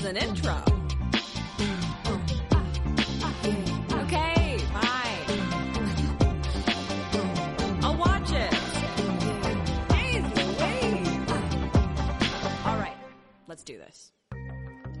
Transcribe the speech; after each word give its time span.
is 0.00 0.06
an 0.06 0.16
intro. 0.16 0.56
Okay, 3.92 4.58
fine. 4.72 5.26
I'll 7.82 7.96
watch 7.96 8.32
it. 8.32 8.54
Easy, 9.92 10.22
wait. 10.60 11.04
All 12.64 12.78
right, 12.78 12.96
let's 13.46 13.62
do 13.62 13.76
this. 13.76 14.12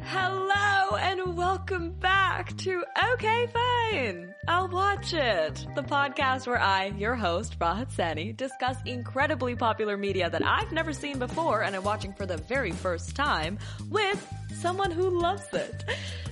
Hello 0.02 0.96
and 0.96 1.36
welcome 1.36 1.92
back 1.92 2.56
to 2.58 2.84
Okay 3.14 3.46
Fine. 3.52 4.29
I'll 4.48 4.68
watch 4.68 5.12
it. 5.12 5.66
The 5.74 5.82
podcast 5.82 6.46
where 6.46 6.58
I, 6.60 6.86
your 6.96 7.14
host, 7.14 7.58
Rahat 7.58 7.90
Sani, 7.92 8.32
discuss 8.32 8.76
incredibly 8.86 9.54
popular 9.54 9.96
media 9.96 10.30
that 10.30 10.44
I've 10.44 10.72
never 10.72 10.92
seen 10.92 11.18
before 11.18 11.62
and 11.62 11.76
am 11.76 11.84
watching 11.84 12.12
for 12.14 12.24
the 12.24 12.38
very 12.38 12.70
first 12.70 13.14
time 13.14 13.58
with 13.90 14.26
someone 14.54 14.90
who 14.90 15.10
loves 15.10 15.52
it. 15.52 15.84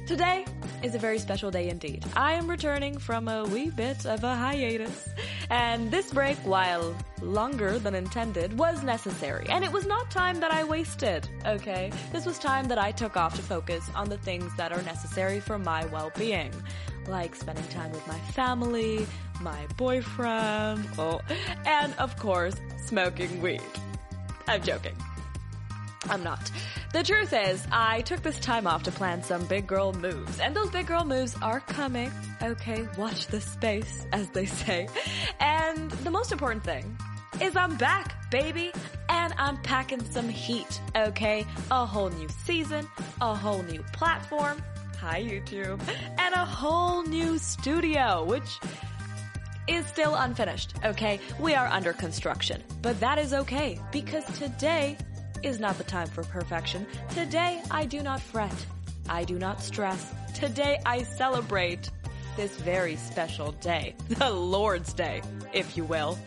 Today 0.07 0.47
is 0.83 0.95
a 0.95 0.99
very 0.99 1.19
special 1.19 1.51
day 1.51 1.69
indeed. 1.69 2.03
I 2.17 2.33
am 2.33 2.49
returning 2.49 2.97
from 2.97 3.29
a 3.29 3.45
wee 3.45 3.69
bit 3.69 4.07
of 4.07 4.25
a 4.25 4.35
hiatus. 4.35 5.11
And 5.51 5.91
this 5.91 6.11
break, 6.11 6.39
while 6.39 6.97
longer 7.21 7.79
than 7.79 7.95
intended, 7.95 8.57
was 8.59 8.83
necessary. 8.83 9.47
And 9.51 9.63
it 9.65 9.71
was 9.71 9.85
not 9.85 10.11
time 10.11 10.41
that 10.41 10.51
I 10.51 10.65
wasted, 10.65 11.29
okay? 11.45 11.93
This 12.11 12.25
was 12.25 12.39
time 12.39 12.69
that 12.69 12.79
I 12.79 12.91
took 12.91 13.19
off 13.19 13.37
to 13.37 13.43
focus 13.43 13.85
on 13.95 14.09
the 14.09 14.19
things 14.19 14.51
that 14.57 14.73
are 14.73 14.83
necessary 14.83 15.41
for 15.41 15.59
my 15.59 15.85
well-being. 15.87 16.53
Like 17.09 17.35
spending 17.35 17.67
time 17.69 17.91
with 17.91 18.07
my 18.07 18.19
family, 18.33 19.07
my 19.41 19.67
boyfriend, 19.77 20.87
oh, 20.99 21.21
and 21.65 21.95
of 21.99 22.17
course, 22.19 22.55
smoking 22.85 23.41
weed. 23.41 23.63
I'm 24.47 24.63
joking. 24.63 24.95
I'm 26.09 26.23
not. 26.23 26.51
The 26.93 27.03
truth 27.03 27.33
is, 27.33 27.67
I 27.73 28.03
took 28.03 28.23
this 28.23 28.39
time 28.39 28.67
off 28.67 28.83
to 28.85 28.91
plan 28.93 29.23
some 29.23 29.45
big 29.47 29.67
girl 29.67 29.93
moves, 29.93 30.39
and 30.41 30.55
those 30.55 30.71
big 30.71 30.87
girl 30.87 31.05
moves 31.05 31.35
are 31.43 31.61
coming. 31.61 32.11
Okay, 32.43 32.87
watch 32.97 33.27
the 33.27 33.41
space, 33.41 34.07
as 34.13 34.29
they 34.31 34.47
say. 34.47 34.89
And 35.41 35.91
the 35.91 36.11
most 36.11 36.33
important 36.33 36.65
thing 36.65 36.97
is 37.41 37.57
I'm 37.57 37.77
back, 37.77 38.31
baby, 38.31 38.73
and 39.09 39.35
I'm 39.39 39.59
packing 39.59 40.03
some 40.13 40.29
heat, 40.29 40.81
okay? 40.97 41.45
A 41.71 41.85
whole 41.85 42.11
new 42.11 42.29
season, 42.45 42.89
a 43.21 43.35
whole 43.35 43.63
new 43.63 43.83
platform, 43.93 44.63
hi 44.99 45.23
YouTube, 45.23 45.81
and 46.19 46.35
a 46.35 46.45
whole 46.45 46.88
new 47.09 47.39
studio, 47.39 48.25
which 48.25 48.59
is 49.67 49.87
still 49.87 50.15
unfinished, 50.15 50.75
okay? 50.85 51.21
We 51.41 51.55
are 51.55 51.67
under 51.67 51.93
construction, 51.93 52.63
but 52.83 53.01
that 53.01 53.19
is 53.19 53.33
okay 53.33 53.81
because 53.93 54.25
today 54.39 54.97
is 55.43 55.59
not 55.59 55.79
the 55.79 55.85
time 55.85 56.09
for 56.09 56.25
perfection. 56.25 56.87
Today 57.11 57.63
I 57.71 57.87
do 57.87 58.03
not 58.03 58.21
fret. 58.21 58.55
I 59.09 59.25
do 59.25 59.39
not 59.39 59.63
stress. 59.63 60.13
Today 60.35 60.79
I 60.85 61.03
celebrate 61.03 61.91
this 62.37 62.55
very 62.57 62.97
special 62.97 63.53
day. 63.53 63.95
The 64.09 64.31
Lord's 64.31 64.93
Day, 64.93 65.23
if 65.53 65.77
you 65.77 65.85
will. 65.85 66.19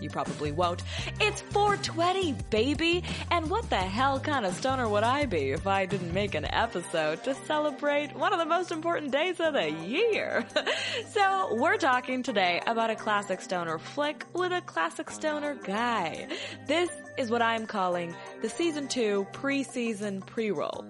You 0.00 0.10
probably 0.10 0.52
won't. 0.52 0.82
It's 1.20 1.40
420, 1.40 2.34
baby! 2.50 3.04
And 3.30 3.48
what 3.50 3.68
the 3.70 3.76
hell 3.76 4.20
kind 4.20 4.46
of 4.46 4.54
stoner 4.54 4.88
would 4.88 5.02
I 5.02 5.26
be 5.26 5.50
if 5.50 5.66
I 5.66 5.86
didn't 5.86 6.12
make 6.12 6.34
an 6.34 6.44
episode 6.46 7.24
to 7.24 7.34
celebrate 7.34 8.14
one 8.14 8.32
of 8.32 8.38
the 8.38 8.46
most 8.46 8.72
important 8.72 9.12
days 9.12 9.40
of 9.40 9.54
the 9.54 9.70
year? 9.70 10.44
so, 11.12 11.54
we're 11.54 11.76
talking 11.78 12.22
today 12.22 12.60
about 12.66 12.90
a 12.90 12.96
classic 12.96 13.40
stoner 13.40 13.78
flick 13.78 14.24
with 14.32 14.52
a 14.52 14.60
classic 14.62 15.10
stoner 15.10 15.54
guy. 15.54 16.28
This 16.66 16.90
is 17.16 17.30
what 17.30 17.42
I'm 17.42 17.66
calling 17.66 18.14
the 18.42 18.48
season 18.48 18.88
2 18.88 19.26
pre-season 19.32 20.20
pre-roll 20.22 20.84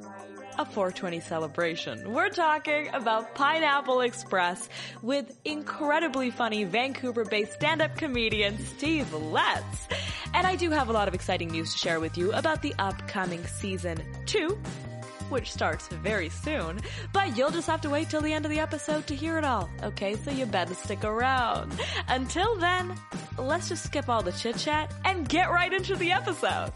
a 0.59 0.65
420 0.65 1.21
celebration. 1.21 2.12
We're 2.12 2.31
talking 2.31 2.89
about 2.93 3.35
Pineapple 3.35 4.01
Express 4.01 4.69
with 5.03 5.37
incredibly 5.45 6.31
funny 6.31 6.65
Vancouver-based 6.65 7.53
stand-up 7.53 7.97
comedian 7.97 8.58
Steve 8.58 9.13
Letts. 9.13 9.89
And 10.35 10.47
I 10.47 10.57
do 10.57 10.70
have 10.70 10.89
a 10.89 10.92
lot 10.92 11.08
of 11.08 11.14
exciting 11.14 11.48
news 11.48 11.73
to 11.73 11.79
share 11.79 12.01
with 12.01 12.17
you 12.17 12.33
about 12.33 12.63
the 12.63 12.75
upcoming 12.79 13.45
season 13.47 14.03
2 14.27 14.58
which 15.29 15.53
starts 15.53 15.89
very 15.89 16.29
soon, 16.29 16.79
but 17.13 17.36
you'll 17.36 17.51
just 17.51 17.67
have 17.67 17.80
to 17.80 17.91
wait 17.91 18.09
till 18.09 18.20
the 18.20 18.33
end 18.33 18.45
of 18.45 18.51
the 18.51 18.61
episode 18.61 19.07
to 19.09 19.14
hear 19.14 19.39
it 19.39 19.45
all, 19.45 19.69
okay? 19.83 20.14
So 20.14 20.30
you 20.30 20.47
better 20.47 20.75
stick 20.75 21.03
around. 21.03 21.73
Until 22.07 22.57
then, 22.57 22.95
let's 23.36 23.69
just 23.69 23.85
skip 23.85 24.09
all 24.09 24.23
the 24.23 24.30
chit 24.30 24.57
chat 24.57 24.92
and 25.05 25.29
get 25.29 25.51
right 25.51 25.73
into 25.73 25.97
the 25.97 26.13
episode. 26.13 26.73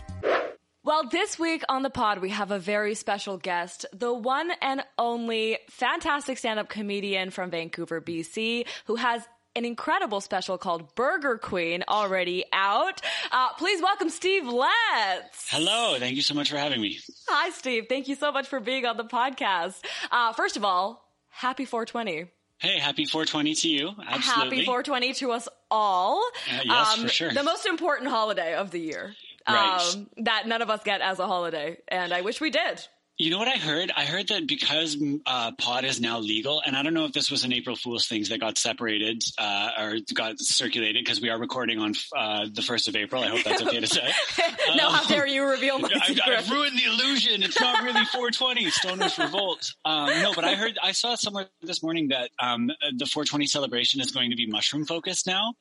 Well, 0.82 1.04
this 1.04 1.38
week 1.38 1.62
on 1.68 1.82
the 1.82 1.90
pod, 1.90 2.20
we 2.20 2.30
have 2.30 2.50
a 2.50 2.58
very 2.58 2.94
special 2.94 3.36
guest, 3.36 3.84
the 3.92 4.14
one 4.14 4.50
and 4.62 4.82
only 4.96 5.58
fantastic 5.68 6.38
stand-up 6.38 6.70
comedian 6.70 7.28
from 7.28 7.50
Vancouver, 7.50 8.00
BC, 8.00 8.66
who 8.86 8.96
has 8.96 9.22
an 9.54 9.66
incredible 9.66 10.22
special 10.22 10.56
called 10.56 10.94
Burger 10.94 11.36
Queen 11.36 11.84
already 11.86 12.46
out. 12.54 13.02
Uh, 13.30 13.52
please 13.58 13.82
welcome 13.82 14.08
Steve 14.08 14.46
Letts. 14.46 15.50
Hello. 15.50 15.96
Thank 15.98 16.16
you 16.16 16.22
so 16.22 16.32
much 16.32 16.48
for 16.48 16.56
having 16.56 16.80
me. 16.80 16.98
Hi, 17.28 17.50
Steve. 17.50 17.84
Thank 17.86 18.08
you 18.08 18.14
so 18.14 18.32
much 18.32 18.48
for 18.48 18.58
being 18.58 18.86
on 18.86 18.96
the 18.96 19.04
podcast. 19.04 19.84
Uh, 20.10 20.32
first 20.32 20.56
of 20.56 20.64
all, 20.64 21.06
happy 21.28 21.66
420. 21.66 22.30
Hey, 22.56 22.78
happy 22.78 23.04
420 23.04 23.54
to 23.54 23.68
you. 23.68 23.90
Absolutely. 24.06 24.56
Happy 24.56 24.64
420 24.64 25.12
to 25.12 25.32
us 25.32 25.46
all. 25.70 26.22
Uh, 26.50 26.60
yes, 26.64 26.94
um, 26.94 27.02
for 27.02 27.08
sure. 27.08 27.32
The 27.32 27.42
most 27.42 27.66
important 27.66 28.08
holiday 28.08 28.54
of 28.54 28.70
the 28.70 28.80
year 28.80 29.14
right. 29.54 29.94
um, 29.94 30.08
that 30.24 30.46
none 30.46 30.62
of 30.62 30.70
us 30.70 30.82
get 30.84 31.00
as 31.00 31.18
a 31.18 31.26
holiday, 31.26 31.78
and 31.88 32.12
I 32.12 32.20
wish 32.22 32.40
we 32.40 32.50
did. 32.50 32.86
You 33.20 33.28
know 33.28 33.36
what 33.36 33.48
I 33.48 33.58
heard? 33.58 33.92
I 33.94 34.06
heard 34.06 34.28
that 34.28 34.46
because 34.46 34.96
uh, 35.26 35.52
pot 35.52 35.84
is 35.84 36.00
now 36.00 36.20
legal, 36.20 36.62
and 36.64 36.74
I 36.74 36.82
don't 36.82 36.94
know 36.94 37.04
if 37.04 37.12
this 37.12 37.30
was 37.30 37.44
an 37.44 37.52
April 37.52 37.76
Fool's 37.76 38.06
things 38.06 38.30
that 38.30 38.40
got 38.40 38.56
separated 38.56 39.22
uh, 39.36 39.72
or 39.78 39.96
got 40.14 40.36
circulated 40.38 41.04
because 41.04 41.20
we 41.20 41.28
are 41.28 41.38
recording 41.38 41.78
on 41.80 41.92
uh, 42.16 42.46
the 42.50 42.62
first 42.62 42.88
of 42.88 42.96
April. 42.96 43.22
I 43.22 43.28
hope 43.28 43.44
that's 43.44 43.60
okay 43.60 43.78
to 43.78 43.86
say. 43.86 44.10
no, 44.74 44.88
how 44.88 45.06
dare 45.06 45.26
you 45.26 45.44
reveal 45.44 45.78
my 45.78 45.90
I, 46.02 46.06
secret? 46.06 46.28
I've 46.34 46.50
ruined 46.50 46.78
the 46.78 46.84
illusion. 46.84 47.42
It's 47.42 47.60
not 47.60 47.82
really 47.82 48.06
420. 48.06 48.70
Stoners 48.70 49.22
Revolt. 49.22 49.70
Um, 49.84 50.08
no, 50.22 50.32
but 50.34 50.46
I 50.46 50.54
heard, 50.54 50.78
I 50.82 50.92
saw 50.92 51.14
somewhere 51.14 51.48
this 51.60 51.82
morning 51.82 52.08
that 52.08 52.30
um, 52.42 52.68
the 52.68 53.04
420 53.04 53.44
celebration 53.48 54.00
is 54.00 54.12
going 54.12 54.30
to 54.30 54.36
be 54.36 54.46
mushroom 54.46 54.86
focused 54.86 55.26
now. 55.26 55.52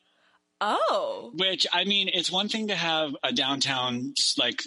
Oh. 0.61 1.31
Which 1.33 1.67
I 1.71 1.85
mean, 1.85 2.09
it's 2.11 2.31
one 2.31 2.49
thing 2.49 2.67
to 2.67 2.75
have 2.75 3.15
a 3.23 3.31
downtown 3.31 4.13
like 4.37 4.61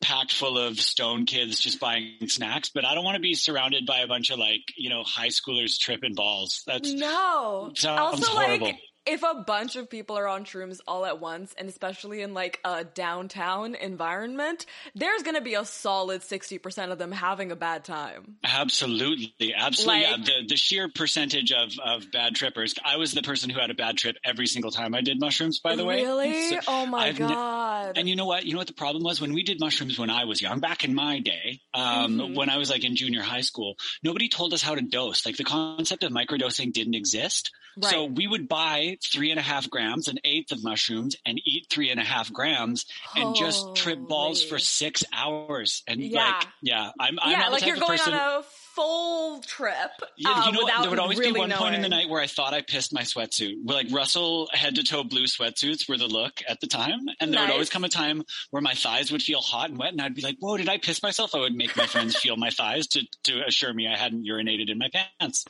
packed 0.00 0.32
full 0.32 0.58
of 0.58 0.80
stone 0.80 1.26
kids 1.26 1.60
just 1.60 1.78
buying 1.80 2.28
snacks, 2.28 2.70
but 2.70 2.84
I 2.84 2.94
don't 2.94 3.04
want 3.04 3.16
to 3.16 3.20
be 3.20 3.34
surrounded 3.34 3.86
by 3.86 4.00
a 4.00 4.06
bunch 4.06 4.30
of 4.30 4.38
like 4.38 4.62
you 4.76 4.90
know 4.90 5.02
high 5.04 5.28
schoolers 5.28 5.78
tripping 5.78 6.14
balls. 6.14 6.62
That's 6.66 6.92
no. 6.92 7.72
Also, 7.86 8.26
horrible. 8.26 8.66
like 8.66 8.80
if 9.08 9.22
a 9.22 9.42
bunch 9.46 9.76
of 9.76 9.88
people 9.90 10.16
are 10.18 10.28
on 10.28 10.44
shrooms 10.44 10.80
all 10.86 11.04
at 11.06 11.20
once, 11.20 11.54
and 11.58 11.68
especially 11.68 12.22
in 12.22 12.34
like 12.34 12.60
a 12.64 12.84
downtown 12.84 13.74
environment, 13.74 14.66
there's 14.94 15.22
gonna 15.22 15.40
be 15.40 15.54
a 15.54 15.64
solid 15.64 16.20
60% 16.22 16.92
of 16.92 16.98
them 16.98 17.10
having 17.12 17.50
a 17.50 17.56
bad 17.56 17.84
time. 17.84 18.36
Absolutely. 18.44 19.54
Absolutely. 19.56 20.02
Like- 20.04 20.18
yeah. 20.18 20.24
The, 20.42 20.46
the 20.48 20.56
sheer 20.56 20.88
percentage 20.88 21.52
of, 21.52 21.70
of 21.84 22.10
bad 22.12 22.34
trippers. 22.34 22.74
I 22.84 22.96
was 22.96 23.12
the 23.12 23.22
person 23.22 23.50
who 23.50 23.58
had 23.60 23.70
a 23.70 23.74
bad 23.74 23.96
trip 23.96 24.16
every 24.24 24.46
single 24.46 24.70
time 24.70 24.94
I 24.94 25.00
did 25.00 25.18
mushrooms, 25.18 25.60
by 25.60 25.74
the 25.76 25.84
way. 25.84 26.02
Really? 26.02 26.50
So 26.50 26.58
oh 26.68 26.86
my 26.86 26.98
I've 27.06 27.18
ne- 27.18 27.28
god. 27.28 27.96
and 27.96 28.08
you 28.08 28.14
know 28.16 28.26
what? 28.26 28.44
You 28.44 28.52
know 28.52 28.58
what 28.58 28.66
the 28.66 28.72
problem 28.74 29.04
was 29.04 29.20
when 29.20 29.32
we 29.32 29.42
did 29.42 29.58
mushrooms 29.58 29.98
when 29.98 30.10
I 30.10 30.24
was 30.24 30.42
young, 30.42 30.60
back 30.60 30.84
in 30.84 30.94
my 30.94 31.20
day, 31.20 31.60
um, 31.74 32.18
Mhm. 32.18 32.34
when 32.34 32.50
I 32.50 32.58
was 32.58 32.68
like 32.70 32.84
in 32.84 32.94
junior 32.94 33.22
high 33.22 33.40
school, 33.40 33.76
nobody 34.02 34.28
told 34.28 34.52
us 34.52 34.62
how 34.62 34.74
to 34.74 34.82
dose. 34.82 35.24
Like 35.24 35.36
the 35.36 35.44
concept 35.44 36.04
of 36.04 36.12
microdosing 36.12 36.72
didn't 36.72 36.94
exist. 36.94 37.50
So 37.80 38.06
we 38.06 38.26
would 38.26 38.48
buy 38.48 38.97
three 39.02 39.30
and 39.30 39.38
a 39.38 39.42
half 39.42 39.68
grams, 39.70 40.08
an 40.08 40.18
eighth 40.24 40.52
of 40.52 40.62
mushrooms, 40.62 41.16
and 41.26 41.40
eat 41.44 41.66
three 41.70 41.90
and 41.90 42.00
a 42.00 42.04
half 42.04 42.32
grams, 42.32 42.86
and 43.16 43.34
just 43.34 43.74
trip 43.74 43.98
balls 43.98 44.42
for 44.42 44.58
six 44.58 45.04
hours. 45.12 45.82
And 45.86 46.00
Yeah. 46.00 46.24
like, 46.24 46.48
yeah, 46.62 46.90
I'm, 46.98 47.18
I'm 47.20 47.30
yeah, 47.30 47.38
not 47.38 47.52
like 47.52 47.66
you're 47.66 47.76
going 47.76 47.98
person. 47.98 48.14
on 48.14 48.40
a 48.40 48.42
full 48.78 49.40
trip. 49.40 49.90
Yeah, 50.16 50.30
uh, 50.30 50.46
you 50.46 50.52
know 50.52 50.58
what? 50.58 50.64
without 50.66 50.80
There 50.82 50.90
would 50.90 50.98
always 50.98 51.18
really 51.18 51.32
be 51.32 51.38
one 51.40 51.50
point 51.50 51.74
in 51.74 51.82
the 51.82 51.88
night 51.88 52.08
where 52.08 52.20
I 52.20 52.26
thought 52.26 52.54
I 52.54 52.60
pissed 52.62 52.92
my 52.92 53.02
sweatsuit. 53.02 53.54
Where 53.64 53.76
like 53.76 53.86
Russell 53.90 54.48
head 54.52 54.76
to 54.76 54.84
toe 54.84 55.04
blue 55.04 55.24
sweatsuits 55.24 55.88
were 55.88 55.96
the 55.96 56.06
look 56.06 56.40
at 56.48 56.60
the 56.60 56.66
time, 56.66 57.00
and 57.20 57.32
there 57.32 57.40
would 57.40 57.50
always 57.50 57.70
come 57.70 57.84
a 57.84 57.88
time 57.88 58.22
where 58.50 58.62
my 58.62 58.74
thighs 58.74 59.10
would 59.12 59.22
feel 59.22 59.40
hot 59.40 59.70
and 59.70 59.78
wet, 59.78 59.92
and 59.92 60.00
I'd 60.00 60.14
be 60.14 60.22
like, 60.22 60.36
"Whoa, 60.40 60.56
did 60.56 60.68
I 60.68 60.78
piss 60.78 61.02
myself?" 61.02 61.34
I 61.34 61.38
would 61.40 61.54
make 61.54 61.76
my 61.76 61.86
friends 61.86 62.16
feel 62.16 62.36
my 62.36 62.50
thighs 62.50 62.86
to 62.88 63.02
to 63.24 63.42
assure 63.46 63.72
me 63.72 63.86
I 63.88 63.96
hadn't 63.96 64.24
urinated 64.26 64.70
in 64.70 64.78
my 64.78 64.88
pants. 64.92 65.44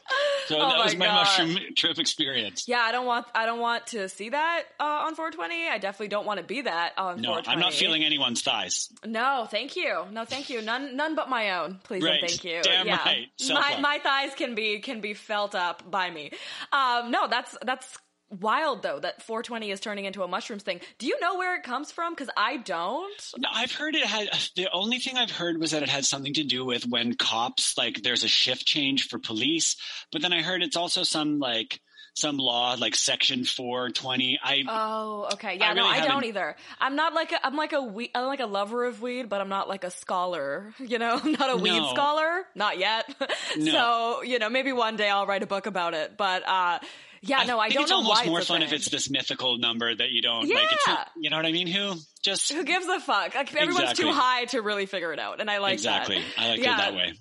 So 0.46 0.56
Oh 0.56 0.60
that 0.60 0.78
my 0.78 0.84
was 0.84 0.96
my 0.96 1.06
God. 1.06 1.14
mushroom 1.24 1.58
trip 1.76 1.98
experience. 1.98 2.64
Yeah, 2.66 2.80
I 2.80 2.92
don't 2.92 3.06
want 3.06 3.26
I 3.34 3.44
don't 3.46 3.60
want 3.60 3.86
to 3.88 4.08
see 4.08 4.30
that 4.30 4.62
uh, 4.80 4.84
on 5.06 5.14
420. 5.14 5.68
I 5.68 5.78
definitely 5.78 6.08
don't 6.08 6.26
want 6.26 6.38
to 6.40 6.46
be 6.46 6.62
that 6.62 6.92
on 6.96 7.20
No, 7.20 7.30
420. 7.34 7.48
I'm 7.54 7.60
not 7.60 7.74
feeling 7.74 8.04
anyone's 8.04 8.42
thighs. 8.42 8.88
No, 9.04 9.46
thank 9.50 9.76
you. 9.76 10.04
No, 10.10 10.24
thank 10.24 10.48
you. 10.50 10.62
None 10.62 10.96
none 10.96 11.14
but 11.14 11.28
my 11.28 11.58
own. 11.58 11.80
Please 11.84 12.02
Right. 12.02 12.20
and 12.20 12.28
thank 12.30 12.44
you. 12.44 12.60
Damn 12.62 12.86
yeah. 12.86 12.96
right. 13.04 13.17
My 13.48 13.78
my 13.80 13.98
thighs 13.98 14.34
can 14.34 14.54
be 14.54 14.80
can 14.80 15.00
be 15.00 15.14
felt 15.14 15.54
up 15.54 15.90
by 15.90 16.10
me. 16.10 16.32
Um 16.72 17.10
no, 17.10 17.28
that's 17.28 17.56
that's 17.62 17.98
wild 18.30 18.82
though 18.82 19.00
that 19.00 19.22
420 19.22 19.70
is 19.70 19.80
turning 19.80 20.04
into 20.04 20.22
a 20.22 20.28
mushrooms 20.28 20.62
thing. 20.62 20.80
Do 20.98 21.06
you 21.06 21.18
know 21.20 21.36
where 21.36 21.56
it 21.56 21.62
comes 21.62 21.90
from? 21.90 22.12
Because 22.14 22.30
I 22.36 22.58
don't. 22.58 23.32
No, 23.38 23.48
I've 23.52 23.72
heard 23.72 23.94
it 23.94 24.04
had 24.04 24.28
the 24.56 24.68
only 24.72 24.98
thing 24.98 25.16
I've 25.16 25.30
heard 25.30 25.58
was 25.58 25.70
that 25.70 25.82
it 25.82 25.88
had 25.88 26.04
something 26.04 26.34
to 26.34 26.44
do 26.44 26.64
with 26.64 26.86
when 26.86 27.14
cops 27.14 27.76
like 27.78 28.02
there's 28.02 28.24
a 28.24 28.28
shift 28.28 28.66
change 28.66 29.08
for 29.08 29.18
police, 29.18 29.76
but 30.12 30.22
then 30.22 30.32
I 30.32 30.42
heard 30.42 30.62
it's 30.62 30.76
also 30.76 31.02
some 31.02 31.38
like 31.38 31.80
some 32.14 32.36
law 32.36 32.74
like 32.78 32.94
section 32.94 33.44
420 33.44 34.38
i 34.42 34.62
oh 34.68 35.28
okay 35.34 35.56
yeah 35.58 35.70
I 35.70 35.74
no 35.74 35.86
i 35.86 36.06
don't 36.06 36.24
either 36.24 36.56
i'm 36.80 36.96
not 36.96 37.14
like 37.14 37.32
a, 37.32 37.46
i'm 37.46 37.56
like 37.56 37.72
a 37.72 37.82
weed 37.82 38.10
i'm 38.14 38.26
like 38.26 38.40
a 38.40 38.46
lover 38.46 38.84
of 38.84 39.00
weed 39.00 39.28
but 39.28 39.40
i'm 39.40 39.48
not 39.48 39.68
like 39.68 39.84
a 39.84 39.90
scholar 39.90 40.72
you 40.78 40.98
know 40.98 41.20
I'm 41.24 41.32
not 41.32 41.50
a 41.50 41.56
no. 41.56 41.62
weed 41.62 41.82
scholar 41.90 42.44
not 42.54 42.78
yet 42.78 43.04
no. 43.56 43.72
so 43.72 44.22
you 44.22 44.38
know 44.38 44.48
maybe 44.48 44.72
one 44.72 44.96
day 44.96 45.08
i'll 45.08 45.26
write 45.26 45.42
a 45.42 45.46
book 45.46 45.66
about 45.66 45.94
it 45.94 46.16
but 46.16 46.42
uh 46.46 46.78
yeah, 47.20 47.42
no, 47.44 47.58
I, 47.58 47.64
I 47.64 47.68
don't 47.70 47.82
it's 47.82 47.90
know 47.90 47.96
almost 47.96 48.22
why 48.22 48.26
more 48.26 48.38
it's 48.38 48.48
fun 48.48 48.62
if 48.62 48.72
it's 48.72 48.88
this 48.90 49.10
mythical 49.10 49.58
number 49.58 49.94
that 49.94 50.10
you 50.10 50.22
don't 50.22 50.46
yeah. 50.46 50.56
like. 50.56 50.68
It's 50.70 51.10
you 51.16 51.30
know 51.30 51.36
what 51.36 51.46
I 51.46 51.52
mean? 51.52 51.66
Who 51.66 51.94
just 52.22 52.52
who 52.52 52.64
gives 52.64 52.86
a 52.86 53.00
fuck? 53.00 53.34
Like 53.34 53.54
everyone's 53.54 53.90
exactly. 53.90 54.04
too 54.04 54.12
high 54.12 54.44
to 54.46 54.62
really 54.62 54.86
figure 54.86 55.12
it 55.12 55.18
out, 55.18 55.40
and 55.40 55.50
I 55.50 55.58
like 55.58 55.74
exactly. 55.74 56.18
That. 56.18 56.24
I 56.36 56.50
like 56.50 56.60
yeah. 56.60 56.74
it 56.74 56.78
that 56.78 56.94
way. 56.94 57.14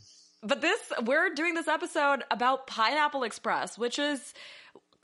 But 0.43 0.61
this, 0.61 0.79
we're 1.03 1.33
doing 1.33 1.55
this 1.55 1.67
episode 1.67 2.23
about 2.29 2.67
Pineapple 2.67 3.23
Express, 3.23 3.77
which 3.77 3.97
is 3.97 4.33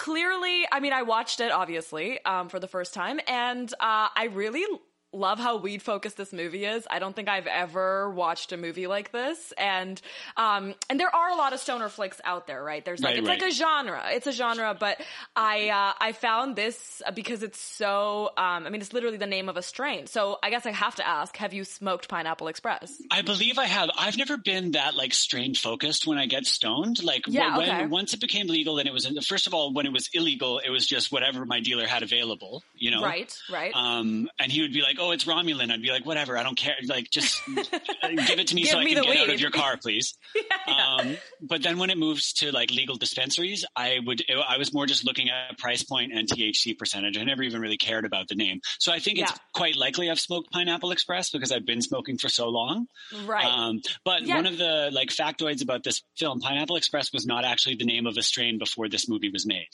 clearly, 0.03 0.67
I 0.69 0.81
mean, 0.81 0.91
I 0.91 1.03
watched 1.03 1.39
it 1.39 1.49
obviously 1.49 2.23
um, 2.25 2.49
for 2.49 2.59
the 2.59 2.67
first 2.67 2.93
time, 2.93 3.21
and 3.25 3.71
uh, 3.79 4.09
I 4.13 4.27
really 4.33 4.65
love 5.13 5.39
how 5.39 5.57
weed 5.57 5.81
focused 5.81 6.17
this 6.17 6.33
movie 6.33 6.65
is. 6.65 6.85
I 6.89 6.99
don't 6.99 7.15
think 7.15 7.29
I've 7.29 7.47
ever 7.47 8.09
watched 8.09 8.51
a 8.51 8.57
movie 8.57 8.87
like 8.87 9.11
this, 9.11 9.53
and 9.57 10.01
um, 10.37 10.75
and 10.89 10.99
there 10.99 11.13
are 11.13 11.29
a 11.29 11.35
lot 11.35 11.53
of 11.53 11.59
stoner 11.59 11.89
flicks 11.89 12.19
out 12.23 12.47
there, 12.47 12.63
right? 12.63 12.83
There's 12.83 13.01
like 13.01 13.11
right, 13.11 13.19
it's 13.19 13.27
right. 13.27 13.41
like 13.41 13.51
a 13.51 13.53
genre, 13.53 14.03
it's 14.09 14.27
a 14.27 14.31
genre, 14.31 14.75
but 14.77 14.99
I 15.35 15.69
uh, 15.69 15.93
I 15.99 16.11
found 16.11 16.55
this 16.55 17.01
because 17.13 17.43
it's 17.43 17.59
so. 17.59 18.31
Um, 18.37 18.65
I 18.65 18.69
mean, 18.69 18.81
it's 18.81 18.93
literally 18.93 19.17
the 19.17 19.27
name 19.27 19.49
of 19.49 19.57
a 19.57 19.61
strain. 19.61 20.07
So 20.07 20.39
I 20.41 20.49
guess 20.49 20.65
I 20.65 20.71
have 20.71 20.95
to 20.95 21.07
ask: 21.07 21.35
Have 21.37 21.53
you 21.53 21.63
smoked 21.63 22.09
Pineapple 22.09 22.47
Express? 22.47 23.01
I 23.11 23.21
believe 23.21 23.57
I 23.57 23.65
have. 23.65 23.89
I've 23.97 24.17
never 24.17 24.37
been 24.37 24.71
that 24.71 24.95
like 24.95 25.13
strain 25.13 25.55
focused 25.55 26.07
when 26.07 26.17
I 26.17 26.25
get 26.25 26.45
stoned. 26.45 27.03
Like 27.03 27.27
yeah, 27.27 27.57
when, 27.57 27.69
okay. 27.69 27.85
once 27.85 28.13
it 28.13 28.19
became 28.19 28.47
legal 28.47 28.79
and 28.79 28.87
it 28.87 28.93
was 28.93 29.07
first 29.25 29.47
of 29.47 29.53
all 29.53 29.73
when 29.73 29.85
it 29.85 29.93
was 29.93 30.09
illegal, 30.13 30.59
it 30.59 30.69
was 30.69 30.87
just 30.87 31.11
whatever 31.11 31.45
my 31.45 31.59
dealer 31.59 31.87
had 31.87 32.03
available. 32.03 32.63
You 32.75 32.91
know, 32.91 33.03
right, 33.03 33.35
right. 33.51 33.73
Um, 33.75 34.29
and 34.39 34.51
he 34.51 34.61
would 34.61 34.73
be 34.73 34.81
like, 34.81 34.99
"Oh, 35.07 35.11
it's 35.11 35.25
Romulan." 35.25 35.71
I'd 35.71 35.81
be 35.81 35.89
like, 35.89 36.05
"Whatever, 36.05 36.37
I 36.37 36.43
don't 36.43 36.57
care. 36.57 36.75
Like, 36.85 37.09
just 37.09 37.41
give 37.55 38.39
it 38.39 38.47
to 38.47 38.55
me 38.55 38.63
so 38.65 38.77
I 38.79 38.85
can 38.85 39.03
get 39.03 39.17
out 39.17 39.29
of 39.29 39.39
your 39.39 39.51
car, 39.51 39.77
please." 39.81 40.17
yeah, 40.35 40.41
yeah. 40.67 40.95
Um, 40.95 41.17
but 41.41 41.61
then 41.61 41.77
when 41.77 41.89
it 41.89 41.97
moves 41.97 42.33
to 42.33 42.51
like 42.51 42.71
legal 42.71 42.95
dispensaries, 42.95 43.65
I 43.75 43.99
would 44.05 44.23
I 44.47 44.57
was 44.57 44.73
more 44.73 44.85
just 44.85 45.05
looking 45.05 45.29
at 45.29 45.57
price 45.57 45.83
point 45.83 46.11
and 46.13 46.27
THC 46.27 46.77
percentage. 46.77 47.17
I 47.17 47.23
never 47.23 47.43
even 47.43 47.61
really 47.61 47.77
cared 47.77 48.05
about 48.05 48.27
the 48.27 48.35
name. 48.35 48.61
So 48.79 48.91
I 48.93 48.99
think 48.99 49.19
it's 49.19 49.33
quite 49.53 49.75
likely 49.75 50.09
I've 50.09 50.19
smoked 50.19 50.51
Pineapple 50.51 50.91
Express 50.91 51.29
because 51.31 51.51
I've 51.51 51.65
been 51.65 51.81
smoking 51.81 52.17
for 52.17 52.29
so 52.29 52.49
long. 52.49 52.87
right. 53.25 53.45
Um, 53.45 53.81
but 54.05 54.23
Yeah. 54.23 54.35
one 54.35 54.45
of 54.45 54.57
the 54.57 54.89
like 54.91 55.09
factoids 55.09 55.61
about 55.61 55.83
this 55.83 56.01
film, 56.17 56.39
Pineapple 56.39 56.75
Express, 56.77 57.11
was 57.11 57.25
not 57.25 57.43
actually 57.45 57.75
the 57.75 57.85
name 57.85 58.05
of 58.07 58.17
a 58.17 58.21
strain 58.23 58.57
before 58.57 58.87
this 58.89 59.07
movie 59.09 59.29
was 59.29 59.45
made. 59.45 59.67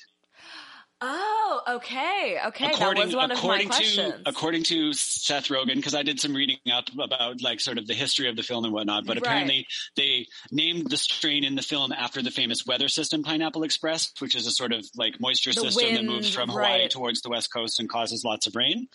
oh, 1.02 1.49
okay, 1.76 2.40
okay. 2.48 2.72
according, 2.72 3.02
that 3.02 3.06
was 3.08 3.16
one 3.16 3.32
of 3.32 3.38
my 3.38 3.40
according 3.40 3.70
to 3.70 3.76
questions. 3.76 4.14
according 4.26 4.64
to 4.64 4.94
Seth 4.94 5.48
Rogen, 5.48 5.76
because 5.76 5.96
I 5.96 6.04
did 6.04 6.20
some 6.20 6.34
reading 6.34 6.58
up 6.72 6.90
about 7.00 7.42
like 7.42 7.60
sort 7.60 7.78
of 7.78 7.88
the 7.88 7.94
history 7.94 8.28
of 8.30 8.36
the 8.36 8.44
film 8.44 8.66
and 8.66 8.74
whatnot. 8.74 9.06
But 9.06 9.18
Right. 9.18 9.26
apparently, 9.26 9.68
they 9.96 10.28
named 10.52 10.90
the 10.90 10.98
strain 10.98 11.44
in 11.44 11.56
the 11.56 11.62
film 11.62 11.92
after 11.92 12.22
the 12.22 12.32
famous 12.32 12.66
weather 12.66 12.88
system, 12.88 13.24
Pineapple 13.24 13.64
Express, 13.64 14.12
which 14.20 14.36
is 14.36 14.48
a 14.48 14.52
sort 14.52 14.74
of 14.74 14.86
like 14.96 15.20
moisture 15.20 15.54
The 15.54 15.62
system 15.62 15.94
that 15.96 16.06
moves 16.06 16.30
from 16.30 16.50
Hawaii 16.50 16.82
right. 16.82 16.90
towards 16.92 17.22
the 17.22 17.30
west 17.30 17.52
coast 17.54 17.80
and 17.80 17.90
causes 17.90 18.24
lots 18.24 18.48
of 18.48 18.56
rain. 18.56 18.88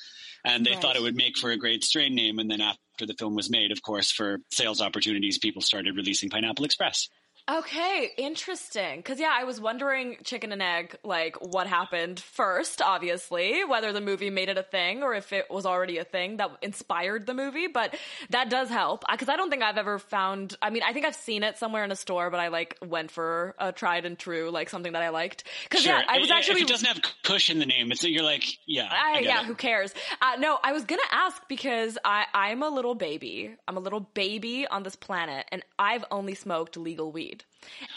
And 0.44 0.64
they 0.66 0.72
Right. 0.72 0.80
thought 0.82 0.96
it 0.96 1.02
would 1.02 1.16
make 1.16 1.38
for 1.38 1.50
a 1.50 1.56
great 1.56 1.84
strain 1.84 2.14
name. 2.14 2.38
And 2.38 2.50
then 2.50 2.60
after 2.60 3.06
the 3.06 3.14
film 3.14 3.34
was 3.34 3.48
made, 3.48 3.72
of 3.72 3.82
course, 3.82 4.10
for 4.10 4.38
sales 4.52 4.80
opportunities, 4.80 5.38
people 5.38 5.62
started 5.62 5.96
releasing 5.96 6.28
Pineapple 6.28 6.64
Express. 6.64 7.08
Okay, 7.46 8.10
interesting. 8.16 9.00
Because 9.00 9.20
yeah, 9.20 9.30
I 9.38 9.44
was 9.44 9.60
wondering, 9.60 10.16
chicken 10.24 10.50
and 10.50 10.62
egg, 10.62 10.96
like 11.04 11.36
what 11.44 11.66
happened 11.66 12.18
first. 12.18 12.80
Obviously, 12.80 13.62
whether 13.64 13.92
the 13.92 14.00
movie 14.00 14.30
made 14.30 14.48
it 14.48 14.56
a 14.56 14.62
thing 14.62 15.02
or 15.02 15.12
if 15.12 15.30
it 15.30 15.50
was 15.50 15.66
already 15.66 15.98
a 15.98 16.04
thing 16.04 16.38
that 16.38 16.50
inspired 16.62 17.26
the 17.26 17.34
movie. 17.34 17.66
But 17.66 17.94
that 18.30 18.48
does 18.48 18.70
help 18.70 19.04
because 19.10 19.28
I 19.28 19.36
don't 19.36 19.50
think 19.50 19.62
I've 19.62 19.76
ever 19.76 19.98
found. 19.98 20.56
I 20.62 20.70
mean, 20.70 20.82
I 20.82 20.94
think 20.94 21.04
I've 21.04 21.14
seen 21.14 21.42
it 21.42 21.58
somewhere 21.58 21.84
in 21.84 21.92
a 21.92 21.96
store, 21.96 22.30
but 22.30 22.40
I 22.40 22.48
like 22.48 22.78
went 22.82 23.10
for 23.10 23.54
a 23.58 23.72
tried 23.72 24.06
and 24.06 24.18
true, 24.18 24.48
like 24.50 24.70
something 24.70 24.94
that 24.94 25.02
I 25.02 25.10
liked. 25.10 25.44
Because 25.64 25.82
Sure. 25.82 25.98
yeah, 25.98 26.02
I 26.08 26.18
was 26.20 26.30
actually 26.30 26.62
if 26.62 26.62
it 26.62 26.68
doesn't 26.68 26.86
have 26.88 27.02
Kush 27.24 27.50
in 27.50 27.58
the 27.58 27.66
name, 27.66 27.92
it's 27.92 28.02
you're 28.04 28.22
like, 28.24 28.44
yeah, 28.66 28.88
I 28.90 29.18
I, 29.18 29.18
yeah, 29.18 29.40
it. 29.40 29.44
who 29.44 29.54
cares? 29.54 29.92
Uh, 30.22 30.36
no, 30.38 30.58
I 30.64 30.72
was 30.72 30.84
gonna 30.84 31.02
ask 31.12 31.42
because 31.48 31.98
I, 32.04 32.24
I'm 32.32 32.62
a 32.62 32.68
little 32.68 32.94
baby. 32.94 33.54
I'm 33.68 33.76
a 33.76 33.80
little 33.80 34.00
baby 34.00 34.66
on 34.66 34.82
this 34.82 34.96
planet, 34.96 35.46
and 35.52 35.62
I've 35.78 36.04
only 36.10 36.34
smoked 36.34 36.76
legal 36.76 37.12
weed. 37.12 37.33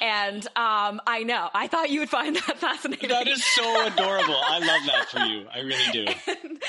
And 0.01 0.45
um, 0.56 1.01
I 1.06 1.24
know. 1.25 1.50
I 1.54 1.68
thought 1.68 1.89
you 1.89 2.00
would 2.01 2.10
find 2.10 2.36
that 2.36 2.57
fascinating. 2.60 3.10
That 3.10 3.28
is 3.28 3.44
so 3.44 3.63
adorable. 3.88 4.36
I 4.36 4.60
love 4.60 4.81
that 4.88 5.10
for 5.10 5.19
you. 5.19 5.45
I 5.54 5.60
really 5.60 5.92
do. 5.92 6.06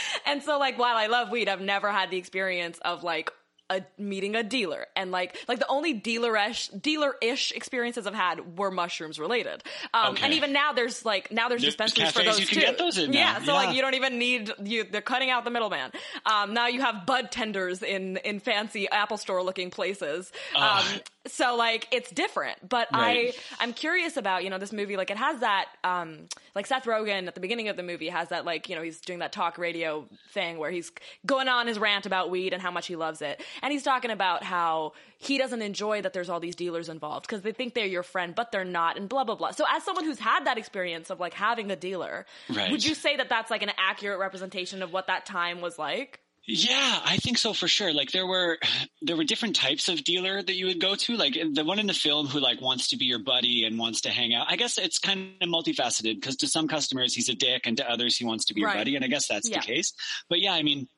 and 0.26 0.42
so, 0.42 0.58
like, 0.58 0.78
while 0.78 0.96
I 0.96 1.06
love 1.06 1.30
weed, 1.30 1.48
I've 1.48 1.60
never 1.60 1.90
had 1.90 2.10
the 2.10 2.16
experience 2.16 2.78
of 2.84 3.02
like 3.04 3.30
a 3.70 3.82
meeting 3.98 4.34
a 4.34 4.42
dealer 4.42 4.86
and 4.96 5.10
like 5.10 5.36
like 5.46 5.58
the 5.58 5.66
only 5.68 5.92
dealer-ish 5.92 6.68
dealer-ish 6.68 7.52
experiences 7.52 8.06
I've 8.06 8.14
had 8.14 8.58
were 8.58 8.70
mushrooms 8.70 9.18
related. 9.20 9.62
Um 9.92 10.12
Okay. 10.14 10.24
and 10.24 10.32
even 10.32 10.54
now 10.54 10.72
there's 10.72 11.04
like 11.04 11.30
now 11.30 11.50
there's 11.50 11.60
There's 11.60 11.76
dispensaries 11.76 12.12
for 12.12 12.22
those 12.24 12.40
you 12.40 12.46
can 12.46 12.54
too. 12.54 12.60
get 12.62 12.78
those. 12.78 12.96
Yeah, 12.96 13.44
so 13.44 13.52
like 13.52 13.76
you 13.76 13.82
don't 13.82 13.92
even 13.92 14.18
need 14.18 14.50
you 14.64 14.84
they're 14.90 15.02
cutting 15.02 15.28
out 15.28 15.44
the 15.44 15.50
middleman. 15.50 15.90
Um 16.24 16.54
now 16.54 16.68
you 16.68 16.80
have 16.80 17.04
bud 17.04 17.30
tenders 17.30 17.82
in 17.82 18.16
in 18.16 18.40
fancy 18.40 18.88
Apple 18.88 19.18
store 19.18 19.42
looking 19.42 19.68
places. 19.68 20.32
Um 20.56 20.62
Ugh. 20.62 21.02
So 21.28 21.56
like 21.56 21.86
it's 21.90 22.10
different. 22.10 22.68
But 22.68 22.88
Right. 22.92 23.34
I 23.34 23.62
I'm 23.64 23.72
curious 23.72 24.16
about, 24.16 24.44
you 24.44 24.50
know, 24.50 24.58
this 24.58 24.72
movie 24.72 24.96
like 24.96 25.10
it 25.10 25.16
has 25.16 25.40
that 25.40 25.66
um 25.84 26.26
like 26.54 26.66
Seth 26.66 26.84
Rogen 26.84 27.26
at 27.26 27.34
the 27.34 27.40
beginning 27.40 27.68
of 27.68 27.76
the 27.76 27.82
movie 27.82 28.08
has 28.08 28.28
that 28.30 28.44
like, 28.44 28.68
you 28.68 28.76
know, 28.76 28.82
he's 28.82 29.00
doing 29.00 29.20
that 29.20 29.32
talk 29.32 29.58
radio 29.58 30.06
thing 30.32 30.58
where 30.58 30.70
he's 30.70 30.90
going 31.26 31.48
on 31.48 31.66
his 31.66 31.78
rant 31.78 32.06
about 32.06 32.30
weed 32.30 32.52
and 32.52 32.60
how 32.62 32.70
much 32.70 32.86
he 32.86 32.96
loves 32.96 33.22
it. 33.22 33.42
And 33.62 33.72
he's 33.72 33.82
talking 33.82 34.10
about 34.10 34.42
how 34.42 34.92
he 35.18 35.38
doesn't 35.38 35.62
enjoy 35.62 36.02
that 36.02 36.12
there's 36.12 36.28
all 36.28 36.40
these 36.40 36.56
dealers 36.56 36.88
involved 36.88 37.26
because 37.26 37.42
they 37.42 37.52
think 37.52 37.74
they're 37.74 37.86
your 37.86 38.02
friend 38.02 38.34
but 38.34 38.52
they're 38.52 38.64
not 38.64 38.96
and 38.96 39.08
blah 39.08 39.24
blah 39.24 39.34
blah. 39.34 39.50
So 39.52 39.64
as 39.70 39.82
someone 39.84 40.04
who's 40.04 40.18
had 40.18 40.46
that 40.46 40.58
experience 40.58 41.10
of 41.10 41.20
like 41.20 41.34
having 41.34 41.70
a 41.70 41.76
dealer, 41.76 42.26
Right. 42.48 42.70
would 42.70 42.84
you 42.84 42.94
say 42.94 43.16
that 43.16 43.28
that's 43.28 43.50
like 43.50 43.62
an 43.62 43.72
accurate 43.78 44.18
representation 44.18 44.82
of 44.82 44.92
what 44.92 45.06
that 45.08 45.26
time 45.26 45.60
was 45.60 45.78
like? 45.78 46.20
Yeah, 46.50 47.00
I 47.04 47.18
think 47.18 47.36
so 47.36 47.52
for 47.52 47.68
sure. 47.68 47.92
Like 47.92 48.10
there 48.10 48.26
were 48.26 48.58
there 49.02 49.16
were 49.16 49.24
different 49.24 49.54
types 49.54 49.88
of 49.88 50.02
dealer 50.02 50.42
that 50.42 50.54
you 50.54 50.66
would 50.66 50.80
go 50.80 50.94
to. 50.94 51.16
Like 51.16 51.36
the 51.52 51.64
one 51.64 51.78
in 51.78 51.86
the 51.86 51.92
film 51.94 52.26
who 52.26 52.40
like 52.40 52.60
wants 52.60 52.88
to 52.88 52.96
be 52.96 53.04
your 53.04 53.18
buddy 53.18 53.64
and 53.64 53.78
wants 53.78 54.00
to 54.02 54.10
hang 54.10 54.34
out. 54.34 54.46
I 54.48 54.56
guess 54.56 54.78
it's 54.78 54.98
kind 54.98 55.34
of 55.42 55.48
multifaceted 55.48 56.14
because 56.14 56.36
to 56.36 56.48
some 56.48 56.66
customers 56.66 57.14
he's 57.14 57.28
a 57.28 57.34
dick 57.34 57.66
and 57.66 57.76
to 57.76 57.88
others 57.88 58.16
he 58.16 58.24
wants 58.24 58.46
to 58.46 58.54
be 58.54 58.62
your 58.62 58.72
buddy. 58.72 58.96
And 58.96 59.04
I 59.04 59.08
guess 59.08 59.28
that's 59.28 59.48
Yeah. 59.48 59.60
the 59.60 59.66
case. 59.66 59.92
But 60.30 60.40
yeah, 60.40 60.54
I 60.54 60.62
mean, 60.62 60.88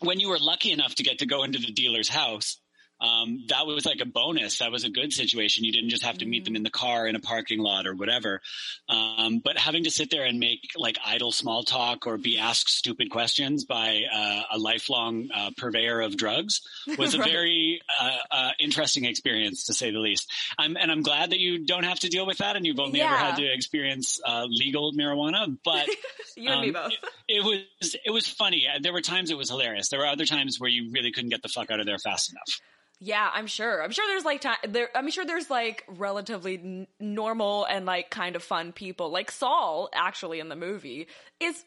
when 0.00 0.20
you 0.20 0.28
were 0.30 0.38
lucky 0.40 0.72
enough 0.72 0.94
to 0.94 1.02
get 1.02 1.18
to 1.18 1.26
go 1.26 1.44
into 1.44 1.58
the 1.58 1.70
dealer's 1.72 2.08
house, 2.08 2.58
um, 3.04 3.44
that 3.48 3.66
was 3.66 3.84
like 3.84 4.00
a 4.00 4.06
bonus. 4.06 4.58
That 4.58 4.72
was 4.72 4.84
a 4.84 4.90
good 4.90 5.12
situation. 5.12 5.64
You 5.64 5.72
didn't 5.72 5.90
just 5.90 6.04
have 6.04 6.18
to 6.18 6.26
meet 6.26 6.44
them 6.44 6.56
in 6.56 6.62
the 6.62 6.70
car 6.70 7.06
in 7.06 7.16
a 7.16 7.20
parking 7.20 7.58
lot 7.58 7.86
or 7.86 7.94
whatever. 7.94 8.40
Um, 8.88 9.40
but 9.44 9.58
having 9.58 9.84
to 9.84 9.90
sit 9.90 10.10
there 10.10 10.24
and 10.24 10.38
make 10.38 10.60
like 10.76 10.96
idle 11.04 11.32
small 11.32 11.62
talk 11.64 12.06
or 12.06 12.16
be 12.18 12.38
asked 12.38 12.68
stupid 12.70 13.10
questions 13.10 13.64
by 13.64 14.02
uh, 14.12 14.42
a 14.52 14.58
lifelong 14.58 15.28
uh, 15.34 15.50
purveyor 15.56 16.00
of 16.00 16.16
drugs 16.16 16.60
was 16.98 17.14
a 17.14 17.18
Right. 17.24 17.30
very 17.32 17.80
uh, 18.00 18.16
uh, 18.30 18.50
interesting 18.58 19.04
experience, 19.06 19.64
to 19.66 19.74
say 19.74 19.90
the 19.90 19.98
least. 19.98 20.30
I'm, 20.58 20.76
and 20.76 20.90
I'm 20.92 21.02
glad 21.02 21.30
that 21.30 21.38
you 21.40 21.64
don't 21.64 21.84
have 21.84 22.00
to 22.00 22.08
deal 22.08 22.26
with 22.26 22.38
that, 22.38 22.56
and 22.56 22.66
you've 22.66 22.80
only 22.80 23.00
ever 23.00 23.14
had 23.16 23.36
to 23.36 23.52
experience 23.52 24.20
uh, 24.26 24.46
legal 24.48 24.92
marijuana. 24.92 25.56
But 25.64 25.88
You 26.36 26.50
and 26.50 26.60
me 26.62 26.68
um, 26.68 26.72
both. 26.74 26.92
it 27.28 27.44
was 27.44 27.96
it 28.04 28.10
was 28.10 28.26
funny. 28.28 28.66
There 28.82 28.92
were 28.92 29.00
times 29.00 29.30
it 29.30 29.38
was 29.38 29.48
hilarious. 29.50 29.88
There 29.88 30.00
were 30.00 30.06
other 30.06 30.24
times 30.26 30.58
where 30.58 30.68
you 30.70 30.90
really 30.92 31.12
couldn't 31.12 31.30
get 31.30 31.42
the 31.42 31.48
fuck 31.48 31.70
out 31.70 31.80
of 31.80 31.86
there 31.86 31.98
fast 31.98 32.32
enough. 32.32 32.60
Yeah, 33.00 33.28
I'm 33.32 33.46
sure. 33.46 33.82
I'm 33.82 33.90
sure 33.90 34.06
there's 34.08 34.24
like 34.24 34.40
time 34.40 34.56
there. 34.68 34.88
I'm 34.94 35.10
sure 35.10 35.26
there's 35.26 35.50
like 35.50 35.84
relatively 35.88 36.58
n- 36.58 36.86
normal 37.00 37.64
and 37.64 37.86
like 37.86 38.10
kind 38.10 38.36
of 38.36 38.42
fun 38.42 38.72
people. 38.72 39.10
Like 39.10 39.30
Saul, 39.30 39.90
actually 39.94 40.40
in 40.40 40.48
the 40.48 40.56
movie, 40.56 41.08
is 41.40 41.64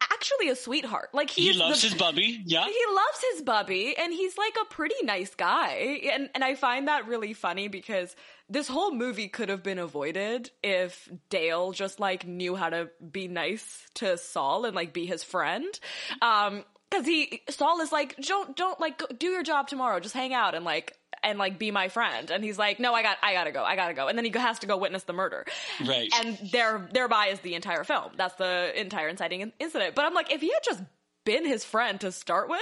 actually 0.00 0.48
a 0.48 0.56
sweetheart. 0.56 1.10
Like 1.12 1.28
He 1.30 1.52
loves 1.52 1.82
the, 1.82 1.88
his 1.88 1.98
bubby. 1.98 2.40
Yeah. 2.44 2.64
He 2.64 2.84
loves 2.94 3.24
his 3.32 3.42
bubby, 3.42 3.94
and 3.98 4.12
he's 4.12 4.38
like 4.38 4.56
a 4.60 4.64
pretty 4.66 4.94
nice 5.02 5.34
guy. 5.34 6.00
And 6.12 6.30
and 6.34 6.44
I 6.44 6.54
find 6.54 6.88
that 6.88 7.06
really 7.06 7.32
funny 7.32 7.68
because 7.68 8.14
this 8.48 8.68
whole 8.68 8.92
movie 8.92 9.28
could 9.28 9.48
have 9.48 9.62
been 9.62 9.78
avoided 9.78 10.50
if 10.62 11.08
Dale 11.28 11.72
just 11.72 12.00
like 12.00 12.26
knew 12.26 12.54
how 12.56 12.70
to 12.70 12.90
be 13.10 13.28
nice 13.28 13.86
to 13.96 14.16
Saul 14.16 14.64
and 14.64 14.74
like 14.74 14.92
be 14.92 15.06
his 15.06 15.22
friend. 15.22 15.68
Um, 16.22 16.64
because 16.90 17.06
he 17.06 17.42
Saul 17.48 17.80
is 17.80 17.92
like, 17.92 18.16
don't 18.16 18.56
don't 18.56 18.80
like 18.80 18.98
go, 18.98 19.06
do 19.16 19.28
your 19.28 19.42
job 19.42 19.68
tomorrow, 19.68 20.00
just 20.00 20.14
hang 20.14 20.34
out 20.34 20.54
and 20.54 20.64
like 20.64 20.96
and 21.22 21.38
like 21.38 21.58
be 21.58 21.70
my 21.70 21.88
friend. 21.88 22.30
And 22.30 22.42
he's 22.42 22.58
like, 22.58 22.80
no, 22.80 22.94
I 22.94 23.02
got, 23.02 23.18
I 23.22 23.32
gotta 23.32 23.52
go, 23.52 23.62
I 23.62 23.76
gotta 23.76 23.94
go. 23.94 24.08
And 24.08 24.16
then 24.16 24.24
he 24.24 24.32
has 24.38 24.58
to 24.60 24.66
go 24.66 24.76
witness 24.76 25.04
the 25.04 25.12
murder. 25.12 25.44
Right. 25.86 26.10
And 26.18 26.38
there, 26.52 26.88
thereby 26.92 27.26
is 27.26 27.40
the 27.40 27.54
entire 27.54 27.84
film. 27.84 28.12
That's 28.16 28.34
the 28.34 28.72
entire 28.78 29.08
inciting 29.08 29.52
incident. 29.58 29.94
But 29.94 30.04
I'm 30.04 30.14
like, 30.14 30.32
if 30.32 30.40
he 30.40 30.48
had 30.52 30.62
just 30.64 30.82
been 31.24 31.46
his 31.46 31.64
friend 31.64 32.00
to 32.00 32.12
start 32.12 32.48
with, 32.48 32.60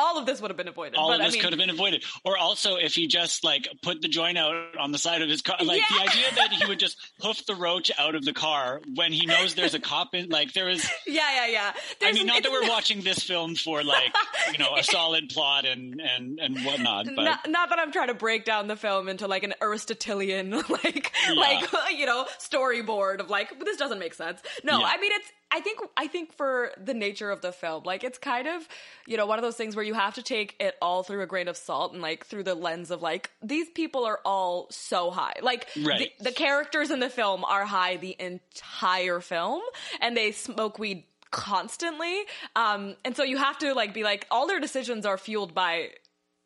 all 0.00 0.18
of 0.18 0.26
this 0.26 0.40
would 0.40 0.50
have 0.50 0.56
been 0.56 0.68
avoided. 0.68 0.96
All 0.96 1.08
but, 1.08 1.20
of 1.20 1.26
this 1.26 1.34
I 1.34 1.36
mean, 1.36 1.42
could 1.42 1.52
have 1.52 1.58
been 1.60 1.70
avoided. 1.70 2.02
Or 2.24 2.36
also, 2.38 2.76
if 2.76 2.94
he 2.94 3.06
just 3.06 3.44
like 3.44 3.68
put 3.82 4.00
the 4.02 4.08
joint 4.08 4.38
out 4.38 4.76
on 4.78 4.90
the 4.92 4.98
side 4.98 5.22
of 5.22 5.28
his 5.28 5.42
car, 5.42 5.56
like 5.62 5.80
Yeah. 5.80 5.96
the 5.96 6.10
idea 6.10 6.24
that 6.36 6.52
he 6.52 6.66
would 6.66 6.78
just 6.80 6.96
hoof 7.20 7.44
the 7.46 7.54
roach 7.54 7.90
out 7.98 8.14
of 8.14 8.24
the 8.24 8.32
car 8.32 8.80
when 8.94 9.12
he 9.12 9.26
knows 9.26 9.54
there's 9.54 9.74
a 9.74 9.78
cop 9.80 10.14
in, 10.14 10.28
like 10.30 10.52
there 10.54 10.68
is. 10.68 10.88
Yeah, 11.06 11.46
yeah, 11.46 11.46
yeah. 11.48 11.72
I 12.02 12.12
mean, 12.12 12.22
an- 12.22 12.26
not 12.28 12.42
that 12.44 12.52
we're 12.52 12.68
watching 12.68 13.02
this 13.02 13.18
film 13.20 13.54
for 13.56 13.82
like 13.84 14.12
you 14.52 14.58
know 14.58 14.76
a 14.76 14.82
solid 14.96 15.28
plot 15.28 15.64
and 15.66 16.00
and 16.00 16.38
and 16.40 16.64
whatnot, 16.64 17.06
but 17.14 17.22
not, 17.22 17.48
not 17.48 17.68
that 17.70 17.78
I'm 17.78 17.92
trying 17.92 18.08
to 18.08 18.14
break 18.14 18.44
down 18.44 18.66
the 18.68 18.76
film 18.76 19.08
into 19.08 19.26
like 19.26 19.42
an 19.42 19.54
Aristotelian 19.62 20.50
like 20.68 21.12
Yeah. 21.28 21.34
like 21.34 21.68
you 21.96 22.06
know 22.06 22.26
storyboard 22.38 23.20
of 23.20 23.28
like 23.30 23.58
this 23.60 23.76
doesn't 23.76 23.98
make 23.98 24.14
sense. 24.14 24.40
No, 24.64 24.78
Yeah. 24.78 24.86
I 24.86 24.98
mean 25.00 25.10
it's 25.14 25.32
I 25.52 25.60
think 25.60 25.80
I 25.96 26.06
think 26.06 26.32
for 26.32 26.70
the 26.82 26.94
nature 26.94 27.30
of 27.30 27.40
the 27.40 27.50
film, 27.52 27.82
like 27.84 28.04
it's 28.04 28.18
kind 28.18 28.46
of 28.46 28.68
you 29.06 29.16
know 29.16 29.26
one 29.26 29.38
of 29.38 29.42
those 29.42 29.56
things 29.56 29.74
where 29.74 29.84
you 29.84 29.94
have 29.94 30.14
to 30.14 30.22
take 30.22 30.54
it 30.60 30.76
all 30.80 31.02
through 31.02 31.22
a 31.22 31.26
grain 31.26 31.48
of 31.48 31.56
salt 31.56 31.92
and 31.92 32.00
like 32.00 32.26
through 32.26 32.44
the 32.44 32.54
lens 32.54 32.90
of 32.90 33.02
like 33.02 33.30
these 33.42 33.68
people 33.70 34.04
are 34.04 34.20
all 34.24 34.68
so 34.70 35.10
high. 35.10 35.34
Like 35.42 35.66
Right. 35.76 36.12
the, 36.18 36.24
the 36.26 36.32
characters 36.32 36.90
in 36.90 37.00
the 37.00 37.10
film 37.10 37.44
are 37.44 37.64
high 37.64 37.96
the 37.96 38.14
entire 38.18 39.20
film 39.20 39.62
and 40.00 40.16
they 40.16 40.32
smoke 40.32 40.78
weed 40.78 41.04
constantly. 41.30 42.22
Um 42.56 42.96
and 43.04 43.16
so 43.16 43.22
you 43.24 43.36
have 43.38 43.58
to 43.58 43.74
like 43.74 43.94
be 43.94 44.02
like 44.04 44.26
all 44.30 44.46
their 44.46 44.60
decisions 44.60 45.06
are 45.06 45.18
fueled 45.18 45.54
by 45.54 45.90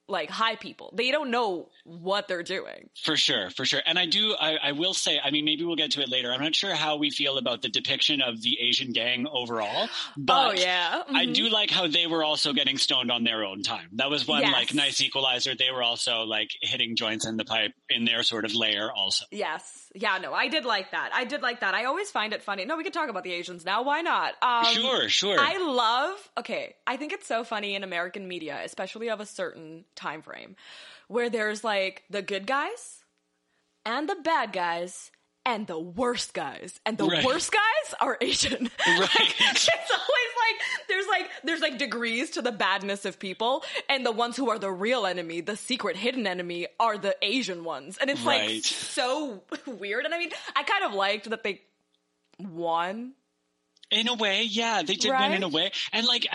like 0.06 0.28
high 0.28 0.56
people. 0.56 0.92
They 0.94 1.10
don't 1.10 1.30
know 1.30 1.70
what 1.84 2.28
they're 2.28 2.42
doing. 2.42 2.90
For 3.04 3.16
sure, 3.16 3.48
for 3.50 3.64
sure. 3.64 3.80
And 3.86 3.98
I 3.98 4.04
do, 4.06 4.34
I, 4.38 4.56
I 4.62 4.72
will 4.72 4.92
say, 4.92 5.18
I 5.22 5.30
mean, 5.30 5.44
maybe 5.46 5.64
we'll 5.64 5.76
get 5.76 5.92
to 5.92 6.02
it 6.02 6.10
later. 6.10 6.30
I'm 6.32 6.42
not 6.42 6.54
sure 6.54 6.74
how 6.74 6.96
we 6.96 7.10
feel 7.10 7.38
about 7.38 7.62
the 7.62 7.68
depiction 7.70 8.20
of 8.20 8.42
the 8.42 8.58
Asian 8.60 8.92
gang 8.92 9.26
overall, 9.32 9.88
but 10.16 10.46
oh 10.48 10.60
yeah. 10.60 11.02
I 11.08 11.24
Mhm. 11.26 11.34
do 11.34 11.48
like 11.48 11.70
how 11.70 11.86
they 11.86 12.06
were 12.06 12.22
also 12.22 12.52
getting 12.52 12.76
stoned 12.76 13.10
on 13.10 13.24
their 13.24 13.44
own 13.44 13.62
time. 13.62 13.88
That 13.94 14.10
was 14.10 14.26
one 14.28 14.42
Yes. 14.42 14.52
like 14.52 14.74
nice 14.74 15.00
equalizer. 15.00 15.54
They 15.54 15.70
were 15.72 15.82
also 15.82 16.20
like 16.24 16.50
hitting 16.60 16.96
joints 16.96 17.26
in 17.26 17.36
the 17.38 17.44
pipe 17.46 17.72
in 17.88 18.04
their 18.04 18.22
sort 18.22 18.44
of 18.44 18.54
layer 18.54 18.90
also. 18.92 19.24
Yes. 19.30 19.83
Yeah, 19.96 20.18
no, 20.18 20.32
I 20.34 20.48
did 20.48 20.64
like 20.64 20.90
that. 20.90 21.10
I 21.14 21.24
did 21.24 21.40
like 21.40 21.60
that. 21.60 21.72
I 21.72 21.84
always 21.84 22.10
find 22.10 22.32
it 22.32 22.42
funny. 22.42 22.64
No, 22.64 22.76
we 22.76 22.82
could 22.82 22.92
talk 22.92 23.08
about 23.08 23.22
the 23.22 23.32
Asians 23.32 23.64
now. 23.64 23.84
Why 23.84 24.00
not? 24.00 24.34
Um, 24.42 24.64
sure, 24.74 25.08
sure. 25.08 25.38
I 25.38 25.58
love, 25.58 26.30
okay, 26.36 26.74
I 26.84 26.96
think 26.96 27.12
it's 27.12 27.28
so 27.28 27.44
funny 27.44 27.76
in 27.76 27.84
American 27.84 28.26
media, 28.26 28.60
especially 28.64 29.08
of 29.08 29.20
a 29.20 29.26
certain 29.26 29.84
time 29.94 30.22
frame, 30.22 30.56
where 31.06 31.30
there's 31.30 31.62
like 31.62 32.02
the 32.10 32.22
good 32.22 32.44
guys 32.44 33.04
and 33.86 34.08
the 34.08 34.16
bad 34.16 34.52
guys 34.52 35.12
and 35.46 35.66
the 35.66 35.78
worst 35.78 36.32
guys. 36.34 36.78
And 36.86 36.96
the 36.98 37.06
Right. 37.06 37.24
worst 37.24 37.52
guys 37.52 37.94
are 38.00 38.16
Asian. 38.20 38.70
Right. 38.86 39.00
Like, 39.00 39.34
it's 39.40 39.68
always 39.68 40.32
like 40.44 40.88
there's 40.88 41.06
like 41.08 41.30
there's 41.44 41.60
like 41.60 41.78
degrees 41.78 42.30
to 42.32 42.42
the 42.42 42.52
badness 42.52 43.04
of 43.04 43.18
people 43.18 43.62
and 43.88 44.04
the 44.04 44.12
ones 44.12 44.36
who 44.36 44.50
are 44.50 44.58
the 44.58 44.70
real 44.70 45.06
enemy, 45.06 45.40
the 45.40 45.56
secret 45.56 45.96
hidden 45.96 46.26
enemy 46.26 46.66
are 46.78 46.96
the 46.98 47.16
Asian 47.22 47.64
ones. 47.64 47.98
And 47.98 48.10
it's 48.10 48.24
like 48.24 48.62
so 48.64 49.42
weird. 49.66 50.04
And 50.04 50.14
I 50.14 50.18
mean, 50.18 50.30
I 50.56 50.62
kind 50.62 50.84
of 50.84 50.94
liked 50.94 51.30
that 51.30 51.42
they 51.42 51.62
won 52.38 53.12
In 53.94 54.08
a 54.08 54.14
way, 54.14 54.42
yeah, 54.42 54.82
they 54.82 54.96
did 54.96 55.10
win 55.10 55.32
in 55.32 55.42
a 55.42 55.48
way, 55.48 55.70
and 55.92 56.06
like, 56.06 56.26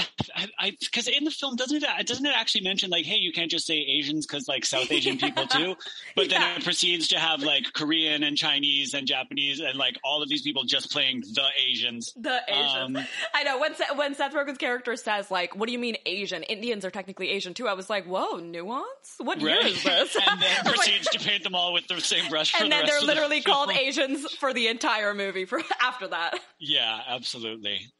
I 0.57 0.75
because 0.79 1.07
in 1.07 1.23
the 1.25 1.31
film 1.31 1.55
doesn't 1.55 1.83
it 1.83 2.07
doesn't 2.07 2.25
it 2.25 2.33
actually 2.35 2.61
mention 2.61 2.89
like, 2.89 3.05
hey, 3.05 3.17
you 3.17 3.31
can't 3.33 3.51
just 3.51 3.65
say 3.67 3.75
Asians 3.75 4.25
because 4.25 4.47
like 4.47 4.65
South 4.65 4.91
Asian 4.91 5.17
people 5.17 5.45
too, 5.47 5.75
but 6.15 6.29
then 6.29 6.41
it 6.57 6.63
proceeds 6.63 7.09
to 7.09 7.19
have 7.19 7.41
like 7.43 7.73
Korean 7.73 8.23
and 8.23 8.37
Chinese 8.37 8.93
and 8.93 9.05
Japanese 9.07 9.59
and 9.59 9.77
like 9.77 9.97
all 10.03 10.23
of 10.23 10.29
these 10.29 10.41
people 10.41 10.63
just 10.63 10.91
playing 10.91 11.21
the 11.21 11.45
Asians. 11.69 12.13
The 12.15 12.39
Asians. 12.47 12.97
Um, 12.97 13.05
I 13.33 13.43
know 13.43 13.59
when 13.59 13.75
Seth, 13.75 13.97
when 13.97 14.15
Seth 14.15 14.33
Rogen's 14.33 14.57
character 14.57 14.95
says 14.95 15.29
like, 15.29 15.55
"What 15.55 15.67
do 15.67 15.73
you 15.73 15.79
mean 15.79 15.97
Asian? 16.05 16.43
Indians 16.43 16.85
are 16.85 16.91
technically 16.91 17.29
Asian 17.29 17.53
too." 17.53 17.67
I 17.67 17.73
was 17.73 17.89
like, 17.89 18.05
"Whoa, 18.05 18.37
nuance? 18.37 18.85
What 19.17 19.41
year 19.41 19.65
is 19.65 19.83
this?" 19.83 20.15
and 20.27 20.41
then 20.41 20.57
was 20.63 20.65
like- 20.65 20.75
proceeds 20.75 21.07
to 21.09 21.19
paint 21.19 21.43
them 21.43 21.55
all 21.55 21.73
with 21.73 21.87
the 21.87 21.99
same 21.99 22.29
brush. 22.29 22.51
For 22.51 22.63
and 22.63 22.71
the 22.71 22.75
then 22.77 22.85
they're 22.85 22.97
of 22.97 23.01
the 23.01 23.07
literally 23.07 23.41
called. 23.41 23.71
Asians 23.71 24.31
for 24.35 24.53
the 24.53 24.67
entire 24.67 25.13
movie 25.13 25.45
for 25.45 25.61
after 25.81 26.07
that. 26.07 26.39
Yeah, 26.59 26.99
absolutely. 27.07 27.48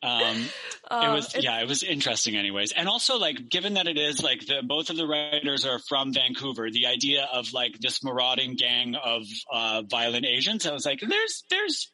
Um, 0.02 0.46
Uh, 0.90 1.06
it 1.08 1.14
was 1.14 1.36
yeah, 1.40 1.62
it 1.62 1.68
was 1.68 1.84
interesting. 1.84 2.36
Anyways, 2.36 2.72
and 2.72 2.88
also 2.90 3.18
like 3.18 3.50
given 3.50 3.76
that 3.76 3.88
it 3.88 3.98
is 3.98 4.24
like 4.24 4.46
the 4.46 4.62
both 4.64 4.90
of 4.90 4.98
the 4.98 5.06
writers 5.08 5.66
are 5.66 5.80
from 5.88 6.14
Vancouver, 6.14 6.70
the 6.72 6.88
idea 6.88 7.28
of 7.32 7.54
like 7.54 7.80
this 7.80 8.04
marauding 8.04 8.56
gang 8.56 8.96
of 8.96 9.24
uh, 9.52 9.84
violent 9.90 10.26
Asians, 10.26 10.66
I 10.66 10.74
was 10.74 10.86
like, 10.86 11.00
there's 11.00 11.44
there's 11.50 11.92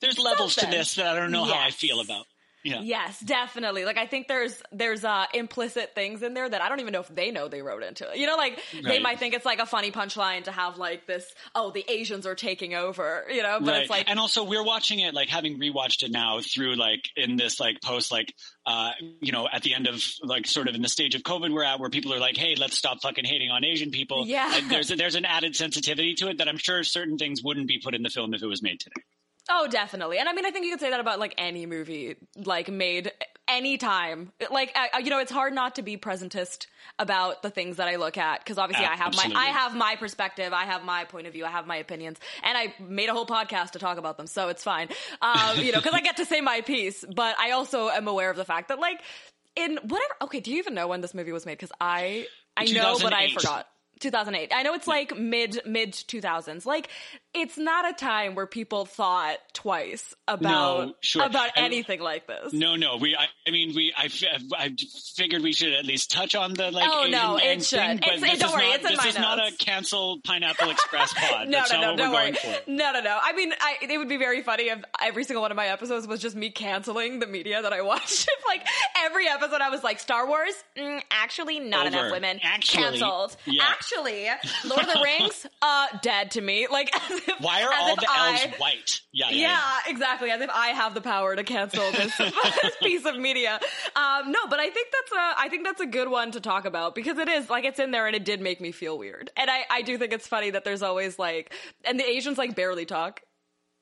there's 0.00 0.18
levels 0.18 0.56
to 0.56 0.66
this 0.66 0.96
that 0.96 1.06
I 1.06 1.18
don't 1.18 1.30
know 1.30 1.44
how 1.44 1.58
I 1.58 1.70
feel 1.70 2.00
about. 2.00 2.26
Yeah. 2.66 2.80
Yes, 2.82 3.20
definitely. 3.20 3.84
Like 3.84 3.96
I 3.96 4.06
think 4.06 4.26
there's 4.26 4.60
there's 4.72 5.04
uh 5.04 5.26
implicit 5.32 5.94
things 5.94 6.22
in 6.22 6.34
there 6.34 6.48
that 6.48 6.60
I 6.60 6.68
don't 6.68 6.80
even 6.80 6.92
know 6.92 7.00
if 7.00 7.08
they 7.08 7.30
know 7.30 7.46
they 7.46 7.62
wrote 7.62 7.84
into 7.84 8.10
it. 8.10 8.18
You 8.18 8.26
know, 8.26 8.36
like 8.36 8.60
they 8.82 8.98
might 8.98 9.20
think 9.20 9.34
it's 9.34 9.44
like 9.44 9.60
a 9.60 9.66
funny 9.66 9.92
punchline 9.92 10.44
to 10.44 10.52
have 10.52 10.76
like 10.76 11.06
this, 11.06 11.32
oh, 11.54 11.70
the 11.70 11.84
Asians 11.88 12.26
are 12.26 12.34
taking 12.34 12.74
over, 12.74 13.24
you 13.30 13.42
know, 13.42 13.58
but 13.60 13.68
right. 13.68 13.80
it's 13.82 13.90
like 13.90 14.10
and 14.10 14.18
also 14.18 14.42
we're 14.42 14.64
watching 14.64 14.98
it 14.98 15.14
like 15.14 15.28
having 15.28 15.60
rewatched 15.60 16.02
it 16.02 16.10
now 16.10 16.40
through 16.40 16.74
like 16.74 17.08
in 17.16 17.36
this 17.36 17.60
like 17.60 17.80
post 17.80 18.10
like 18.10 18.34
uh 18.66 18.90
you 19.20 19.30
know 19.30 19.48
at 19.50 19.62
the 19.62 19.72
end 19.72 19.86
of 19.86 20.02
like 20.24 20.46
sort 20.46 20.68
of 20.68 20.74
in 20.74 20.82
the 20.82 20.88
stage 20.88 21.14
of 21.14 21.22
COVID 21.22 21.52
we're 21.52 21.62
at 21.62 21.78
where 21.78 21.90
people 21.90 22.12
are 22.12 22.18
like 22.18 22.36
hey 22.36 22.56
let's 22.56 22.76
stop 22.76 23.00
fucking 23.00 23.24
hating 23.24 23.50
on 23.50 23.64
Asian 23.64 23.92
people 23.92 24.26
Yeah. 24.26 24.60
There's 24.68 24.88
there's 24.88 25.14
an 25.14 25.24
added 25.24 25.54
sensitivity 25.54 26.14
to 26.14 26.28
it 26.28 26.38
that 26.38 26.48
I'm 26.48 26.58
sure 26.58 26.82
certain 26.82 27.16
things 27.16 27.42
wouldn't 27.44 27.68
be 27.68 27.78
put 27.78 27.94
in 27.94 28.02
the 28.02 28.10
film 28.10 28.34
if 28.34 28.42
it 28.42 28.46
was 28.46 28.62
made 28.62 28.80
today. 28.80 29.02
Oh, 29.48 29.68
definitely. 29.68 30.18
And 30.18 30.28
I 30.28 30.32
mean, 30.32 30.44
I 30.44 30.50
think 30.50 30.64
you 30.64 30.72
could 30.72 30.80
say 30.80 30.90
that 30.90 31.00
about 31.00 31.20
like 31.20 31.34
any 31.38 31.66
movie, 31.66 32.16
like 32.36 32.68
made 32.68 33.12
anytime. 33.46 34.32
Like, 34.50 34.74
I, 34.74 34.98
you 34.98 35.10
know, 35.10 35.20
it's 35.20 35.30
hard 35.30 35.54
not 35.54 35.76
to 35.76 35.82
be 35.82 35.96
presentist 35.96 36.66
about 36.98 37.42
the 37.42 37.50
things 37.50 37.76
that 37.76 37.86
I 37.86 37.96
look 37.96 38.16
at 38.16 38.40
because 38.40 38.58
obviously 38.58 38.86
I 38.86 38.96
have 38.96 39.14
my, 39.14 39.32
I 39.36 39.46
have 39.46 39.76
my 39.76 39.96
perspective, 39.96 40.52
I 40.52 40.64
have 40.64 40.84
my 40.84 41.04
point 41.04 41.26
of 41.26 41.32
view, 41.32 41.44
I 41.44 41.50
have 41.50 41.66
my 41.66 41.76
opinions, 41.76 42.18
and 42.42 42.58
I 42.58 42.74
made 42.82 43.08
a 43.08 43.12
whole 43.12 43.26
podcast 43.26 43.72
to 43.72 43.78
talk 43.78 43.98
about 43.98 44.16
them, 44.16 44.26
so 44.26 44.48
it's 44.48 44.64
fine. 44.64 44.88
Um, 45.20 45.58
you 45.58 45.72
know, 45.72 45.78
because 45.78 45.94
I 45.94 46.00
get 46.00 46.16
to 46.16 46.24
say 46.24 46.40
my 46.40 46.62
piece, 46.62 47.04
but 47.04 47.36
I 47.38 47.52
also 47.52 47.88
am 47.88 48.08
aware 48.08 48.30
of 48.30 48.36
the 48.36 48.44
fact 48.44 48.68
that 48.68 48.80
like 48.80 49.00
in 49.54 49.78
whatever. 49.82 50.14
Okay, 50.22 50.40
do 50.40 50.50
you 50.50 50.58
even 50.58 50.74
know 50.74 50.88
when 50.88 51.00
this 51.00 51.14
movie 51.14 51.32
was 51.32 51.46
made? 51.46 51.58
Because 51.58 51.72
I, 51.80 52.26
I 52.56 52.64
know, 52.64 52.98
but 53.00 53.12
I 53.12 53.30
forgot. 53.30 53.66
2008. 54.00 54.52
I 54.54 54.62
know 54.62 54.74
it's 54.74 54.86
like 54.86 55.16
mid 55.16 55.60
mid 55.64 55.92
2000s. 55.92 56.66
Like 56.66 56.88
it's 57.36 57.58
not 57.58 57.88
a 57.88 57.92
time 57.92 58.34
where 58.34 58.46
people 58.46 58.84
thought 58.84 59.36
twice 59.52 60.14
about 60.28 60.42
No, 60.88 60.94
sure. 61.00 61.24
about 61.24 61.50
And- 61.56 61.66
anything 61.66 62.00
like 62.00 62.26
this. 62.26 62.52
No, 62.52 62.76
no. 62.76 62.96
We, 62.96 63.14
I, 63.16 63.26
I 63.46 63.50
mean, 63.50 63.74
we, 63.74 63.92
I, 63.96 64.08
I 64.58 64.74
figured 65.14 65.42
we 65.42 65.52
should 65.52 65.72
at 65.72 65.84
least 65.84 66.10
touch 66.10 66.34
on 66.34 66.54
the 66.54 66.70
like. 66.70 66.88
Oh, 66.90 67.00
Asian 67.02 67.10
no, 67.12 67.36
it 67.38 67.64
should. 67.64 67.78
Thing, 67.78 67.98
It's- 67.98 68.20
this 68.20 68.32
it- 68.34 68.40
don't 68.40 68.52
worry, 68.52 68.66
not, 68.68 68.74
it's 68.76 68.78
in 68.78 68.82
my 68.84 68.90
this 68.90 69.04
my 69.04 69.08
is 69.10 69.18
not 69.18 69.38
a 69.38 69.42
notes. 69.50 69.56
cancel 69.58 70.20
Pineapple 70.24 70.70
Express 70.70 71.12
pod. 71.16 71.48
No, 71.48 71.58
That's 71.58 71.72
no, 71.72 71.80
no, 71.80 71.96
don't 71.96 72.12
worry. 72.12 72.32
No, 72.66 72.92
no, 72.92 73.00
no. 73.00 73.18
I 73.22 73.32
mean, 73.34 73.52
I, 73.60 73.76
it 73.82 73.98
would 73.98 74.08
be 74.08 74.16
very 74.16 74.42
funny 74.42 74.64
if 74.64 74.82
every 75.02 75.24
single 75.24 75.42
one 75.42 75.50
of 75.50 75.56
my 75.56 75.66
episodes 75.68 76.06
was 76.06 76.20
just 76.20 76.36
me 76.36 76.50
canceling 76.50 77.18
the 77.20 77.26
media 77.26 77.62
that 77.62 77.72
I 77.72 77.82
watched. 77.82 78.28
if 78.38 78.44
like 78.46 78.66
every 79.04 79.28
episode 79.28 79.60
I 79.60 79.70
was 79.70 79.82
like, 79.84 80.00
Star 80.00 80.26
Wars, 80.26 80.54
mm, 80.76 81.00
actually 81.10 81.60
not 81.60 81.86
Over. 81.86 81.96
enough 81.98 82.12
women, 82.12 82.40
Actually, 82.42 82.82
canceled. 82.98 83.36
yeah. 83.46 83.62
Actually, 83.64 84.26
Lord 84.64 84.82
of 84.82 84.86
the 84.92 85.00
Rings, 85.04 85.46
uh, 85.62 85.86
dead 86.02 86.32
to 86.32 86.40
me. 86.40 86.66
Like, 86.70 86.90
if, 87.28 87.40
Why 87.40 87.62
are 87.62 87.70
all 87.72 87.96
the 87.96 88.02
elves 88.08 88.42
I- 88.44 88.54
white? 88.58 89.00
Yeah, 89.12 89.30
yeah. 89.30 89.36
Yeah, 89.36 89.48
yeah. 89.86 89.92
exactly. 89.92 90.30
As 90.30 90.40
if 90.40 90.50
I 90.50 90.68
have 90.68 90.94
the 90.94 91.00
power 91.00 91.34
to 91.36 91.44
cancel 91.44 91.90
this, 91.92 92.16
this 92.16 92.32
piece 92.82 93.04
of 93.06 93.16
media. 93.18 93.58
Um, 93.94 94.30
no, 94.32 94.46
but 94.48 94.60
I 94.60 94.70
think 94.70 94.88
that's 94.92 95.12
a 95.12 95.34
I 95.40 95.48
think 95.48 95.64
that's 95.64 95.80
a 95.80 95.86
good 95.86 96.08
one 96.08 96.32
to 96.32 96.40
talk 96.40 96.64
about 96.64 96.94
because 96.94 97.18
it 97.18 97.28
is 97.28 97.48
like 97.50 97.64
it's 97.64 97.78
in 97.78 97.90
there 97.90 98.06
and 98.06 98.14
it 98.16 98.24
did 98.24 98.40
make 98.40 98.60
me 98.60 98.72
feel 98.72 98.98
weird. 98.98 99.30
And 99.36 99.50
I 99.50 99.64
I 99.70 99.82
do 99.82 99.96
think 99.98 100.12
it's 100.12 100.28
funny 100.28 100.50
that 100.50 100.64
there's 100.64 100.82
always 100.82 101.18
like 101.18 101.52
and 101.84 101.98
the 101.98 102.04
Asians 102.04 102.38
like 102.38 102.54
barely 102.54 102.84
talk. 102.84 103.20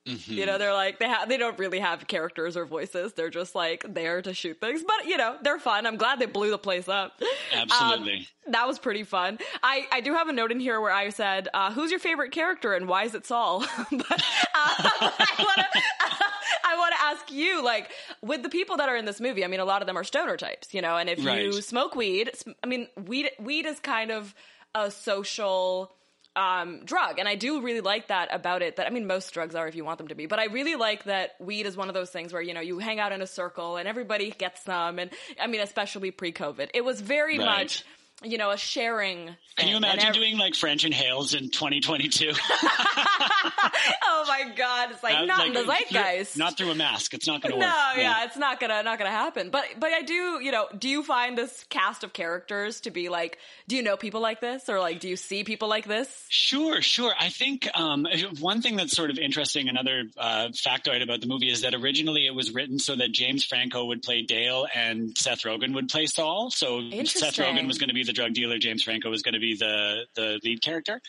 Mm-hmm. 0.06 0.32
You 0.32 0.44
know, 0.44 0.58
they're 0.58 0.75
like 0.75 0.99
they 0.99 1.08
have 1.08 1.30
they 1.30 1.38
don't 1.38 1.58
really 1.58 1.80
have 1.80 2.06
characters 2.06 2.58
or 2.58 2.66
voices. 2.66 3.14
They're 3.14 3.30
just 3.30 3.54
like 3.54 3.87
there 3.88 4.20
to 4.20 4.34
shoot 4.34 4.61
things. 4.61 4.82
But 4.87 5.06
you 5.06 5.16
know, 5.16 5.37
they're 5.42 5.58
fun. 5.58 5.87
I'm 5.87 5.96
glad 5.96 6.18
they 6.18 6.26
blew 6.26 6.50
the 6.50 6.58
place 6.58 6.88
up. 6.88 7.20
Absolutely. 7.54 8.26
Um, 8.46 8.52
that 8.52 8.66
was 8.66 8.78
pretty 8.78 9.04
fun. 9.04 9.38
I, 9.62 9.87
I 9.90 10.00
do 10.02 10.12
have 10.12 10.28
a 10.28 10.32
note 10.32 10.52
in 10.52 10.61
here 10.61 10.78
where 10.78 10.92
I 10.92 11.08
said, 11.08 11.49
uh, 11.54 11.73
"Who's 11.73 11.90
your 11.90 12.00
favorite 12.00 12.32
character 12.32 12.75
and 12.75 12.87
why 12.87 13.04
is 13.04 13.14
it 13.14 13.25
Saul?" 13.25 13.61
but 13.90 14.12
uh, 14.12 14.20
I 14.54 15.34
want 15.38 15.58
to 15.73 15.80
I 16.66 16.76
want 16.76 16.94
to 16.94 17.02
ask 17.02 17.32
you, 17.32 17.64
like, 17.64 17.90
with 18.20 18.42
the 18.42 18.50
people 18.50 18.76
that 18.78 18.90
are 18.90 18.96
in 18.96 19.06
this 19.06 19.20
movie. 19.20 19.42
I 19.42 19.49
mean, 19.49 19.61
a 19.61 19.64
lot 19.64 19.80
of 19.80 19.87
them 19.87 19.96
are 19.96 20.04
stoner 20.04 20.37
types, 20.37 20.75
you 20.75 20.82
know. 20.82 20.99
And 20.99 21.08
if 21.08 21.18
you 21.18 21.62
smoke 21.62 21.94
weed, 21.94 22.30
sm- 22.34 22.50
I 22.62 22.66
mean, 22.66 22.88
weed 23.06 23.30
weed 23.38 23.64
is 23.64 23.80
kind 23.80 24.11
of 24.11 24.34
a 24.75 24.90
social 24.90 25.94
um, 26.36 26.84
drug. 26.84 27.18
And 27.18 27.28
I 27.28 27.34
do 27.36 27.60
really 27.62 27.80
like 27.80 28.08
that 28.08 28.28
about 28.32 28.62
it. 28.62 28.76
That 28.76 28.86
I 28.86 28.90
mean, 28.90 29.06
most 29.06 29.32
drugs 29.32 29.54
are 29.54 29.68
if 29.68 29.74
you 29.74 29.84
want 29.84 29.98
them 29.98 30.08
to 30.08 30.14
be, 30.14 30.26
but 30.26 30.38
I 30.38 30.46
really 30.46 30.74
like 30.76 31.04
that 31.04 31.32
weed 31.38 31.66
is 31.66 31.76
one 31.76 31.88
of 31.88 31.94
those 31.94 32.10
things 32.10 32.32
where 32.32 32.42
you 32.42 32.54
know 32.54 32.60
you 32.60 32.78
hang 32.78 32.98
out 33.00 33.12
in 33.12 33.22
a 33.22 33.26
circle 33.26 33.76
and 33.76 33.86
everybody 33.88 34.30
gets 34.30 34.62
some. 34.64 34.98
And 34.98 35.10
I 35.40 35.46
mean, 35.46 35.60
especially 35.60 36.10
pre-COVID, 36.10 36.70
it 36.74 36.84
was 36.84 37.00
very 37.00 37.38
Right. 37.38 37.44
much 37.46 37.84
you 38.23 38.38
know, 38.38 38.50
a 38.50 38.56
sharing. 38.56 39.26
Thing. 39.26 39.37
Can 39.56 39.68
you 39.68 39.76
imagine 39.76 40.06
every- 40.06 40.21
doing 40.21 40.38
like 40.38 40.54
French 40.54 40.85
inhales 40.85 41.35
in 41.35 41.50
2022? 41.50 42.33
oh 44.04 44.25
my 44.28 44.52
god, 44.56 44.90
it's 44.92 45.02
like 45.02 45.26
not 45.26 45.38
like, 45.38 45.49
in 45.49 45.54
the 45.54 45.64
zeitgeist. 45.64 46.37
Not 46.37 46.56
through 46.56 46.71
a 46.71 46.75
mask. 46.75 47.14
It's 47.14 47.26
not 47.26 47.42
going 47.42 47.52
to 47.52 47.59
work. 47.59 47.66
No, 47.66 47.92
yeah. 47.97 48.21
yeah, 48.21 48.25
it's 48.25 48.37
not 48.37 48.61
gonna 48.61 48.83
not 48.83 48.99
gonna 48.99 49.11
happen. 49.11 49.50
But 49.50 49.64
but 49.78 49.92
I 49.92 50.02
do, 50.02 50.40
you 50.42 50.52
know, 50.52 50.66
do 50.78 50.88
you 50.88 51.02
find 51.02 51.37
this 51.37 51.64
cast 51.68 52.04
of 52.04 52.12
characters 52.12 52.80
to 52.83 52.90
be 52.90 53.09
like? 53.09 53.38
Do 53.68 53.76
you 53.76 53.83
know 53.83 53.97
people 53.97 54.21
like 54.21 54.40
this, 54.40 54.68
or 54.68 54.80
like 54.80 55.00
do 55.00 55.09
you 55.09 55.16
see 55.16 55.44
people 55.44 55.68
like 55.68 55.87
this? 55.87 56.26
Sure, 56.28 56.80
sure. 56.80 57.12
I 57.18 57.28
think 57.28 57.68
um, 57.75 58.06
one 58.40 58.62
thing 58.62 58.76
that's 58.76 58.94
sort 58.94 59.11
of 59.11 59.18
interesting, 59.18 59.68
another 59.68 60.04
uh, 60.16 60.49
factoid 60.49 61.02
about 61.02 61.21
the 61.21 61.26
movie 61.26 61.50
is 61.50 61.62
that 61.62 61.75
originally 61.75 62.26
it 62.26 62.35
was 62.35 62.52
written 62.52 62.78
so 62.78 62.97
that 62.97 63.12
James 63.12 63.44
Franco 63.44 63.87
would 63.87 64.02
play 64.02 64.23
Dale 64.23 64.66
and 64.75 65.16
Seth 65.16 65.42
Rogen 65.42 65.75
would 65.75 65.88
play 65.88 66.06
Saul. 66.06 66.50
So 66.50 66.80
Seth 67.04 67.37
Rogen 67.37 67.66
was 67.66 67.78
going 67.78 67.88
to 67.88 67.94
be 67.94 68.03
the 68.04 68.12
drug 68.12 68.34
dealer. 68.34 68.58
James 68.58 68.82
Franco 68.82 69.11
was 69.11 69.23
going 69.23 69.34
to 69.34 69.40
be 69.40 69.56
the 69.56 70.06
the 70.14 70.40
lead 70.44 70.62
character. 70.62 71.00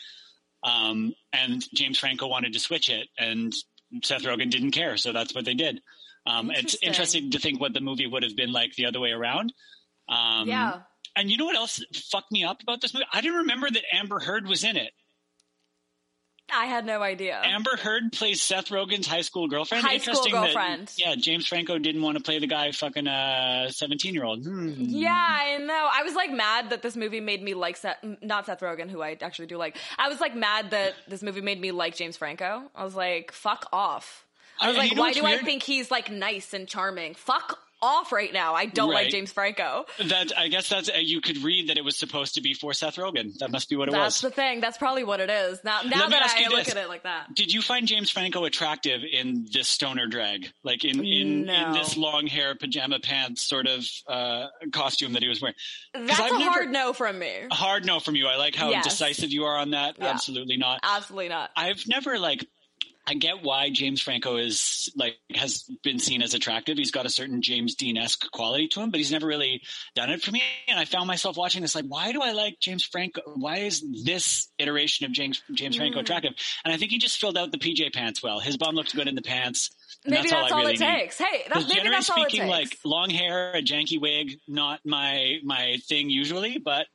Um, 0.62 1.14
and 1.32 1.64
James 1.74 1.98
Franco 1.98 2.26
wanted 2.26 2.54
to 2.54 2.58
switch 2.58 2.90
it, 2.90 3.08
and 3.18 3.54
Seth 4.02 4.22
Rogen 4.22 4.50
didn't 4.50 4.72
care, 4.72 4.96
so 4.96 5.12
that's 5.12 5.34
what 5.34 5.44
they 5.44 5.54
did. 5.54 5.80
Um, 6.26 6.50
interesting. 6.50 6.64
It's 6.64 6.76
interesting 6.82 7.30
to 7.32 7.38
think 7.38 7.60
what 7.60 7.72
the 7.72 7.80
movie 7.80 8.06
would 8.06 8.24
have 8.24 8.34
been 8.34 8.52
like 8.52 8.74
the 8.74 8.86
other 8.86 8.98
way 9.00 9.10
around. 9.10 9.52
Um, 10.08 10.48
yeah. 10.48 10.80
And 11.14 11.30
you 11.30 11.38
know 11.38 11.46
what 11.46 11.56
else 11.56 11.82
fucked 12.10 12.32
me 12.32 12.44
up 12.44 12.62
about 12.62 12.80
this 12.80 12.92
movie? 12.92 13.06
I 13.12 13.20
didn't 13.20 13.38
remember 13.38 13.70
that 13.70 13.82
Amber 13.92 14.18
Heard 14.18 14.46
was 14.46 14.64
in 14.64 14.76
it. 14.76 14.92
I 16.52 16.66
had 16.66 16.86
no 16.86 17.02
idea. 17.02 17.40
Amber 17.44 17.76
Heard 17.76 18.12
plays 18.12 18.40
Seth 18.40 18.68
Rogen's 18.68 19.06
high 19.06 19.22
school 19.22 19.48
girlfriend. 19.48 19.84
High 19.84 19.98
school 19.98 20.26
girlfriend. 20.30 20.88
That, 20.88 20.98
yeah, 20.98 21.14
James 21.16 21.46
Franco 21.46 21.78
didn't 21.78 22.02
want 22.02 22.16
to 22.18 22.22
play 22.22 22.38
the 22.38 22.46
guy 22.46 22.70
fucking 22.70 23.06
a 23.06 23.66
uh, 23.66 23.70
17 23.70 24.14
year 24.14 24.24
old. 24.24 24.44
Hmm. 24.44 24.74
Yeah, 24.78 25.10
I 25.12 25.58
know. 25.58 25.88
I 25.92 26.02
was 26.04 26.14
like 26.14 26.30
mad 26.30 26.70
that 26.70 26.82
this 26.82 26.96
movie 26.96 27.20
made 27.20 27.42
me 27.42 27.54
like 27.54 27.76
Seth, 27.76 27.96
not 28.22 28.46
Seth 28.46 28.60
Rogen, 28.60 28.88
who 28.88 29.02
I 29.02 29.16
actually 29.20 29.46
do 29.46 29.56
like. 29.56 29.76
I 29.98 30.08
was 30.08 30.20
like 30.20 30.36
mad 30.36 30.70
that 30.70 30.94
this 31.08 31.22
movie 31.22 31.40
made 31.40 31.60
me 31.60 31.72
like 31.72 31.96
James 31.96 32.16
Franco. 32.16 32.62
I 32.74 32.84
was 32.84 32.94
like, 32.94 33.32
fuck 33.32 33.68
off. 33.72 34.24
I 34.60 34.68
was 34.68 34.76
I, 34.76 34.80
like, 34.80 34.96
why 34.96 35.12
do 35.12 35.24
weird? 35.24 35.40
I 35.40 35.44
think 35.44 35.62
he's 35.62 35.90
like 35.90 36.10
nice 36.10 36.54
and 36.54 36.66
charming? 36.68 37.14
Fuck 37.14 37.58
off 37.82 38.12
right 38.12 38.32
now. 38.32 38.54
I 38.54 38.66
don't 38.66 38.90
right. 38.90 39.04
like 39.04 39.10
James 39.10 39.32
Franco. 39.32 39.84
That 40.06 40.32
I 40.36 40.48
guess 40.48 40.68
that's 40.68 40.88
uh, 40.88 40.98
you 40.98 41.20
could 41.20 41.38
read 41.38 41.68
that 41.68 41.76
it 41.76 41.84
was 41.84 41.96
supposed 41.96 42.34
to 42.34 42.40
be 42.40 42.54
for 42.54 42.72
Seth 42.72 42.96
Rogen. 42.96 43.36
That 43.38 43.50
must 43.50 43.68
be 43.68 43.76
what 43.76 43.88
it 43.88 43.92
that's 43.92 44.16
was. 44.16 44.20
That's 44.22 44.34
the 44.34 44.42
thing. 44.42 44.60
That's 44.60 44.78
probably 44.78 45.04
what 45.04 45.20
it 45.20 45.30
is. 45.30 45.62
Now, 45.64 45.82
now 45.82 46.08
that 46.08 46.34
I 46.36 46.48
look 46.48 46.64
this. 46.64 46.74
at 46.74 46.76
it 46.76 46.88
like 46.88 47.02
that, 47.04 47.34
did 47.34 47.52
you 47.52 47.62
find 47.62 47.86
James 47.86 48.10
Franco 48.10 48.44
attractive 48.44 49.02
in 49.10 49.46
this 49.52 49.68
stoner 49.68 50.06
drag, 50.06 50.50
like 50.64 50.84
in 50.84 51.04
in, 51.04 51.46
no. 51.46 51.66
in 51.66 51.72
this 51.72 51.96
long 51.96 52.26
hair 52.26 52.54
pajama 52.54 53.00
pants 53.00 53.42
sort 53.42 53.66
of 53.66 53.84
uh, 54.08 54.46
costume 54.72 55.12
that 55.14 55.22
he 55.22 55.28
was 55.28 55.40
wearing? 55.40 55.56
That's 55.94 56.18
I've 56.18 56.32
a 56.32 56.38
never, 56.38 56.50
hard 56.50 56.70
no 56.70 56.92
from 56.92 57.18
me. 57.18 57.32
Hard 57.50 57.84
no 57.84 58.00
from 58.00 58.16
you. 58.16 58.26
I 58.26 58.36
like 58.36 58.54
how 58.54 58.70
yes. 58.70 58.84
decisive 58.84 59.30
you 59.30 59.44
are 59.44 59.56
on 59.56 59.70
that. 59.70 59.96
Yeah. 59.98 60.08
Absolutely 60.08 60.56
not. 60.56 60.80
Absolutely 60.82 61.28
not. 61.28 61.50
I've 61.56 61.86
never 61.86 62.18
like 62.18 62.46
I 63.08 63.14
get 63.14 63.42
why 63.42 63.70
James 63.70 64.02
Franco 64.02 64.36
is 64.36 64.92
like 64.96 65.14
has 65.32 65.64
been 65.84 66.00
seen 66.00 66.22
as 66.22 66.34
attractive. 66.34 66.76
He's 66.76 66.90
got 66.90 67.06
a 67.06 67.08
certain 67.08 67.40
James 67.40 67.76
Dean 67.76 67.96
esque 67.96 68.28
quality 68.32 68.66
to 68.68 68.80
him, 68.80 68.90
but 68.90 68.98
he's 68.98 69.12
never 69.12 69.26
really 69.26 69.62
done 69.94 70.10
it 70.10 70.22
for 70.22 70.32
me. 70.32 70.42
And 70.66 70.78
I 70.78 70.86
found 70.86 71.06
myself 71.06 71.36
watching 71.36 71.62
this 71.62 71.76
like, 71.76 71.84
why 71.86 72.10
do 72.10 72.20
I 72.20 72.32
like 72.32 72.58
James 72.60 72.84
Franco? 72.84 73.20
Why 73.36 73.58
is 73.58 73.84
this 74.04 74.48
iteration 74.58 75.06
of 75.06 75.12
James 75.12 75.40
James 75.52 75.76
Franco 75.76 75.98
mm. 75.98 76.02
attractive? 76.02 76.32
And 76.64 76.74
I 76.74 76.78
think 76.78 76.90
he 76.90 76.98
just 76.98 77.20
filled 77.20 77.38
out 77.38 77.52
the 77.52 77.58
PJ 77.58 77.94
pants 77.94 78.22
well. 78.22 78.40
His 78.40 78.56
bum 78.56 78.74
looked 78.74 78.94
good 78.94 79.06
in 79.06 79.14
the 79.14 79.22
pants. 79.22 79.70
Maybe 80.04 80.16
that's, 80.16 80.30
that's 80.30 80.52
all, 80.52 80.58
all 80.58 80.64
really 80.64 80.74
it 80.74 80.78
takes. 80.78 81.20
Need. 81.20 81.26
Hey, 81.26 81.42
that's, 81.52 81.68
maybe 81.68 81.88
that's 81.88 82.10
all 82.10 82.16
speaking, 82.16 82.48
it 82.48 82.52
takes. 82.52 82.72
like 82.72 82.78
long 82.84 83.10
hair, 83.10 83.52
a 83.52 83.62
janky 83.62 84.00
wig, 84.00 84.32
not 84.48 84.80
my 84.84 85.36
my 85.44 85.76
thing 85.88 86.10
usually, 86.10 86.58
but 86.58 86.86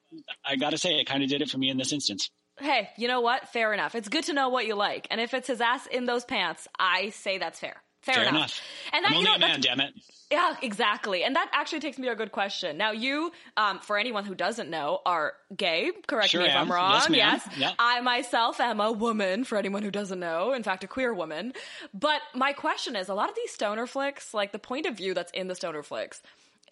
I 0.46 0.58
got 0.58 0.72
to 0.72 0.78
say, 0.78 1.00
it 1.00 1.08
kind 1.08 1.24
of 1.24 1.30
did 1.30 1.42
it 1.42 1.50
for 1.50 1.58
me 1.58 1.70
in 1.70 1.78
this 1.78 1.94
instance 1.94 2.30
hey, 2.62 2.90
you 2.98 3.08
know 3.08 3.22
what? 3.22 3.50
Fair 3.50 3.74
enough. 3.74 3.96
It's 3.96 4.10
good 4.10 4.26
to 4.26 4.34
know 4.34 4.50
what 4.50 4.66
you 4.66 4.76
like. 4.76 5.08
And 5.12 5.20
if 5.20 5.34
it's 5.34 5.48
his 5.48 5.62
ass 5.62 5.88
in 5.88 6.06
those 6.06 6.26
pants, 6.26 6.68
I 6.80 7.10
say 7.10 7.38
that's 7.38 7.60
fair. 7.60 7.82
Fair, 8.02 8.16
fair 8.16 8.24
enough. 8.24 8.36
enough. 8.36 8.62
And 8.94 9.06
that, 9.06 9.12
I'm 9.12 9.18
only 9.18 9.32
you 9.32 9.38
know, 9.38 9.46
a 9.46 9.50
man, 9.50 9.62
damn 9.62 9.80
it. 9.80 9.94
Yeah, 10.32 10.56
exactly. 10.62 11.24
And 11.24 11.36
that 11.36 11.50
actually 11.52 11.82
takes 11.82 12.00
me 12.00 12.08
to 12.08 12.14
a 12.14 12.16
good 12.16 12.32
question. 12.32 12.78
Now, 12.78 12.92
you, 12.92 13.32
um, 13.58 13.80
for 13.80 13.98
anyone 13.98 14.24
who 14.24 14.34
doesn't 14.34 14.70
know, 14.70 15.02
are 15.06 15.34
gay. 15.56 15.92
Correct 16.08 16.30
sure 16.30 16.42
me 16.42 16.48
if 16.48 16.54
am. 16.54 16.64
I'm 16.64 16.72
wrong. 16.72 17.04
Yes, 17.10 17.48
yes. 17.58 17.76
I 17.78 18.00
myself 18.00 18.60
am 18.62 18.80
a 18.80 18.92
woman, 18.92 19.44
for 19.44 19.58
anyone 19.58 19.84
who 19.84 19.92
doesn't 19.92 20.20
know. 20.20 20.54
In 20.54 20.64
fact, 20.64 20.84
a 20.86 20.88
queer 20.88 21.14
woman. 21.14 21.54
But 21.94 22.22
my 22.34 22.54
question 22.54 22.96
is, 22.96 23.10
a 23.10 23.14
lot 23.14 23.30
of 23.30 23.36
these 23.36 23.52
stoner 23.52 23.86
flicks, 23.86 24.34
like 24.34 24.52
the 24.54 24.60
point 24.60 24.86
of 24.86 24.96
view 24.96 25.14
that's 25.14 25.32
in 25.34 25.48
the 25.48 25.56
stoner 25.56 25.84
flicks, 25.84 26.24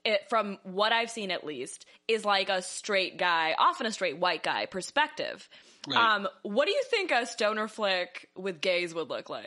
it, 0.05 0.21
from 0.29 0.57
what 0.63 0.91
I've 0.91 1.09
seen 1.09 1.31
at 1.31 1.45
least, 1.45 1.85
is 2.07 2.25
like 2.25 2.49
a 2.49 2.61
straight 2.61 3.17
guy, 3.17 3.55
often 3.57 3.85
a 3.85 3.91
straight 3.91 4.17
white 4.17 4.43
guy 4.43 4.65
perspective. 4.65 5.47
Right. 5.87 6.15
Um, 6.15 6.27
what 6.43 6.65
do 6.65 6.71
you 6.71 6.83
think 6.89 7.11
a 7.11 7.25
stoner 7.25 7.67
flick 7.67 8.29
with 8.35 8.61
gays 8.61 8.93
would 8.93 9.09
look 9.09 9.29
like? 9.29 9.45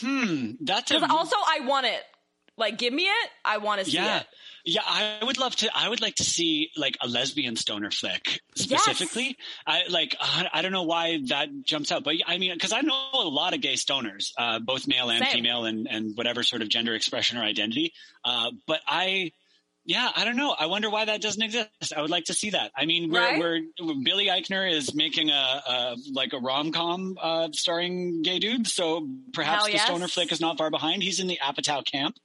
Hmm, 0.00 0.52
that's 0.60 0.90
a, 0.90 1.10
also 1.10 1.36
I 1.36 1.60
want 1.66 1.86
it. 1.86 2.02
Like, 2.56 2.76
give 2.76 2.92
me 2.92 3.04
it. 3.04 3.30
I 3.44 3.56
want 3.56 3.80
to 3.80 3.86
see 3.86 3.96
yeah. 3.96 4.20
it. 4.20 4.26
Yeah, 4.64 4.82
I 4.84 5.20
would 5.24 5.38
love 5.38 5.56
to. 5.56 5.70
I 5.74 5.88
would 5.88 6.02
like 6.02 6.16
to 6.16 6.24
see 6.24 6.70
like 6.76 6.98
a 7.00 7.08
lesbian 7.08 7.56
stoner 7.56 7.90
flick 7.90 8.40
specifically. 8.54 9.38
Yes. 9.38 9.46
I 9.66 9.82
like. 9.88 10.16
I 10.20 10.60
don't 10.60 10.72
know 10.72 10.82
why 10.82 11.20
that 11.28 11.48
jumps 11.64 11.90
out, 11.90 12.04
but 12.04 12.16
I 12.26 12.36
mean, 12.36 12.52
because 12.52 12.74
I 12.74 12.82
know 12.82 13.08
a 13.14 13.28
lot 13.28 13.54
of 13.54 13.62
gay 13.62 13.74
stoners, 13.74 14.32
uh, 14.36 14.58
both 14.58 14.86
male 14.86 15.08
and 15.08 15.24
Same. 15.24 15.32
female, 15.32 15.64
and 15.64 15.88
and 15.90 16.14
whatever 16.14 16.42
sort 16.42 16.60
of 16.60 16.68
gender 16.68 16.94
expression 16.94 17.38
or 17.38 17.42
identity. 17.42 17.94
Uh, 18.22 18.50
but 18.66 18.80
I 18.86 19.32
yeah, 19.90 20.08
I 20.14 20.24
don't 20.24 20.36
know. 20.36 20.54
I 20.56 20.66
wonder 20.66 20.88
why 20.88 21.04
that 21.06 21.20
doesn't 21.20 21.42
exist. 21.42 21.68
I 21.96 22.00
would 22.00 22.10
like 22.10 22.26
to 22.26 22.32
see 22.32 22.50
that. 22.50 22.70
I 22.76 22.86
mean, 22.86 23.10
we're, 23.10 23.18
right? 23.18 23.40
we're 23.40 23.94
Billy 24.04 24.26
Eichner 24.26 24.72
is 24.72 24.94
making 24.94 25.30
a, 25.30 25.32
a 25.32 25.96
like 26.12 26.32
a 26.32 26.38
rom 26.38 26.70
com 26.70 27.18
uh, 27.20 27.48
starring 27.50 28.22
gay 28.22 28.38
dudes, 28.38 28.72
so 28.72 29.08
perhaps 29.32 29.64
Hell 29.64 29.66
the 29.66 29.72
yes. 29.72 29.82
stoner 29.86 30.06
flick 30.06 30.30
is 30.30 30.40
not 30.40 30.58
far 30.58 30.70
behind. 30.70 31.02
He's 31.02 31.18
in 31.18 31.26
the 31.26 31.40
Apatow 31.42 31.84
camp. 31.84 32.16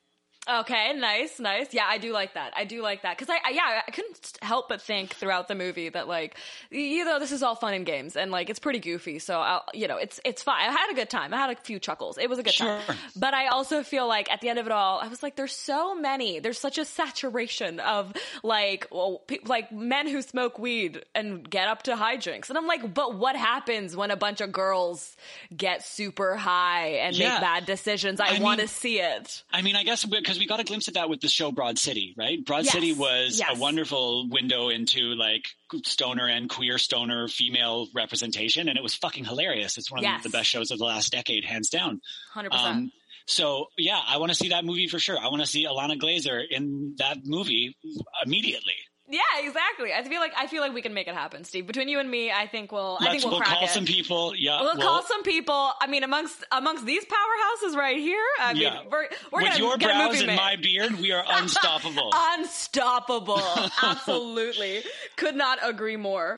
Okay, 0.48 0.94
nice, 0.94 1.40
nice. 1.40 1.74
Yeah, 1.74 1.86
I 1.88 1.98
do 1.98 2.12
like 2.14 2.36
that. 2.36 2.54
I 2.56 2.66
do 2.66 2.82
like 2.84 3.02
that 3.02 3.18
because 3.18 3.32
I, 3.34 3.40
I, 3.48 3.50
yeah, 3.52 3.82
I 3.88 3.90
couldn't 3.92 4.38
help 4.44 4.70
but 4.70 4.80
think 4.82 5.14
throughout 5.16 5.48
the 5.48 5.56
movie 5.56 5.90
that 5.90 6.08
like, 6.08 6.36
you 6.70 7.04
know, 7.04 7.18
this 7.20 7.32
is 7.32 7.42
all 7.42 7.56
fun 7.56 7.74
and 7.74 7.86
games, 7.86 8.16
and 8.16 8.30
like 8.32 8.50
it's 8.52 8.60
pretty 8.60 8.80
goofy. 8.80 9.18
So 9.18 9.40
I'll, 9.40 9.64
you 9.74 9.88
know, 9.88 9.98
it's 9.98 10.20
it's 10.24 10.44
fine. 10.44 10.70
I 10.70 10.72
had 10.72 10.92
a 10.92 10.94
good 10.94 11.10
time. 11.10 11.34
I 11.34 11.38
had 11.38 11.50
a 11.50 11.56
few 11.56 11.80
chuckles. 11.80 12.20
It 12.20 12.30
was 12.30 12.38
a 12.38 12.44
good 12.44 12.54
sure. 12.54 12.80
time. 12.86 12.98
But 13.16 13.34
I 13.34 13.48
also 13.48 13.82
feel 13.82 14.08
like 14.08 14.32
at 14.32 14.42
the 14.42 14.50
end 14.50 14.60
of 14.60 14.68
it 14.68 14.72
all, 14.72 15.00
I 15.00 15.08
was 15.08 15.24
like, 15.24 15.36
there's 15.36 15.56
so 15.56 15.96
many. 15.96 16.40
There's 16.40 16.60
such 16.60 16.78
a 16.78 16.86
saturation 16.86 17.80
of 17.80 18.14
like, 18.44 18.88
well, 18.92 19.24
pe- 19.26 19.40
like 19.48 19.72
men 19.72 20.08
who 20.08 20.22
smoke 20.22 20.60
weed 20.60 21.04
and 21.16 21.50
get 21.50 21.68
up 21.68 21.84
to 21.84 21.96
hijinks, 21.96 22.50
and 22.50 22.58
I'm 22.58 22.68
like, 22.68 22.94
but 22.94 23.16
what 23.16 23.36
happens 23.36 23.96
when 23.96 24.12
a 24.12 24.16
bunch 24.16 24.42
of 24.42 24.52
girls 24.52 25.16
get 25.56 25.84
super 25.84 26.36
high 26.36 26.98
and 27.02 27.16
Yeah. 27.16 27.30
make 27.34 27.42
bad 27.42 27.66
decisions? 27.66 28.20
I, 28.20 28.36
I 28.36 28.40
want 28.40 28.60
to 28.60 28.68
see 28.68 29.00
it. 29.00 29.42
I 29.52 29.64
mean, 29.64 29.76
I 29.76 29.84
guess 29.84 30.06
because 30.06 30.35
we 30.40 30.48
got 30.48 30.60
a 30.60 30.64
glimpse 30.64 30.88
of 30.88 30.94
that 30.96 31.10
with 31.10 31.22
the 31.22 31.28
show 31.28 31.52
Broad 31.52 31.78
City, 31.78 32.14
right? 32.18 32.44
Broad 32.46 32.66
Yes, 32.66 32.74
City 32.74 32.94
was 32.94 33.40
yes. 33.40 33.56
a 33.56 33.60
wonderful 33.60 34.28
window 34.30 34.70
into 34.70 35.16
like 35.16 35.44
stoner 35.84 36.28
and 36.28 36.50
queer 36.50 36.78
stoner 36.78 37.28
female 37.28 37.88
representation, 37.94 38.70
and 38.70 38.78
it 38.78 38.84
was 38.84 38.96
fucking 38.96 39.26
hilarious. 39.26 39.78
It's 39.78 39.92
one 39.92 40.00
of 40.00 40.04
Yes. 40.04 40.24
the 40.24 40.30
best 40.30 40.50
shows 40.50 40.72
of 40.72 40.78
the 40.80 40.86
last 40.86 41.12
decade, 41.12 41.46
hands 41.46 41.70
down. 41.70 42.02
Hundred 42.34 42.52
percent. 42.52 42.76
Um, 42.78 42.92
so 43.28 43.68
yeah, 43.78 44.00
I 44.08 44.18
want 44.18 44.32
to 44.32 44.36
see 44.36 44.50
that 44.50 44.66
movie 44.66 44.88
for 44.88 45.00
sure. 45.00 45.18
I 45.20 45.30
want 45.30 45.42
to 45.42 45.48
see 45.48 45.66
Ilana 45.66 46.00
Glazer 46.00 46.42
in 46.50 46.96
that 47.00 47.18
movie 47.26 47.76
immediately. 48.24 48.74
Yeah, 49.08 49.20
exactly. 49.38 49.94
I 49.94 50.02
feel 50.04 50.20
like 50.20 50.34
I 50.36 50.48
feel 50.48 50.62
like 50.62 50.74
we 50.74 50.82
can 50.82 50.94
make 50.96 51.08
it 51.08 51.14
happen, 51.14 51.44
Steve. 51.44 51.68
Between 51.68 51.88
you 51.90 52.00
and 52.00 52.10
me, 52.10 52.32
I 52.32 52.48
think 52.48 52.72
we'll. 52.72 52.98
I 53.00 53.04
Let's 53.06 53.12
think 53.12 53.24
we'll, 53.26 53.34
we'll 53.34 53.42
call 53.42 53.64
it. 53.66 53.70
some 53.70 53.86
people. 53.86 54.34
Yeah, 54.36 54.62
We'll 54.62 54.78
we'll- 54.78 54.88
call 54.88 55.04
some 55.04 55.22
people. 55.22 55.72
I 55.80 55.86
mean, 55.88 56.04
amongst 56.04 56.44
amongst 56.52 56.86
these 56.88 57.04
powerhouses 57.06 57.76
right 57.76 57.98
here. 57.98 58.24
I 58.40 58.54
mean, 58.54 58.64
Yeah. 58.64 58.82
we're 58.90 59.08
we're 59.32 59.42
with 59.44 59.52
gonna 59.52 59.58
your 59.60 59.78
get 59.78 59.92
a 59.92 59.94
brows 59.94 60.08
movie 60.08 60.18
and 60.20 60.28
made. 60.28 60.36
my 60.38 60.56
beard, 60.56 61.00
we 61.00 61.12
are 61.12 61.24
unstoppable. 61.30 62.12
Unstoppable. 62.14 63.42
Absolutely. 63.84 64.84
Could 65.18 65.36
not 65.36 65.60
agree 65.62 65.98
more. 65.98 66.38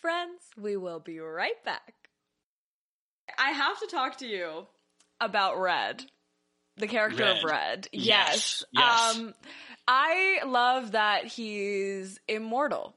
Friends, 0.00 0.40
we 0.58 0.76
will 0.78 1.00
be 1.00 1.18
right 1.18 1.62
back. 1.66 1.92
I 3.38 3.50
have 3.50 3.78
to 3.80 3.86
talk 3.88 4.18
to 4.18 4.26
you 4.26 4.66
about 5.20 5.60
Red, 5.60 6.02
the 6.78 6.86
character 6.86 7.24
of 7.24 7.44
Red. 7.44 7.50
Red. 7.52 7.88
Yes, 7.92 8.64
yes. 8.72 9.16
Um, 9.16 9.34
I 9.86 10.40
love 10.46 10.92
that 10.92 11.26
he's 11.26 12.18
immortal. 12.28 12.96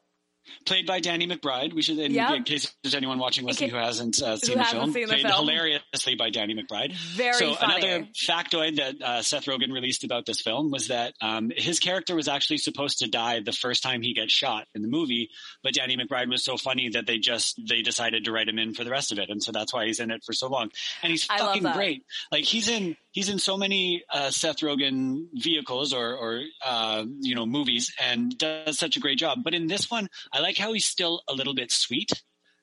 Played 0.65 0.86
by 0.86 1.00
Danny 1.00 1.28
McBride. 1.28 1.74
We 1.74 1.82
should, 1.82 1.98
in, 1.98 2.15
in 2.15 2.43
case 2.43 2.71
there's 2.84 2.93
anyone 2.93 3.17
watching 3.17 3.45
listening 3.45 3.71
who 3.71 3.78
hasn't 3.78 4.21
uh, 4.21 4.38
seen 4.38 4.58
the 4.58 4.63
hasn't 4.63 4.82
film, 4.82 4.93
seen 4.93 5.08
the 5.08 5.13
played 5.13 5.26
film. 5.26 5.48
hilariously 5.48 6.15
by 6.15 6.30
Danny 6.30 6.56
McBride. 6.56 6.93
Very 6.93 7.34
so 7.34 7.56
funny. 7.56 7.88
another 7.88 8.08
factoid 8.13 8.76
that 8.78 9.02
uh, 9.02 9.21
Seth 9.24 9.45
Rogen 9.45 9.71
released 9.71 10.04
about 10.04 10.28
this 10.28 10.41
film 10.41 10.69
was 10.69 10.89
that 10.89 11.13
um, 11.19 11.52
his 11.56 11.80
character 11.80 12.15
was 12.15 12.28
actually 12.28 12.58
supposed 12.58 13.00
to 13.00 13.10
die 13.10 13.39
the 13.39 13.52
first 13.52 13.82
time 13.82 14.04
he 14.04 14.13
gets 14.13 14.34
shot 14.34 14.67
in 14.76 14.84
the 14.84 14.88
movie, 14.88 15.30
but 15.63 15.74
Danny 15.74 15.98
McBride 15.98 16.30
was 16.30 16.43
so 16.43 16.58
funny 16.58 16.89
that 16.89 17.08
they 17.08 17.17
just 17.17 17.60
they 17.67 17.82
decided 17.82 18.26
to 18.26 18.32
write 18.32 18.48
him 18.48 18.60
in 18.60 18.76
for 18.76 18.84
the 18.84 18.91
rest 18.91 19.12
of 19.12 19.17
it, 19.17 19.32
and 19.32 19.41
so 19.41 19.52
that's 19.52 19.74
why 19.74 19.88
he's 19.88 20.00
in 20.00 20.12
it 20.12 20.24
for 20.24 20.34
so 20.34 20.48
long. 20.48 20.69
And 21.02 21.10
he's 21.10 21.28
I 21.28 21.39
fucking 21.39 21.63
great. 21.74 22.04
Like 22.32 22.43
he's 22.43 22.69
in 22.69 22.98
he's 23.15 23.30
in 23.30 23.39
so 23.39 23.56
many 23.56 24.04
uh, 24.13 24.30
Seth 24.30 24.60
Rogen 24.60 25.28
vehicles 25.34 25.93
or, 25.93 26.15
or 26.15 26.41
uh, 26.65 27.06
you 27.21 27.34
know, 27.34 27.45
movies 27.45 27.93
and 27.97 28.38
does 28.38 28.78
such 28.78 28.97
a 28.97 28.99
great 28.99 29.17
job. 29.17 29.39
But 29.41 29.54
in 29.54 29.67
this 29.67 29.89
one, 29.89 30.10
I 30.34 30.41
like 30.41 30.58
how 30.58 30.73
he's 30.73 30.86
still 30.86 31.21
a 31.30 31.34
little 31.34 31.56
bit 31.56 31.71
sweet. 31.71 32.12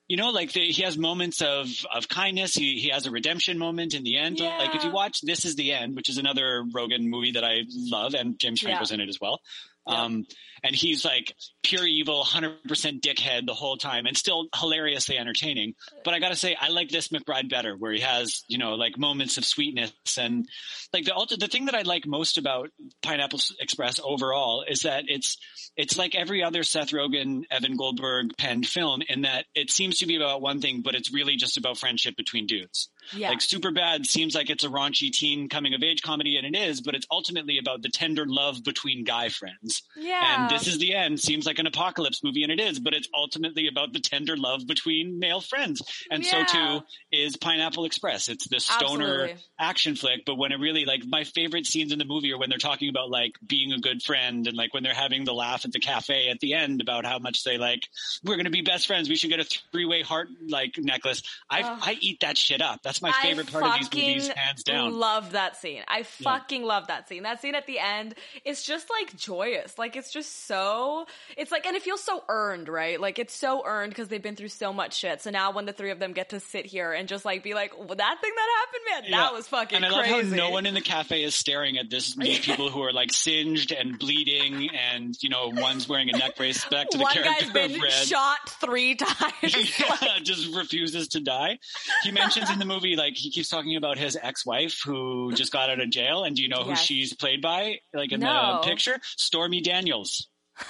You 0.08 0.18
know, 0.18 0.28
like 0.28 0.52
the, 0.52 0.60
he 0.60 0.82
has 0.82 0.98
moments 0.98 1.40
of, 1.40 1.68
of 1.90 2.06
kindness. 2.06 2.52
He, 2.54 2.78
he 2.80 2.90
has 2.90 3.06
a 3.06 3.10
redemption 3.10 3.56
moment 3.56 3.94
in 3.94 4.04
the 4.04 4.18
end. 4.18 4.40
Yeah. 4.40 4.58
Like 4.58 4.74
if 4.74 4.84
you 4.84 4.90
watch 4.90 5.22
This 5.22 5.46
Is 5.46 5.56
the 5.56 5.72
End, 5.72 5.96
which 5.96 6.10
is 6.10 6.18
another 6.18 6.64
Rogen 6.76 7.04
movie 7.06 7.32
that 7.32 7.44
I 7.44 7.62
love 7.70 8.12
and 8.14 8.38
James 8.38 8.60
Franco's 8.60 8.90
Yeah. 8.90 8.96
in 8.96 9.00
it 9.00 9.08
as 9.08 9.18
well. 9.22 9.40
Um, 9.86 10.26
and 10.62 10.76
he's 10.76 11.04
like 11.04 11.34
pure 11.62 11.86
evil, 11.86 12.22
100% 12.24 12.60
dickhead 13.00 13.46
the 13.46 13.54
whole 13.54 13.76
time 13.76 14.06
and 14.06 14.16
still 14.16 14.46
hilariously 14.54 15.18
entertaining. 15.18 15.74
But 16.04 16.14
I 16.14 16.20
gotta 16.20 16.36
say, 16.36 16.56
I 16.58 16.68
like 16.68 16.88
this 16.88 17.08
McBride 17.08 17.50
better 17.50 17.74
where 17.76 17.92
he 17.92 18.00
has, 18.00 18.44
you 18.48 18.58
know, 18.58 18.74
like 18.74 18.96
moments 18.96 19.38
of 19.38 19.44
sweetness 19.44 19.92
and 20.18 20.46
like 20.92 21.04
the 21.04 21.36
the 21.38 21.48
thing 21.48 21.66
that 21.66 21.74
I 21.74 21.82
like 21.82 22.06
most 22.06 22.38
about 22.38 22.70
Pineapple 23.02 23.40
Express 23.58 23.98
overall 24.02 24.64
is 24.66 24.82
that 24.82 25.04
it's, 25.08 25.36
it's 25.76 25.98
like 25.98 26.14
every 26.14 26.44
other 26.44 26.62
Seth 26.62 26.90
Rogen, 26.90 27.42
Evan 27.50 27.76
Goldberg 27.76 28.36
penned 28.36 28.66
film 28.66 29.02
in 29.08 29.22
that 29.22 29.46
it 29.54 29.70
seems 29.70 29.98
to 29.98 30.06
be 30.06 30.16
about 30.16 30.42
one 30.42 30.60
thing, 30.60 30.82
but 30.82 30.94
it's 30.94 31.12
really 31.12 31.36
just 31.36 31.56
about 31.56 31.78
friendship 31.78 32.16
between 32.16 32.46
dudes. 32.46 32.88
Yeah. 33.14 33.30
Like 33.30 33.38
Superbad 33.40 34.06
seems 34.06 34.34
like 34.34 34.50
it's 34.50 34.64
a 34.64 34.68
raunchy 34.68 35.10
teen 35.10 35.48
coming 35.48 35.74
of 35.74 35.82
age 35.82 36.02
comedy, 36.02 36.36
and 36.36 36.46
it 36.46 36.58
is, 36.58 36.80
but 36.80 36.94
it's 36.94 37.06
ultimately 37.10 37.58
about 37.58 37.82
the 37.82 37.88
tender 37.88 38.24
love 38.26 38.62
between 38.64 39.04
guy 39.04 39.28
friends. 39.28 39.82
yeah. 39.96 40.42
And 40.42 40.50
this 40.50 40.66
is 40.66 40.78
the 40.78 40.94
end 40.94 41.20
seems 41.20 41.46
like 41.46 41.58
an 41.58 41.66
apocalypse 41.66 42.22
movie, 42.24 42.42
and 42.42 42.52
it 42.52 42.60
is, 42.60 42.78
but 42.80 42.94
it's 42.94 43.08
ultimately 43.14 43.66
about 43.68 43.92
the 43.92 44.00
tender 44.00 44.36
love 44.36 44.66
between 44.66 45.18
male 45.18 45.40
friends. 45.40 45.82
And 46.10 46.24
Yeah. 46.24 46.46
so 46.46 46.78
too 46.80 46.84
is 47.10 47.36
Pineapple 47.36 47.84
Express. 47.84 48.28
It's 48.28 48.48
the 48.48 48.60
stoner 48.60 49.04
Absolutely. 49.24 49.36
action 49.58 49.96
flick, 49.96 50.24
but 50.24 50.36
when 50.36 50.52
it 50.52 50.60
really 50.60 50.84
like 50.84 51.04
my 51.06 51.24
favorite 51.24 51.66
scenes 51.66 51.92
in 51.92 51.98
the 51.98 52.04
movie 52.04 52.32
are 52.32 52.38
when 52.38 52.48
they're 52.50 52.58
talking 52.58 52.88
about 52.88 53.10
like 53.10 53.32
being 53.46 53.72
a 53.72 53.78
good 53.78 54.02
friend 54.02 54.46
and 54.46 54.56
like 54.56 54.72
when 54.74 54.82
they're 54.82 54.94
having 54.94 55.24
the 55.24 55.34
laugh 55.34 55.64
at 55.64 55.72
the 55.72 55.80
cafe 55.80 56.28
at 56.28 56.40
the 56.40 56.54
end 56.54 56.80
about 56.80 57.04
how 57.04 57.18
much 57.18 57.44
they 57.44 57.58
like 57.58 57.82
we're 58.24 58.36
gonna 58.36 58.50
be 58.50 58.62
best 58.62 58.86
friends. 58.86 59.08
We 59.08 59.16
should 59.16 59.30
get 59.30 59.40
a 59.40 59.44
three 59.72 59.84
way 59.84 60.02
heart 60.02 60.28
like 60.48 60.74
necklace. 60.78 61.22
I 61.50 61.62
Ugh. 61.62 61.78
I 61.82 61.96
eat 62.00 62.20
that 62.20 62.36
shit 62.38 62.60
up. 62.62 62.80
That's 62.82 62.91
my 63.00 63.10
I 63.16 63.22
favorite 63.22 63.50
part 63.50 63.64
of 63.64 63.72
these 63.74 63.84
fucking 63.88 64.08
movies, 64.08 64.28
hands 64.28 64.62
down. 64.64 64.98
Love 64.98 65.32
that 65.32 65.56
scene. 65.56 65.82
I 65.88 66.02
fucking 66.02 66.62
love 66.64 66.88
that 66.88 67.08
scene. 67.08 67.22
That 67.22 67.40
scene 67.40 67.54
at 67.54 67.66
the 67.66 67.78
end 67.78 68.14
is 68.44 68.62
just 68.62 68.90
like 68.90 69.16
joyous. 69.16 69.78
Like 69.78 69.96
it's 69.96 70.12
just 70.12 70.46
so. 70.46 71.06
It's 71.36 71.50
like, 71.52 71.64
and 71.64 71.76
it 71.76 71.82
feels 71.82 72.02
so 72.02 72.22
earned, 72.28 72.68
right? 72.68 73.00
Like 73.00 73.18
it's 73.18 73.34
so 73.34 73.62
earned 73.64 73.90
because 73.92 74.08
they've 74.08 74.22
been 74.22 74.36
through 74.36 74.48
so 74.48 74.72
much 74.72 74.94
shit. 74.96 75.22
So 75.22 75.30
now 75.30 75.52
when 75.52 75.64
the 75.64 75.72
three 75.72 75.90
of 75.92 75.98
them 76.00 76.12
get 76.12 76.30
to 76.30 76.40
sit 76.40 76.66
here 76.66 76.92
and 76.92 77.08
just 77.08 77.24
like 77.24 77.42
be 77.42 77.54
like, 77.54 77.72
well, 77.78 77.94
that 77.96 78.18
thing 78.20 78.32
that 78.34 78.48
happened, 78.58 78.82
man, 78.90 79.10
Yeah. 79.10 79.16
that 79.24 79.32
was 79.32 79.46
fucking 79.48 79.76
And 79.76 79.86
I 79.86 79.90
love 79.90 80.04
crazy. 80.06 80.30
how 80.30 80.36
no 80.36 80.50
one 80.50 80.66
in 80.66 80.74
the 80.74 80.80
cafe 80.80 81.22
is 81.22 81.34
staring 81.34 81.78
at 81.78 81.88
this 81.88 82.14
these 82.16 82.38
people 82.44 82.68
who 82.70 82.82
are 82.82 82.92
like 82.92 83.12
singed 83.12 83.70
and 83.72 83.98
bleeding, 83.98 84.68
and 84.92 85.16
you 85.22 85.28
know 85.30 85.50
one's 85.54 85.88
wearing 85.88 86.08
a 86.10 86.18
neck 86.18 86.36
brace. 86.36 86.64
Back 86.66 86.90
to 86.90 86.98
the 86.98 87.04
One 87.04 87.12
character 87.12 87.44
guy's 87.44 87.52
been 87.52 87.76
of 87.76 87.82
Red. 87.82 87.92
shot 87.92 88.48
three 88.48 88.94
times. 88.96 89.32
yeah, 90.02 90.18
just 90.22 90.54
refuses 90.54 91.08
to 91.08 91.20
die. 91.20 91.58
He 92.02 92.10
mentions 92.10 92.50
in 92.50 92.58
the 92.58 92.64
movie, 92.64 92.81
like 92.96 93.14
he 93.16 93.30
keeps 93.30 93.48
talking 93.48 93.76
about 93.76 93.98
his 93.98 94.18
ex-wife 94.20 94.80
who 94.84 95.32
just 95.32 95.52
got 95.52 95.70
out 95.70 95.80
of 95.80 95.90
jail, 95.90 96.24
and 96.24 96.36
do 96.36 96.42
you 96.42 96.48
know 96.48 96.62
who 96.64 96.70
Yes. 96.70 96.82
she's 96.84 97.14
played 97.14 97.40
by? 97.42 97.78
Like 97.94 98.12
in 98.12 98.20
No. 98.20 98.60
the 98.62 98.68
picture, 98.68 98.98
Stormy 99.16 99.60
Daniels. 99.60 100.28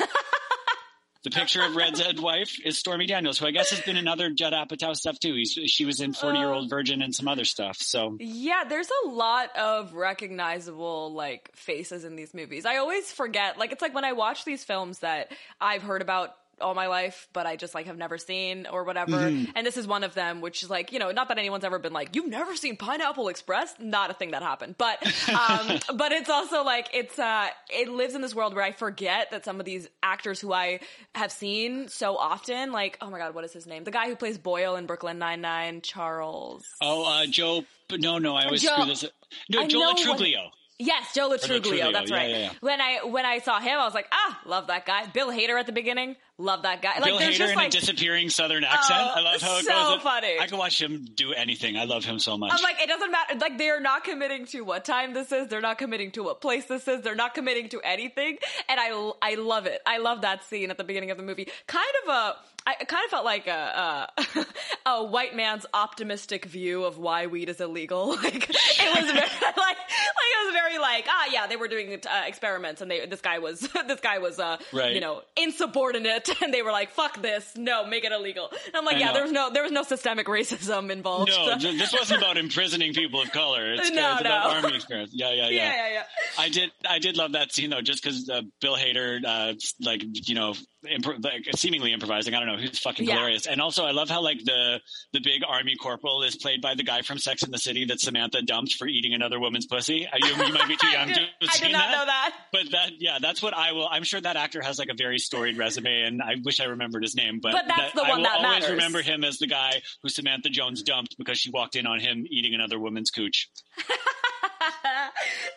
the 1.25 1.31
picture 1.31 1.63
of 1.63 1.77
Red's 1.77 2.01
head 2.01 2.19
wife 2.19 2.57
is 2.65 2.77
Stormy 2.79 3.07
Daniels, 3.07 3.39
who 3.39 3.47
I 3.47 3.53
guess 3.53 3.71
has 3.71 3.81
been 3.81 3.97
in 3.97 4.09
other 4.09 4.31
Judd 4.31 4.53
Apatow 4.53 4.97
stuff 4.97 5.19
too. 5.21 5.35
He's, 5.35 5.53
she 5.53 5.85
was 5.85 6.01
in 6.01 6.11
oh. 6.11 6.15
Forty 6.15 6.39
Year. 6.39 6.49
Old 6.51 6.69
Virgin 6.69 7.01
and 7.03 7.15
some 7.15 7.29
other 7.29 7.45
stuff. 7.45 7.77
So 7.79 8.17
Yeah, 8.19 8.65
there's 8.69 8.89
a 9.05 9.09
lot 9.09 9.57
of 9.57 9.95
recognizable 9.95 11.13
like 11.13 11.51
faces 11.55 12.05
in 12.05 12.17
these 12.17 12.35
movies. 12.35 12.67
I 12.67 12.79
always 12.79 13.11
forget. 13.13 13.57
Like 13.59 13.71
it's 13.73 13.83
like 13.83 13.95
when 13.95 14.05
I 14.05 14.13
watch 14.13 14.45
these 14.45 14.65
films 14.65 14.99
that 15.01 15.31
I've 15.61 15.83
heard 15.83 16.03
about 16.03 16.31
all 16.63 16.75
my 16.75 16.87
life, 16.87 17.29
but 17.33 17.47
I 17.47 17.57
just 17.57 17.75
like 17.75 17.87
have 17.87 17.97
never 17.99 18.17
seen 18.19 18.67
or 18.67 18.85
whatever. 18.85 19.19
And 19.19 19.67
this 19.67 19.77
is 19.77 19.87
one 19.87 20.05
of 20.05 20.15
them, 20.15 20.41
which 20.41 20.63
is 20.63 20.71
like, 20.71 20.93
you 20.93 20.99
know, 20.99 21.11
not 21.11 21.29
that 21.29 21.39
anyone's 21.39 21.65
ever 21.65 21.79
been 21.79 21.93
like, 21.93 22.15
you've 22.17 22.29
never 22.29 22.57
seen 22.57 22.77
Pineapple 22.77 23.29
Express? 23.29 23.75
Not 23.79 24.11
a 24.11 24.15
thing 24.15 24.31
that 24.31 24.43
happened. 24.43 24.77
But 24.79 25.03
um 25.29 25.79
but 25.97 26.13
it's 26.13 26.31
also 26.31 26.65
like 26.65 26.89
it's 26.95 27.19
uh 27.19 27.49
it 27.69 27.89
lives 27.89 28.15
in 28.15 28.23
this 28.23 28.35
world 28.35 28.55
where 28.55 28.65
I 28.65 28.73
forget 28.73 29.31
that 29.33 29.45
some 29.45 29.61
of 29.61 29.67
these 29.67 29.89
actors 30.03 30.41
who 30.41 30.53
I 30.53 30.81
have 31.15 31.33
seen 31.33 31.89
so 31.89 32.17
often, 32.17 32.73
like, 32.73 32.97
oh 33.01 33.11
my 33.11 33.19
god, 33.19 33.35
what 33.35 33.45
is 33.45 33.53
his 33.53 33.67
name? 33.67 33.85
The 33.85 33.91
guy 33.91 34.09
who 34.09 34.17
plays 34.17 34.39
Boyle 34.39 34.77
in 34.77 34.87
Brooklyn 34.87 35.19
Nine 35.19 35.41
Nine, 35.41 35.81
Charles. 35.83 36.65
Oh, 36.81 37.05
uh, 37.05 37.27
Joe. 37.27 37.65
No, 37.91 38.19
no, 38.19 38.35
I 38.37 38.45
always 38.45 38.63
Joe- 38.63 38.71
screw 38.73 38.87
this. 38.87 39.05
Up. 39.05 39.11
No, 39.51 39.61
I 39.61 39.67
Joe 39.67 39.79
know 39.81 39.87
what- 39.93 39.99
Truglio. 39.99 40.51
Yes, 40.85 41.15
Joe 41.15 41.29
Lo 41.29 41.37
Truglio. 41.37 41.93
That's 41.93 42.11
right. 42.11 42.31
yeah, 42.31 42.39
yeah. 42.39 42.53
When 42.61 42.81
I 42.81 43.05
when 43.05 43.25
I 43.25 43.39
saw 43.39 43.61
him, 43.61 43.79
I 43.79 43.85
was 43.85 43.95
like, 43.95 44.09
ah, 44.13 44.41
love 44.47 44.67
that 44.67 44.85
guy. 44.85 45.07
Bill 45.07 45.29
Hader 45.29 45.59
at 45.59 45.67
the 45.67 45.73
beginning, 45.73 46.17
love 46.39 46.63
that 46.63 46.83
guy. 46.83 46.95
Like, 46.95 47.05
Bill 47.05 47.19
there's 47.19 47.37
Hader 47.37 47.39
just 47.39 47.53
in 47.53 47.57
like, 47.57 47.69
a 47.69 47.71
disappearing 47.71 48.29
Southern 48.31 48.65
accent. 48.65 49.01
Oh, 49.01 49.13
I 49.17 49.21
love 49.21 49.41
how 49.41 49.59
it 49.59 49.65
so 49.65 49.73
goes. 49.73 50.03
funny. 50.03 50.39
I 50.41 50.47
can 50.47 50.59
watch 50.59 50.81
him 50.81 51.07
do 51.15 51.33
anything. 51.33 51.77
I 51.77 51.85
love 51.85 52.05
him 52.05 52.19
so 52.19 52.37
much. 52.37 52.53
I'm 52.53 52.63
like, 52.63 52.81
it 52.81 52.89
doesn't 52.89 53.11
matter. 53.11 53.39
Like, 53.39 53.59
they 53.59 53.71
are 53.71 53.81
not 53.81 54.05
committing 54.05 54.47
to 54.47 54.63
what 54.63 54.85
time 54.85 55.15
this 55.15 55.31
is. 55.33 55.49
They're 55.49 55.61
not 55.61 55.79
committing 55.79 56.11
to 56.13 56.23
what 56.25 56.41
place 56.41 56.65
this 56.67 56.89
is. 56.89 57.03
They're 57.03 57.15
not 57.15 57.35
committing 57.35 57.69
to 57.71 57.81
anything. 57.83 58.39
And 58.69 58.81
I, 58.81 59.13
I 59.23 59.35
love 59.37 59.67
it. 59.67 59.81
I 59.87 59.99
love 59.99 60.23
that 60.23 60.45
scene 60.45 60.71
at 60.71 60.79
the 60.79 60.85
beginning 60.85 61.11
of 61.11 61.17
the 61.17 61.23
movie. 61.23 61.47
Kind 61.67 61.87
of 62.05 62.09
a, 62.13 62.37
I 62.67 62.75
kind 62.85 63.05
of 63.05 63.11
felt 63.11 63.25
like 63.25 63.47
a, 63.49 64.09
a, 64.17 64.47
a 64.91 65.05
white 65.05 65.35
man's 65.35 65.67
optimistic 65.75 66.45
view 66.45 66.85
of 66.85 66.97
why 66.99 67.27
weed 67.27 67.49
is 67.49 67.61
illegal. 67.61 68.17
Like, 68.23 68.49
it 68.49 69.03
was 69.03 69.11
very, 69.11 69.17
like, 69.43 69.57
like, 69.57 69.77
it 69.77 70.47
was 70.47 70.53
very 70.55 70.79
like, 70.79 71.07
ah, 71.09 71.27
yeah, 71.33 71.47
they 71.47 71.57
were 71.57 71.69
doing 71.69 71.93
uh, 71.95 72.23
experiments 72.27 72.81
and 72.81 72.91
they, 72.91 73.05
this 73.07 73.21
guy 73.21 73.39
was, 73.41 73.61
this 73.61 74.01
guy 74.01 74.19
was, 74.19 74.39
uh, 74.39 74.59
Right. 74.73 74.95
you 74.95 75.01
know, 75.01 75.23
insubordinate 75.37 76.29
and 76.43 76.53
they 76.55 76.63
were 76.63 76.73
like, 76.73 76.91
fuck 76.91 77.21
this. 77.21 77.53
No, 77.57 77.85
make 77.87 78.05
it 78.05 78.13
illegal. 78.13 78.49
And 78.67 78.77
I'm 78.77 78.85
like, 78.85 78.97
I 78.97 79.01
yeah, 79.01 79.07
know. 79.09 79.13
there 79.15 79.23
was 79.25 79.33
no, 79.33 79.51
there 79.53 79.63
was 79.63 79.73
no 79.73 79.83
systemic 79.83 80.27
racism 80.27 80.91
involved. 80.91 81.31
no, 81.31 81.59
th- 81.59 81.79
this 81.79 81.93
wasn't 81.93 82.21
about 82.23 82.37
imprisoning 82.37 82.93
people 82.95 83.21
of 83.21 83.31
color. 83.33 83.73
It's, 83.75 83.91
No, 83.91 84.13
it's 84.13 84.21
about 84.23 84.53
no. 84.53 84.57
army 84.63 84.77
experience. 84.77 85.11
Yeah, 85.13 85.33
yeah, 85.33 85.49
yeah. 85.49 85.51
yeah, 85.51 85.75
yeah, 85.89 85.93
yeah. 85.95 86.03
I 86.39 86.49
did, 86.49 86.71
I 86.89 86.99
did 86.99 87.17
love 87.17 87.33
that 87.33 87.53
scene 87.53 87.71
though, 87.71 87.81
just 87.83 88.03
because 88.03 88.29
uh, 88.29 88.43
Bill 88.61 88.77
Hader, 88.77 89.21
uh, 89.25 89.55
like 89.81 90.03
you 90.29 90.35
know, 90.35 90.55
impro- 90.87 91.23
like, 91.25 91.49
seemingly 91.57 91.93
improvising. 91.93 92.35
I 92.35 92.39
don't 92.41 92.49
know, 92.49 92.57
he's 92.57 92.79
fucking 92.79 93.07
Yeah. 93.07 93.15
hilarious. 93.15 93.47
And 93.47 93.61
also, 93.61 93.85
I 93.85 93.91
love 93.93 94.09
how 94.11 94.23
like 94.23 94.43
the 94.45 94.81
the 95.13 95.21
big 95.21 95.43
army 95.47 95.77
corporal 95.77 96.23
is 96.23 96.37
played 96.37 96.61
by 96.61 96.75
the 96.75 96.83
guy 96.83 97.03
from 97.03 97.19
Sex 97.19 97.43
and 97.43 97.53
the 97.53 97.59
City 97.59 97.85
that 97.87 98.01
Samantha 98.01 98.43
dumped 98.43 98.75
for 98.75 98.87
eating 98.89 99.15
another 99.15 99.39
woman's 99.41 99.67
pussy. 99.67 100.07
Uh, 100.07 100.17
You, 100.23 100.29
you 100.47 100.53
might 100.53 100.69
be 100.69 100.77
too 100.77 100.89
young 100.93 101.09
to 101.09 101.21
have 101.21 101.29
I 101.43 101.47
seen 101.55 101.67
did 101.69 101.73
not 101.73 101.87
that. 101.89 101.97
know 101.99 102.05
that. 102.07 102.35
But 102.53 102.71
that, 102.73 102.91
yeah, 103.01 103.19
that's 103.21 103.43
what 103.43 103.55
I 103.55 103.73
will. 103.73 103.89
I'm 103.89 104.05
sure 104.05 104.21
that 104.21 104.37
actor 104.37 104.61
has 104.63 104.79
like 104.79 104.89
a 104.91 104.95
very 104.95 105.19
storied 105.19 105.57
resume, 105.59 106.03
and 106.03 106.23
I 106.23 106.37
wish 106.45 106.61
I 106.61 106.65
remembered 106.65 107.03
his 107.03 107.15
name. 107.15 107.41
But, 107.43 107.53
But 107.53 107.65
that's 107.69 107.93
the 107.95 108.03
one 108.03 108.11
I 108.11 108.17
will 108.17 108.23
that 108.25 108.35
always 108.37 108.61
matters. 108.61 108.71
remember 108.71 109.03
him 109.03 109.25
as 109.25 109.39
the 109.39 109.47
guy 109.47 109.83
who 110.03 110.09
Samantha 110.09 110.49
Jones 110.51 110.83
dumped 110.83 111.17
because 111.19 111.39
she 111.39 111.51
walked 111.51 111.77
in 111.77 111.87
on 111.87 112.01
him 112.01 112.27
eating 112.31 112.55
another 112.55 112.79
woman's 112.79 113.11
cooch. 113.11 113.49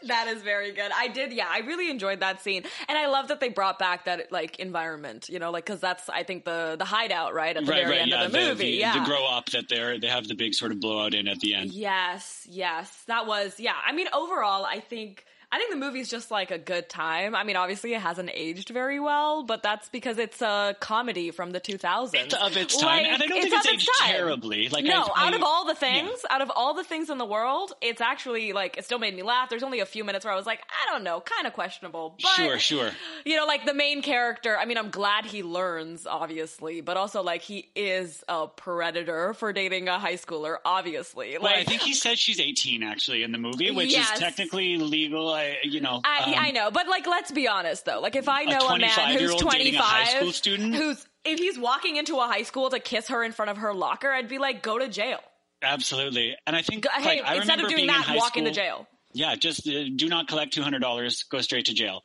that 0.04 0.28
is 0.28 0.42
very 0.42 0.72
good. 0.72 0.92
I 0.96 1.08
did, 1.08 1.34
yeah. 1.34 1.48
I 1.50 1.60
really 1.60 1.90
enjoyed 1.90 2.20
that 2.22 2.42
scene, 2.42 2.64
and 2.88 2.98
I 2.98 3.08
love 3.08 3.28
that 3.30 3.40
they 3.40 3.50
brought 3.50 3.80
back 3.80 4.06
that 4.06 4.32
like 4.32 4.60
environment. 4.60 5.15
You 5.28 5.40
know, 5.40 5.52
like 5.52 5.66
because 5.66 5.80
that's 5.80 6.10
I 6.10 6.24
think 6.24 6.46
the 6.46 6.76
the 6.78 6.86
hideout 6.86 7.34
right 7.34 7.56
at 7.56 7.66
the 7.66 7.72
right, 7.72 7.84
very 7.84 7.92
right, 7.92 8.02
end 8.02 8.12
yeah, 8.12 8.26
of 8.26 8.32
the 8.32 8.38
movie. 8.38 8.68
yeah. 8.72 9.00
the 9.00 9.06
grow 9.06 9.24
op 9.24 9.50
that 9.52 9.70
they're 9.70 10.00
they 10.00 10.08
have 10.08 10.28
the 10.28 10.36
big 10.36 10.54
sort 10.54 10.72
of 10.72 10.80
blowout 10.80 11.14
in 11.14 11.28
at 11.28 11.40
the 11.40 11.54
end. 11.54 11.72
Yes, 11.72 12.46
yes, 12.50 12.90
that 13.08 13.28
was 13.28 13.60
yeah. 13.60 13.76
I 13.86 13.92
mean, 13.94 14.08
overall, 14.14 14.66
I 14.66 14.80
think 14.80 15.26
I 15.56 15.58
think 15.58 15.72
the 15.72 15.78
movie's 15.78 16.10
just 16.10 16.32
like 16.32 16.52
a 16.52 16.58
good 16.58 16.90
time. 16.90 17.34
I 17.34 17.46
mean, 17.46 17.56
obviously, 17.56 17.94
it 17.94 18.02
hasn't 18.02 18.30
aged 18.34 18.70
very 18.70 19.00
well, 19.00 19.44
but 19.44 19.64
that's 19.64 19.88
because 19.88 20.18
it's 20.18 20.42
a 20.42 20.76
comedy 20.82 21.32
from 21.32 21.52
the 21.52 21.62
2000s. 21.62 22.10
It's 22.14 22.34
of 22.34 22.58
its 22.58 22.76
time, 22.76 23.04
Like, 23.04 23.06
and 23.06 23.14
I 23.24 23.26
don't 23.28 23.42
think 23.42 23.54
it's 23.54 23.66
its 23.66 23.74
aged 23.74 23.90
time. 24.02 24.10
terribly. 24.12 24.68
Like, 24.68 24.84
no, 24.84 25.10
I, 25.16 25.28
out 25.28 25.34
of 25.34 25.44
all 25.44 25.66
the 25.66 25.76
things, 25.76 26.26
out 26.30 26.42
of 26.42 26.52
all 26.54 26.74
the 26.74 26.84
things 26.84 27.10
in 27.10 27.18
the 27.18 27.26
world, 27.26 27.72
it's 27.80 28.02
actually 28.02 28.52
like 28.52 28.76
it 28.78 28.84
still 28.84 29.00
made 29.00 29.16
me 29.16 29.24
laugh. 29.24 29.50
There's 29.50 29.64
only 29.64 29.80
a 29.80 29.86
few 29.86 30.04
minutes 30.04 30.26
where 30.26 30.34
I 30.34 30.38
was 30.38 30.46
like, 30.46 30.60
I 30.70 30.92
don't 30.92 31.04
know, 31.06 31.22
kind 31.22 31.48
of 31.48 31.54
questionable. 31.54 32.18
But, 32.22 32.32
sure, 32.36 32.60
sure. 32.60 32.92
You 33.26 33.38
know, 33.38 33.46
like 33.46 33.66
the 33.66 33.74
main 33.74 34.02
character. 34.02 34.58
I 34.58 34.66
mean, 34.66 34.78
I'm 34.78 34.90
glad 34.90 35.26
he 35.26 35.42
learns, 35.42 36.06
obviously, 36.06 36.82
but 36.82 36.98
also 36.98 37.24
like 37.24 37.42
he 37.42 37.70
is 37.76 38.24
a 38.28 38.48
predator 38.48 39.34
for 39.34 39.54
dating 39.54 39.88
a 39.88 39.98
high 40.00 40.16
schooler, 40.16 40.58
obviously. 40.66 41.38
Well, 41.38 41.44
Like 41.52 41.58
I 41.60 41.64
think 41.64 41.82
he 41.82 41.94
said 41.94 42.20
she's 42.20 42.40
18 42.40 42.84
actually 42.84 43.24
in 43.24 43.32
the 43.32 43.38
movie, 43.38 43.72
which 43.72 43.92
Yes. 43.92 44.12
is 44.14 44.20
technically 44.20 44.78
legal. 44.78 45.30
I, 45.34 45.45
you 45.64 45.82
know, 45.82 46.02
I, 46.04 46.24
um, 46.24 46.34
I 46.38 46.52
know, 46.52 46.72
but 46.72 46.88
like, 46.88 47.08
let's 47.08 47.32
be 47.32 47.48
honest 47.48 47.86
though. 47.86 48.00
Like, 48.00 48.16
if 48.16 48.28
I 48.30 48.44
know 48.44 48.60
a, 48.60 48.80
man 48.80 48.90
who's 49.18 49.36
25-year-old 49.36 49.52
dating 49.52 49.76
a 49.76 49.78
25, 49.78 49.82
high 49.82 50.06
school 50.06 50.32
student? 50.32 50.76
who's 50.76 51.06
if 51.24 51.40
he's 51.40 51.58
walking 51.58 51.96
into 51.96 52.18
a 52.18 52.28
high 52.28 52.44
school 52.44 52.70
to 52.70 52.80
kiss 52.80 53.08
her 53.08 53.24
in 53.24 53.32
front 53.32 53.52
of 53.52 53.58
her 53.58 53.74
locker, 53.74 54.12
I'd 54.12 54.30
be 54.30 54.38
like, 54.38 54.62
go 54.62 54.78
to 54.78 54.88
jail. 54.88 55.20
Absolutely, 55.62 56.36
and 56.46 56.56
I 56.56 56.62
think 56.62 56.86
hey, 56.94 57.22
like, 57.22 57.24
I 57.26 57.36
instead 57.36 57.60
of 57.60 57.70
doing 57.70 57.88
being 57.88 57.90
in 57.90 57.96
that, 57.96 58.16
walk 58.16 58.30
school, 58.30 58.46
into 58.46 58.52
jail. 58.52 58.88
Yeah, 59.14 59.36
just 59.36 59.68
uh, 59.68 59.86
do 59.96 60.08
not 60.08 60.28
collect 60.28 60.54
two 60.54 60.62
hundred 60.62 60.80
dollars. 60.80 61.24
Go 61.24 61.42
straight 61.42 61.66
to 61.66 61.74
jail. 61.74 62.04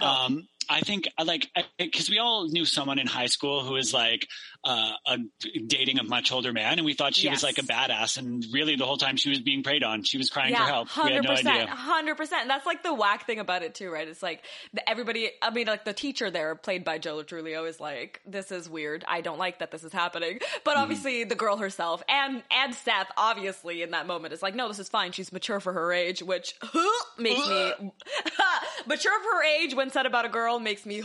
Um, 0.00 0.48
I 0.68 0.80
think 0.80 1.08
like 1.22 1.48
because 1.78 2.08
we 2.08 2.18
all 2.18 2.48
knew 2.48 2.64
someone 2.64 2.98
in 2.98 3.06
high 3.06 3.26
school 3.26 3.62
who 3.62 3.74
was 3.74 3.92
like, 3.92 4.26
uh, 4.64 4.92
a, 5.06 5.18
dating 5.66 5.98
a 5.98 6.04
much 6.04 6.30
older 6.30 6.52
man, 6.52 6.78
and 6.78 6.84
we 6.84 6.94
thought 6.94 7.16
she 7.16 7.24
yes. 7.24 7.36
was 7.36 7.42
like 7.42 7.58
a 7.58 7.62
badass. 7.62 8.16
And 8.16 8.44
really, 8.52 8.76
the 8.76 8.86
whole 8.86 8.96
time 8.96 9.16
she 9.16 9.28
was 9.28 9.40
being 9.40 9.62
preyed 9.62 9.82
on. 9.82 10.04
She 10.04 10.18
was 10.18 10.30
crying 10.30 10.52
yeah, 10.52 10.64
for 10.64 10.72
help. 10.72 10.88
Hundred 10.88 11.24
percent, 11.24 11.68
hundred 11.68 12.16
percent. 12.16 12.48
That's 12.48 12.64
like 12.64 12.82
the 12.82 12.94
whack 12.94 13.26
thing 13.26 13.40
about 13.40 13.62
it 13.62 13.74
too, 13.74 13.90
right? 13.90 14.06
It's 14.06 14.22
like 14.22 14.44
everybody. 14.86 15.30
I 15.40 15.50
mean, 15.50 15.66
like 15.66 15.84
the 15.84 15.92
teacher 15.92 16.30
there, 16.30 16.54
played 16.54 16.84
by 16.84 16.98
Joe 16.98 17.16
Lo 17.16 17.24
Truglio, 17.24 17.68
is 17.68 17.80
like, 17.80 18.20
"This 18.24 18.52
is 18.52 18.68
weird. 18.68 19.04
I 19.08 19.20
don't 19.20 19.38
like 19.38 19.58
that 19.58 19.72
this 19.72 19.82
is 19.82 19.92
happening." 19.92 20.38
But 20.64 20.72
mm-hmm. 20.72 20.82
obviously, 20.82 21.24
mm. 21.24 21.28
the 21.28 21.34
girl 21.34 21.56
herself 21.56 22.02
and 22.08 22.42
and 22.52 22.74
Seth, 22.74 23.08
obviously, 23.16 23.82
in 23.82 23.90
that 23.90 24.06
moment, 24.06 24.32
is 24.32 24.42
like, 24.42 24.54
"No, 24.54 24.68
this 24.68 24.78
is 24.78 24.88
fine. 24.88 25.10
She's 25.10 25.32
mature 25.32 25.58
for 25.58 25.72
her 25.72 25.92
age," 25.92 26.22
which 26.22 26.54
makes 27.18 27.46
me 27.48 27.72
mature 28.86 29.22
for 29.22 29.36
her 29.36 29.44
age 29.44 29.74
when 29.74 29.90
said 29.90 30.06
about 30.06 30.24
a 30.24 30.28
girl 30.28 30.60
makes 30.60 30.86
me 30.86 31.02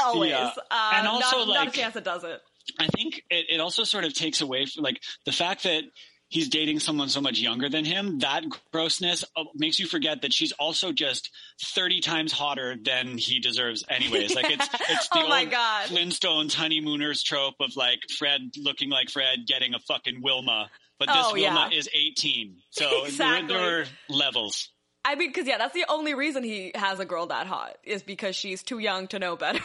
always. 0.00 0.30
Yeah. 0.30 0.52
Uh, 0.70 0.92
and 0.94 1.06
also, 1.06 1.38
not, 1.38 1.48
like, 1.48 1.58
not 1.66 1.68
a 1.68 1.70
chance 1.78 1.96
it 1.96 2.04
does 2.04 2.24
it. 2.24 2.40
I 2.78 2.86
think 2.88 3.22
it, 3.30 3.46
it 3.50 3.60
also 3.60 3.84
sort 3.84 4.04
of 4.04 4.14
takes 4.14 4.40
away 4.40 4.66
from, 4.66 4.84
like 4.84 5.02
the 5.24 5.32
fact 5.32 5.64
that 5.64 5.84
he's 6.28 6.48
dating 6.48 6.80
someone 6.80 7.08
so 7.08 7.20
much 7.20 7.38
younger 7.38 7.68
than 7.68 7.84
him, 7.84 8.18
that 8.18 8.44
grossness 8.72 9.24
uh, 9.36 9.44
makes 9.54 9.78
you 9.78 9.86
forget 9.86 10.22
that 10.22 10.32
she's 10.32 10.52
also 10.52 10.92
just 10.92 11.30
30 11.62 12.00
times 12.00 12.32
hotter 12.32 12.76
than 12.82 13.18
he 13.18 13.40
deserves 13.40 13.84
anyways. 13.88 14.34
Like 14.34 14.50
it's, 14.50 14.68
it's 14.90 15.08
the 15.08 15.20
oh 15.20 15.32
old 15.32 15.50
God. 15.50 15.88
Flintstones 15.88 16.54
honeymooners 16.54 17.22
trope 17.22 17.54
of 17.60 17.76
like 17.76 18.00
Fred 18.18 18.40
looking 18.56 18.90
like 18.90 19.10
Fred 19.10 19.46
getting 19.46 19.74
a 19.74 19.78
fucking 19.78 20.22
Wilma, 20.22 20.70
but 20.98 21.06
this 21.06 21.16
oh, 21.18 21.34
Wilma 21.34 21.68
yeah. 21.70 21.78
is 21.78 21.88
18. 21.94 22.56
So 22.70 23.04
exactly. 23.04 23.48
there, 23.48 23.58
there 23.58 23.80
are 23.80 23.84
levels. 24.08 24.70
I 25.04 25.16
mean, 25.16 25.28
because 25.28 25.46
yeah, 25.46 25.58
that's 25.58 25.74
the 25.74 25.84
only 25.88 26.14
reason 26.14 26.42
he 26.42 26.72
has 26.74 26.98
a 26.98 27.04
girl 27.04 27.26
that 27.26 27.46
hot 27.46 27.76
is 27.84 28.02
because 28.02 28.34
she's 28.34 28.62
too 28.62 28.78
young 28.78 29.06
to 29.08 29.18
know 29.18 29.36
better. 29.36 29.60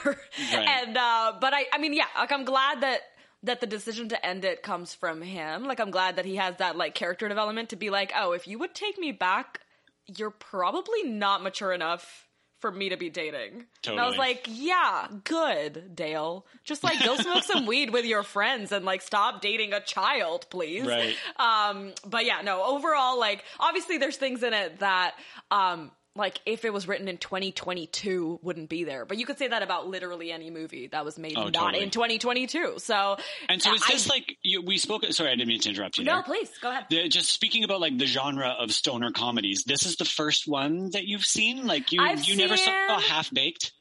Right. 0.54 0.67
and 0.84 0.97
uh, 0.97 1.34
but 1.39 1.54
I, 1.54 1.65
I 1.73 1.78
mean, 1.78 1.93
yeah, 1.93 2.08
like 2.17 2.32
I'm 2.32 2.45
glad 2.45 2.82
that 2.82 3.02
that 3.43 3.62
the 3.62 3.67
decision 3.67 4.10
to 4.10 4.25
end 4.25 4.43
it 4.43 4.63
comes 4.63 4.93
from 4.93 5.21
him. 5.21 5.65
Like 5.65 5.80
I'm 5.80 5.91
glad 5.91 6.17
that 6.17 6.25
he 6.25 6.36
has 6.36 6.58
that 6.58 6.75
like 6.75 6.93
character 6.93 7.28
development 7.30 7.69
to 7.69 7.75
be 7.75 7.89
like, 7.89 8.12
oh, 8.15 8.34
if 8.34 8.47
you 8.47 8.60
would 8.60 8.75
take 8.75 8.97
me 8.97 9.12
back, 9.12 9.62
you're 10.08 10.30
probably 10.30 11.04
not 11.04 11.41
mature 11.41 11.71
enough 11.71 12.28
for 12.59 12.71
me 12.71 12.89
to 12.89 12.97
be 12.97 13.09
dating. 13.09 13.65
Totally. 13.81 13.97
And 13.97 13.99
I 13.99 14.07
was 14.07 14.17
like, 14.17 14.45
yeah, 14.49 15.07
good, 15.23 15.95
Dale. 15.95 16.45
Just 16.63 16.83
like 16.83 17.03
go 17.03 17.15
smoke 17.15 17.43
some 17.43 17.65
weed 17.67 17.91
with 17.91 18.05
your 18.05 18.23
friends 18.23 18.71
and 18.71 18.85
like 18.85 19.01
stop 19.01 19.41
dating 19.41 19.73
a 19.73 19.79
child, 19.79 20.45
please. 20.49 20.85
Right. 20.85 21.15
Um, 21.37 21.93
but 22.05 22.25
yeah, 22.25 22.41
no, 22.41 22.63
overall, 22.63 23.19
like 23.19 23.43
obviously 23.59 23.97
there's 23.97 24.17
things 24.17 24.43
in 24.43 24.53
it 24.53 24.79
that 24.79 25.15
um 25.51 25.91
like 26.19 26.39
if 26.45 26.65
it 26.65 26.73
was 26.73 26.88
written 26.88 27.08
in 27.08 27.17
2022 27.17 28.39
wouldn't 28.43 28.69
be 28.69 28.84
there. 28.84 29.05
But 29.05 29.17
you 29.17 29.25
could 29.25 29.38
say 29.38 29.47
that 29.47 29.63
about 29.63 29.88
literally 29.88 30.32
any 30.32 30.51
movie 30.51 30.88
that 30.88 31.03
was 31.05 31.17
made 31.17 31.34
oh, 31.38 31.45
not 31.45 31.53
totally. 31.53 31.84
in 31.84 31.89
2022 31.89 32.75
so 32.77 33.17
and 33.47 33.62
so 33.62 33.73
is 33.73 33.86
this 33.88 34.10
I, 34.10 34.13
like 34.13 34.38
you, 34.43 34.62
we 34.62 34.77
spoke 34.77 35.05
sorry 35.12 35.32
i 35.32 35.36
didn't 35.36 35.47
mean 35.47 35.62
to 35.62 35.69
interrupt 35.69 35.97
you 35.97 36.03
no 36.03 36.15
there. 36.15 36.23
please 36.23 36.51
go 36.62 36.69
ahead. 36.69 36.86
The, 36.89 37.08
just 37.08 37.32
speaking 37.32 37.63
about 37.63 37.79
like 37.79 37.97
the 37.97 38.05
genre 38.05 38.55
of 38.60 38.71
stoner 38.71 39.12
comedies 39.12 39.63
this 39.63 39.86
is 39.86 39.95
the 39.95 40.05
first 40.05 40.47
one 40.47 40.91
that 40.91 41.05
you've 41.05 41.25
seen? 41.25 41.65
Like 41.65 41.91
you 41.91 42.01
I've 42.01 42.19
you 42.19 42.36
seen... 42.36 42.38
never 42.38 42.58
saw 42.58 42.99
half 42.99 43.32
baked 43.34 43.71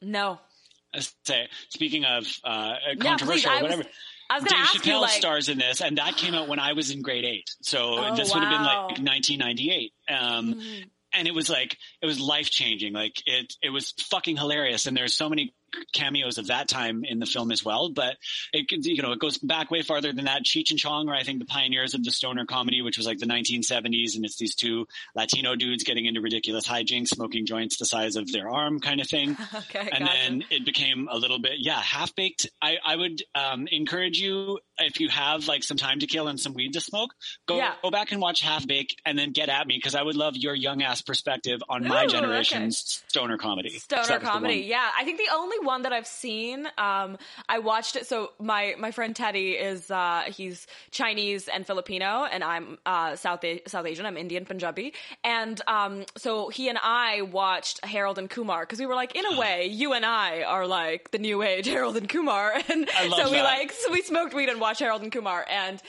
no. 0.00 0.38
Say 1.26 1.48
speaking 1.68 2.04
of 2.04 2.26
uh 2.44 2.74
controversial 3.00 3.52
yeah, 3.52 3.58
or 3.58 3.62
whatever. 3.62 3.82
Was... 3.82 4.44
Dave 4.44 4.58
Chappelle 4.58 5.00
like... 5.00 5.10
stars 5.12 5.48
in 5.48 5.56
this, 5.56 5.80
and 5.80 5.96
that 5.96 6.18
came 6.18 6.34
out 6.34 6.48
when 6.48 6.58
I 6.58 6.74
was 6.74 6.90
in 6.90 7.00
grade 7.00 7.24
eight. 7.24 7.48
So 7.62 7.96
oh, 7.98 8.14
this 8.14 8.32
would 8.34 8.42
have 8.42 8.50
been 8.50 8.62
like 8.62 8.98
1998. 8.98 9.92
Um, 10.06 10.54
mm-hmm 10.54 10.88
and 11.12 11.26
it 11.26 11.34
was 11.34 11.48
like 11.48 11.76
it 12.02 12.06
was 12.06 12.20
life 12.20 12.50
changing. 12.50 12.92
Like 12.92 13.14
it 13.26 13.54
it 13.62 13.70
was 13.70 13.92
fucking 14.10 14.36
hilarious. 14.36 14.86
And 14.86 14.96
there's 14.96 15.16
so 15.16 15.28
many 15.28 15.54
cameos 15.92 16.38
of 16.38 16.48
that 16.48 16.68
time 16.68 17.04
in 17.04 17.18
the 17.18 17.26
film 17.26 17.50
as 17.50 17.64
well. 17.64 17.90
But 17.90 18.16
it 18.52 18.70
you 18.86 19.02
know 19.02 19.12
it 19.12 19.18
goes 19.18 19.38
back 19.38 19.70
way 19.70 19.82
farther 19.82 20.12
than 20.12 20.26
that. 20.26 20.44
Cheech 20.44 20.70
and 20.70 20.78
Chong 20.78 21.08
are 21.08 21.14
I 21.14 21.22
think 21.22 21.38
the 21.38 21.46
pioneers 21.46 21.94
of 21.94 22.04
the 22.04 22.10
stoner 22.10 22.46
comedy, 22.46 22.82
which 22.82 22.96
was 22.96 23.06
like 23.06 23.18
the 23.18 23.26
1970s, 23.26 24.16
and 24.16 24.24
it's 24.24 24.36
these 24.36 24.54
two 24.54 24.86
Latino 25.14 25.56
dudes 25.56 25.84
getting 25.84 26.06
into 26.06 26.20
ridiculous 26.20 26.66
hijinks, 26.66 27.08
smoking 27.08 27.46
joints 27.46 27.78
the 27.78 27.86
size 27.86 28.16
of 28.16 28.30
their 28.30 28.48
arm, 28.48 28.80
kind 28.80 29.00
of 29.00 29.08
thing. 29.08 29.36
okay, 29.54 29.88
and 29.92 30.06
then 30.06 30.44
it 30.50 30.64
became 30.64 31.08
a 31.10 31.16
little 31.16 31.38
bit 31.38 31.54
yeah 31.58 31.80
half 31.80 32.14
baked. 32.14 32.48
I 32.62 32.76
I 32.84 32.96
would 32.96 33.22
um, 33.34 33.66
encourage 33.70 34.20
you 34.20 34.58
if 34.78 35.00
you 35.00 35.08
have 35.08 35.46
like 35.48 35.62
some 35.62 35.76
time 35.76 36.00
to 36.00 36.06
kill 36.06 36.28
and 36.28 36.38
some 36.38 36.54
weed 36.54 36.72
to 36.74 36.80
smoke, 36.80 37.14
go 37.46 37.56
yeah. 37.56 37.74
go 37.82 37.90
back 37.90 38.12
and 38.12 38.20
watch 38.20 38.40
Half 38.40 38.66
Baked 38.66 39.00
and 39.04 39.18
then 39.18 39.32
get 39.32 39.48
at 39.48 39.66
me 39.66 39.76
because 39.76 39.94
I 39.94 40.02
would 40.02 40.16
love 40.16 40.36
your 40.36 40.54
young 40.54 40.82
ass 40.82 41.02
perspective 41.02 41.60
on 41.68 41.86
my 41.86 42.06
generation's 42.06 43.02
okay. 43.02 43.08
stoner 43.08 43.38
comedy. 43.38 43.78
Stoner 43.78 44.20
comedy, 44.20 44.66
yeah. 44.68 44.88
I 44.96 45.04
think 45.04 45.18
the 45.18 45.28
only 45.34 45.57
one 45.62 45.82
that 45.82 45.92
I've 45.92 46.06
seen, 46.06 46.66
um, 46.78 47.18
I 47.48 47.58
watched 47.58 47.96
it. 47.96 48.06
So 48.06 48.32
my 48.38 48.74
my 48.78 48.90
friend 48.90 49.14
Teddy 49.14 49.52
is 49.52 49.90
uh, 49.90 50.22
he's 50.26 50.66
Chinese 50.90 51.48
and 51.48 51.66
Filipino, 51.66 52.26
and 52.30 52.42
I'm 52.44 52.78
uh, 52.86 53.16
South 53.16 53.44
A- 53.44 53.62
South 53.66 53.86
Asian. 53.86 54.06
I'm 54.06 54.16
Indian 54.16 54.44
Punjabi, 54.44 54.94
and 55.24 55.60
um, 55.66 56.04
so 56.16 56.48
he 56.48 56.68
and 56.68 56.78
I 56.82 57.22
watched 57.22 57.84
Harold 57.84 58.18
and 58.18 58.28
Kumar 58.28 58.60
because 58.62 58.78
we 58.78 58.86
were 58.86 58.94
like, 58.94 59.14
in 59.14 59.24
a 59.26 59.38
way, 59.38 59.66
you 59.70 59.92
and 59.92 60.04
I 60.04 60.42
are 60.42 60.66
like 60.66 61.10
the 61.10 61.18
new 61.18 61.42
age 61.42 61.66
Harold 61.76 61.96
and 61.96 62.08
Kumar, 62.08 62.54
and 62.68 62.88
so 63.16 63.30
we 63.30 63.40
like 63.40 63.72
so 63.72 63.92
we 63.92 64.02
smoked 64.02 64.34
weed 64.34 64.48
and 64.48 64.60
watched 64.60 64.80
Harold 64.80 65.02
and 65.02 65.12
Kumar, 65.12 65.46
and 65.48 65.82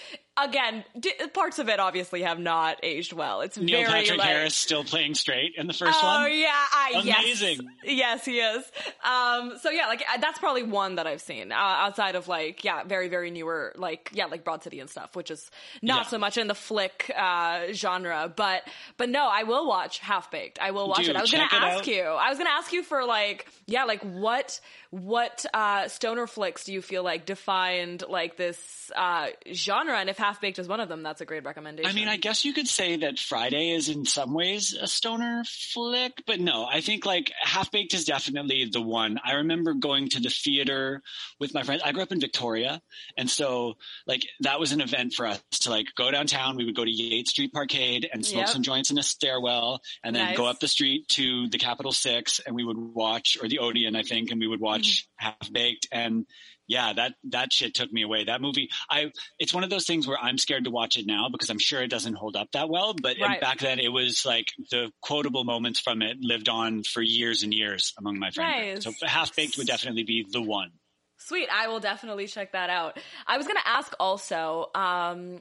again, 0.43 0.83
d- 0.99 1.13
parts 1.33 1.59
of 1.59 1.69
it 1.69 1.79
obviously 1.79 2.21
have 2.23 2.39
not 2.39 2.77
aged 2.83 3.13
well. 3.13 3.41
It's 3.41 3.57
Neil 3.57 3.81
very 3.81 4.03
Patrick 4.03 4.19
like, 4.19 4.27
Harris 4.27 4.55
still 4.55 4.83
playing 4.83 5.15
straight 5.15 5.55
in 5.55 5.67
the 5.67 5.73
first 5.73 5.99
oh, 6.01 6.05
one. 6.07 6.23
Oh 6.23 6.25
yeah, 6.27 6.49
I, 6.53 7.01
amazing. 7.01 7.69
Yes, 7.83 8.25
yes, 8.25 8.25
he 8.25 8.39
is. 8.39 8.63
Um, 9.03 9.57
so 9.61 9.69
yeah, 9.69 9.87
like 9.87 10.03
that's 10.19 10.39
probably 10.39 10.63
one 10.63 10.95
that 10.95 11.07
I've 11.07 11.21
seen 11.21 11.51
uh, 11.51 11.55
outside 11.55 12.15
of 12.15 12.27
like 12.27 12.63
yeah, 12.63 12.83
very 12.83 13.07
very 13.07 13.31
newer 13.31 13.73
like 13.75 14.09
yeah 14.13 14.25
like 14.25 14.43
Broad 14.43 14.63
City 14.63 14.79
and 14.79 14.89
stuff, 14.89 15.15
which 15.15 15.31
is 15.31 15.49
not 15.81 16.03
Yeah. 16.05 16.09
so 16.09 16.17
much 16.17 16.37
in 16.37 16.47
the 16.47 16.55
flick 16.55 17.11
uh, 17.15 17.71
genre. 17.73 18.31
But 18.35 18.63
but 18.97 19.09
no, 19.09 19.27
I 19.31 19.43
will 19.43 19.67
watch 19.67 19.99
Half 19.99 20.31
Baked. 20.31 20.59
I 20.61 20.71
will 20.71 20.87
watch 20.87 20.99
Dude, 20.99 21.09
it. 21.09 21.15
I 21.15 21.21
was 21.21 21.31
gonna 21.31 21.43
ask 21.51 21.79
out. 21.79 21.87
you. 21.87 22.01
I 22.03 22.29
was 22.29 22.37
gonna 22.37 22.49
ask 22.51 22.71
you 22.73 22.83
for 22.83 23.05
like 23.05 23.47
yeah, 23.65 23.85
like 23.85 24.01
what 24.01 24.59
what 24.91 25.45
uh, 25.53 25.87
stoner 25.87 26.25
flicks 26.25 26.63
do 26.63 26.73
you 26.73 26.81
feel 26.81 27.03
like 27.03 27.25
defined 27.25 28.03
like 28.09 28.37
this 28.37 28.57
uh, 28.95 29.27
genre? 29.53 29.95
And 29.95 30.09
if 30.09 30.17
Half 30.17 30.41
Baked 30.41 30.57
is 30.57 30.67
one 30.67 30.79
of 30.79 30.89
them, 30.89 31.03
that's 31.03 31.21
a 31.21 31.25
great 31.25 31.45
recommendation. 31.45 31.89
I 31.89 31.93
mean, 31.93 32.07
I 32.07 32.17
guess 32.17 32.43
you 32.43 32.53
could 32.53 32.67
say 32.67 32.95
that 32.97 33.19
Friday 33.19 33.69
is 33.71 33.87
in 33.87 34.05
some 34.05 34.33
ways 34.33 34.75
a 34.79 34.87
stoner 34.87 35.43
flick, 35.73 36.23
but 36.25 36.39
no, 36.39 36.65
I 36.65 36.81
think 36.81 37.05
like 37.05 37.31
Half 37.39 37.71
Baked 37.71 37.93
is 37.93 38.05
definitely 38.05 38.65
the 38.71 38.81
one. 38.81 39.19
I 39.23 39.33
remember 39.33 39.75
going 39.75 40.09
to 40.09 40.19
the 40.19 40.29
theater 40.29 41.03
with 41.39 41.53
my 41.53 41.61
friends. 41.61 41.83
I 41.85 41.91
grew 41.91 42.01
up 42.01 42.11
in 42.11 42.19
Victoria, 42.19 42.81
and 43.15 43.29
so 43.29 43.75
like 44.07 44.23
that 44.39 44.59
was 44.59 44.71
an 44.71 44.81
event 44.81 45.13
for 45.13 45.27
us 45.27 45.39
to 45.61 45.69
like 45.69 45.87
go 45.95 46.09
downtown. 46.09 46.57
We 46.57 46.65
would 46.65 46.75
go 46.75 46.83
to 46.85 46.91
Yates 46.91 47.29
Street 47.29 47.53
Parkade 47.53 48.07
and 48.11 48.25
smoke 48.25 48.39
Yep. 48.39 48.49
some 48.49 48.63
joints 48.63 48.89
in 48.89 48.97
a 48.97 49.03
stairwell, 49.03 49.81
and 50.03 50.15
then 50.15 50.25
Nice. 50.29 50.37
go 50.37 50.45
up 50.47 50.59
the 50.59 50.67
street 50.67 51.07
to 51.09 51.47
the 51.49 51.59
Capitol 51.59 51.91
Six, 51.91 52.39
and 52.39 52.55
we 52.55 52.63
would 52.63 52.77
watch 52.77 53.37
or 53.39 53.47
the 53.47 53.59
Odeon, 53.59 53.95
I 53.95 54.01
think, 54.01 54.31
and 54.31 54.39
we 54.39 54.47
would 54.47 54.59
watch 54.59 54.78
Mm-hmm. 54.85 55.25
Half 55.27 55.53
Baked 55.53 55.87
and. 55.91 56.25
Yeah, 56.71 56.93
that 56.93 57.15
that 57.31 57.51
shit 57.51 57.73
took 57.73 57.91
me 57.91 58.03
away. 58.03 58.25
That 58.25 58.41
movie, 58.41 58.69
I 58.91 59.11
it's 59.39 59.55
one 59.55 59.63
of 59.63 59.71
those 59.71 59.87
things 59.87 60.05
where 60.07 60.19
I'm 60.21 60.37
scared 60.37 60.65
to 60.65 60.69
watch 60.69 60.99
it 60.99 61.07
now 61.07 61.27
because 61.27 61.49
I'm 61.49 61.57
sure 61.57 61.81
it 61.81 61.87
doesn't 61.87 62.13
hold 62.13 62.35
up 62.35 62.51
that 62.51 62.69
well. 62.69 62.93
But 62.93 63.17
Right. 63.19 63.41
back 63.41 63.57
then, 63.57 63.79
it 63.79 63.87
was 63.87 64.23
like 64.23 64.45
the 64.69 64.91
quotable 65.01 65.45
moments 65.45 65.79
from 65.79 66.03
it 66.03 66.17
lived 66.21 66.47
on 66.47 66.83
for 66.83 67.01
years 67.01 67.41
and 67.41 67.51
years 67.55 67.95
among 67.97 68.19
my 68.19 68.29
friends. 68.29 68.85
Nice. 68.85 68.99
So 68.99 69.07
Half 69.07 69.35
Baked 69.35 69.57
would 69.57 69.65
definitely 69.65 70.03
be 70.03 70.27
the 70.31 70.43
one. 70.43 70.69
Sweet. 71.17 71.49
I 71.51 71.69
will 71.69 71.79
definitely 71.79 72.27
check 72.27 72.51
that 72.51 72.69
out. 72.69 72.99
I 73.25 73.37
was 73.37 73.47
going 73.47 73.57
to 73.57 73.67
ask 73.67 73.91
also, 73.99 74.69
um, 74.75 75.39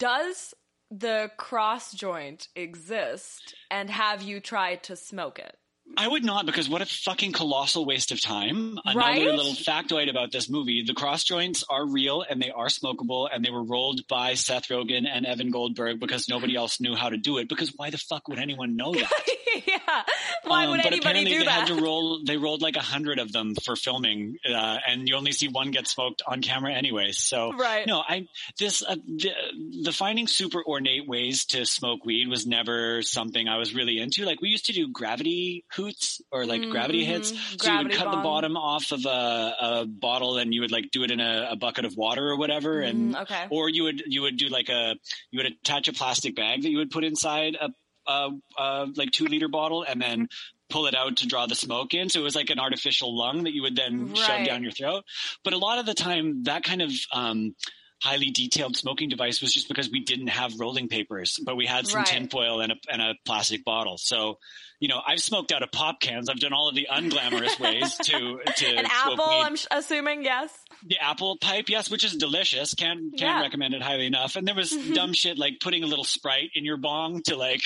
does 0.00 0.52
the 0.90 1.30
cross 1.36 1.92
joint 1.92 2.48
exist 2.56 3.54
and 3.70 3.88
have 3.88 4.20
you 4.22 4.40
tried 4.40 4.82
to 4.84 4.96
smoke 4.96 5.38
it? 5.38 5.56
I 5.96 6.08
would 6.08 6.24
not 6.24 6.46
because 6.46 6.68
what 6.68 6.82
a 6.82 6.86
fucking 6.86 7.32
colossal 7.32 7.84
waste 7.86 8.12
of 8.12 8.20
time. 8.20 8.78
Another 8.84 8.98
Right? 8.98 9.22
little 9.24 9.52
factoid 9.52 10.10
about 10.10 10.30
this 10.32 10.48
movie. 10.48 10.82
The 10.86 10.94
cross 10.94 11.24
joints 11.24 11.64
are 11.70 11.86
real 11.86 12.22
and 12.28 12.40
they 12.40 12.50
are 12.50 12.66
smokable 12.66 13.28
and 13.32 13.44
they 13.44 13.50
were 13.50 13.62
rolled 13.64 14.06
by 14.08 14.34
Seth 14.34 14.68
Rogen 14.68 15.06
and 15.10 15.24
Evan 15.24 15.50
Goldberg 15.50 15.98
because 16.00 16.28
nobody 16.28 16.54
else 16.54 16.80
knew 16.80 16.94
how 16.94 17.08
to 17.08 17.16
do 17.16 17.38
it 17.38 17.48
because 17.48 17.72
why 17.76 17.90
the 17.90 17.98
fuck 17.98 18.28
would 18.28 18.38
anyone 18.38 18.76
know 18.76 18.92
that? 18.94 19.10
yeah. 19.66 19.78
Why 20.44 20.64
Um, 20.64 20.70
would 20.70 20.78
but 20.82 20.86
anybody 20.86 20.98
apparently 20.98 21.32
do 21.32 21.38
they 21.40 21.44
that? 21.46 21.68
had 21.68 21.76
to 21.76 21.82
roll. 21.82 22.20
They 22.24 22.36
rolled 22.36 22.62
like 22.62 22.76
a 22.76 22.80
hundred 22.82 23.18
of 23.18 23.32
them 23.32 23.54
for 23.64 23.76
filming, 23.76 24.36
uh, 24.48 24.78
and 24.86 25.08
you 25.08 25.16
only 25.16 25.32
see 25.32 25.48
one 25.48 25.70
get 25.70 25.86
smoked 25.88 26.22
on 26.26 26.42
camera 26.42 26.72
anyway. 26.72 27.12
So 27.12 27.52
Right. 27.52 27.86
no, 27.86 27.98
I 28.06 28.26
this 28.58 28.82
uh, 28.82 28.96
the, 29.06 29.30
the 29.82 29.92
finding 29.92 30.26
super 30.26 30.62
ornate 30.64 31.06
ways 31.08 31.44
to 31.46 31.64
smoke 31.66 32.04
weed 32.04 32.28
was 32.28 32.46
never 32.46 33.02
something 33.02 33.48
I 33.48 33.58
was 33.58 33.74
really 33.74 33.98
into. 33.98 34.24
Like 34.24 34.40
we 34.40 34.48
used 34.48 34.66
to 34.66 34.72
do 34.72 34.88
gravity 34.92 35.64
hoots 35.72 36.20
or 36.30 36.46
like 36.46 36.68
gravity 36.70 37.04
hits. 37.04 37.28
So 37.28 37.36
you 37.36 37.78
would 37.78 37.86
Gravity 37.88 37.94
cut 37.96 38.10
the 38.10 38.16
bottom 38.18 38.56
off 38.56 38.92
of 38.92 39.04
a, 39.06 39.54
a 39.60 39.86
bottle 39.86 40.38
and 40.38 40.52
you 40.54 40.60
would 40.62 40.72
like 40.72 40.90
do 40.92 41.02
it 41.02 41.10
in 41.10 41.20
a, 41.20 41.48
a 41.52 41.56
bucket 41.56 41.84
of 41.84 41.96
water 41.96 42.28
or 42.28 42.36
whatever, 42.38 42.80
and 42.80 42.96
Mm, 43.14 43.22
okay. 43.22 43.46
or 43.50 43.68
you 43.68 43.84
would 43.84 44.02
you 44.06 44.22
would 44.22 44.36
do 44.36 44.48
like 44.48 44.68
a 44.68 44.94
you 45.30 45.38
would 45.42 45.46
attach 45.52 45.88
a 45.88 45.92
plastic 45.92 46.34
bag 46.34 46.62
that 46.62 46.70
you 46.70 46.78
would 46.78 46.90
put 46.90 47.04
inside 47.04 47.56
a 47.60 47.68
uh, 48.06 48.30
uh, 48.56 48.86
like 48.96 49.10
two 49.10 49.24
liter 49.26 49.48
bottle 49.48 49.82
and 49.82 50.00
then 50.00 50.28
pull 50.68 50.86
it 50.86 50.94
out 50.96 51.18
to 51.18 51.26
draw 51.26 51.46
the 51.46 51.54
smoke 51.54 51.94
in. 51.94 52.08
So 52.08 52.20
it 52.20 52.24
was 52.24 52.34
like 52.34 52.50
an 52.50 52.58
artificial 52.58 53.16
lung 53.16 53.44
that 53.44 53.52
you 53.54 53.62
would 53.62 53.76
then 53.76 54.08
Right. 54.08 54.16
shove 54.18 54.46
down 54.46 54.62
your 54.62 54.72
throat. 54.72 55.04
But 55.44 55.52
a 55.52 55.58
lot 55.58 55.78
of 55.78 55.86
the 55.86 55.94
time, 55.94 56.42
that 56.44 56.64
kind 56.64 56.82
of 56.82 56.90
um, 57.12 57.54
highly 58.02 58.30
detailed 58.30 58.76
smoking 58.76 59.08
device 59.08 59.40
was 59.40 59.52
just 59.54 59.68
because 59.68 59.88
we 59.90 60.00
didn't 60.00 60.26
have 60.26 60.58
rolling 60.58 60.88
papers, 60.88 61.38
but 61.44 61.56
we 61.56 61.66
had 61.66 61.86
some 61.86 61.98
Right. 61.98 62.06
tinfoil 62.06 62.60
and 62.60 62.72
a, 62.72 62.76
and 62.92 63.00
a 63.00 63.14
plastic 63.24 63.64
bottle. 63.64 63.96
So, 63.96 64.38
you 64.80 64.88
know, 64.88 65.00
I've 65.06 65.20
smoked 65.20 65.52
out 65.52 65.62
of 65.62 65.70
pop 65.72 66.00
cans. 66.00 66.28
I've 66.28 66.38
done 66.40 66.52
all 66.52 66.68
of 66.68 66.74
the 66.74 66.88
unglamorous 66.92 67.58
ways 67.60 67.96
to 67.96 68.40
to 68.56 68.66
An 68.76 68.84
smoke 68.84 68.92
apple, 68.92 69.28
weed. 69.30 69.42
I'm 69.44 69.56
sh- 69.56 69.66
assuming, 69.70 70.24
yes. 70.24 70.50
The 70.84 70.98
apple 70.98 71.36
pipe, 71.40 71.68
yes, 71.68 71.90
which 71.90 72.04
is 72.04 72.16
delicious. 72.16 72.74
Can 72.74 73.10
can 73.12 73.26
Yeah. 73.28 73.40
recommend 73.42 73.74
it 73.74 73.82
highly 73.82 74.06
enough. 74.06 74.36
And 74.36 74.46
there 74.46 74.54
was 74.54 74.70
dumb 74.70 75.12
shit 75.12 75.38
like 75.38 75.60
putting 75.60 75.82
a 75.82 75.86
little 75.86 76.04
sprite 76.04 76.50
in 76.54 76.64
your 76.64 76.76
bong 76.76 77.22
to 77.22 77.36
like, 77.36 77.62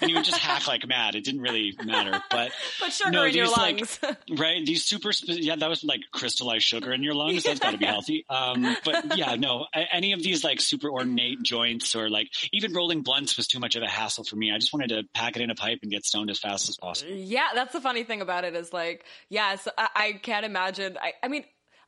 and 0.00 0.10
you 0.10 0.16
would 0.16 0.24
just 0.24 0.38
hack 0.38 0.66
like 0.66 0.86
mad. 0.86 1.14
It 1.14 1.24
didn't 1.24 1.40
really 1.40 1.74
matter, 1.84 2.22
but 2.30 2.52
Put 2.80 2.92
sugar 2.92 3.10
No, 3.10 3.24
in 3.24 3.34
your 3.34 3.46
these, 3.46 3.98
like, 4.02 4.18
right, 4.38 4.64
these 4.64 4.84
super, 4.84 5.12
spe- 5.12 5.28
yeah, 5.40 5.56
that 5.56 5.68
was 5.68 5.84
like 5.84 6.00
crystallized 6.12 6.64
sugar 6.64 6.92
in 6.92 7.02
your 7.02 7.14
lungs. 7.14 7.42
That's 7.44 7.60
got 7.60 7.72
to 7.72 7.78
be 7.78 7.86
healthy. 7.86 8.24
Um, 8.28 8.76
but 8.84 9.16
yeah, 9.16 9.34
no, 9.36 9.66
any 9.92 10.12
of 10.12 10.22
these 10.22 10.44
like 10.44 10.60
super 10.60 10.90
ornate 10.90 11.42
joints 11.42 11.94
or 11.94 12.08
like 12.08 12.28
even 12.52 12.72
rolling 12.72 13.02
blunts 13.02 13.36
was 13.36 13.46
too 13.46 13.58
much 13.60 13.76
of 13.76 13.82
a 13.82 13.88
hassle 13.88 14.24
for 14.24 14.36
me. 14.36 14.52
I 14.52 14.58
just 14.58 14.72
wanted 14.72 14.88
to 14.90 15.02
pack 15.14 15.36
it 15.36 15.42
in 15.42 15.50
a 15.50 15.54
pipe 15.54 15.80
and 15.82 15.90
get 15.90 16.04
stoned 16.04 16.30
as 16.30 16.38
fast 16.38 16.68
as 16.68 16.76
possible. 16.76 17.12
Yeah, 17.12 17.48
that's 17.54 17.72
the 17.72 17.80
funny 17.80 18.04
thing 18.04 18.20
about 18.20 18.44
it 18.44 18.54
is 18.54 18.72
like, 18.72 19.04
yes, 19.28 19.66
I, 19.78 19.88
I 19.94 20.12
can't 20.12 20.44
imagine. 20.44 20.96
I, 21.00 21.12
I 21.22 21.28
mean, 21.28 21.44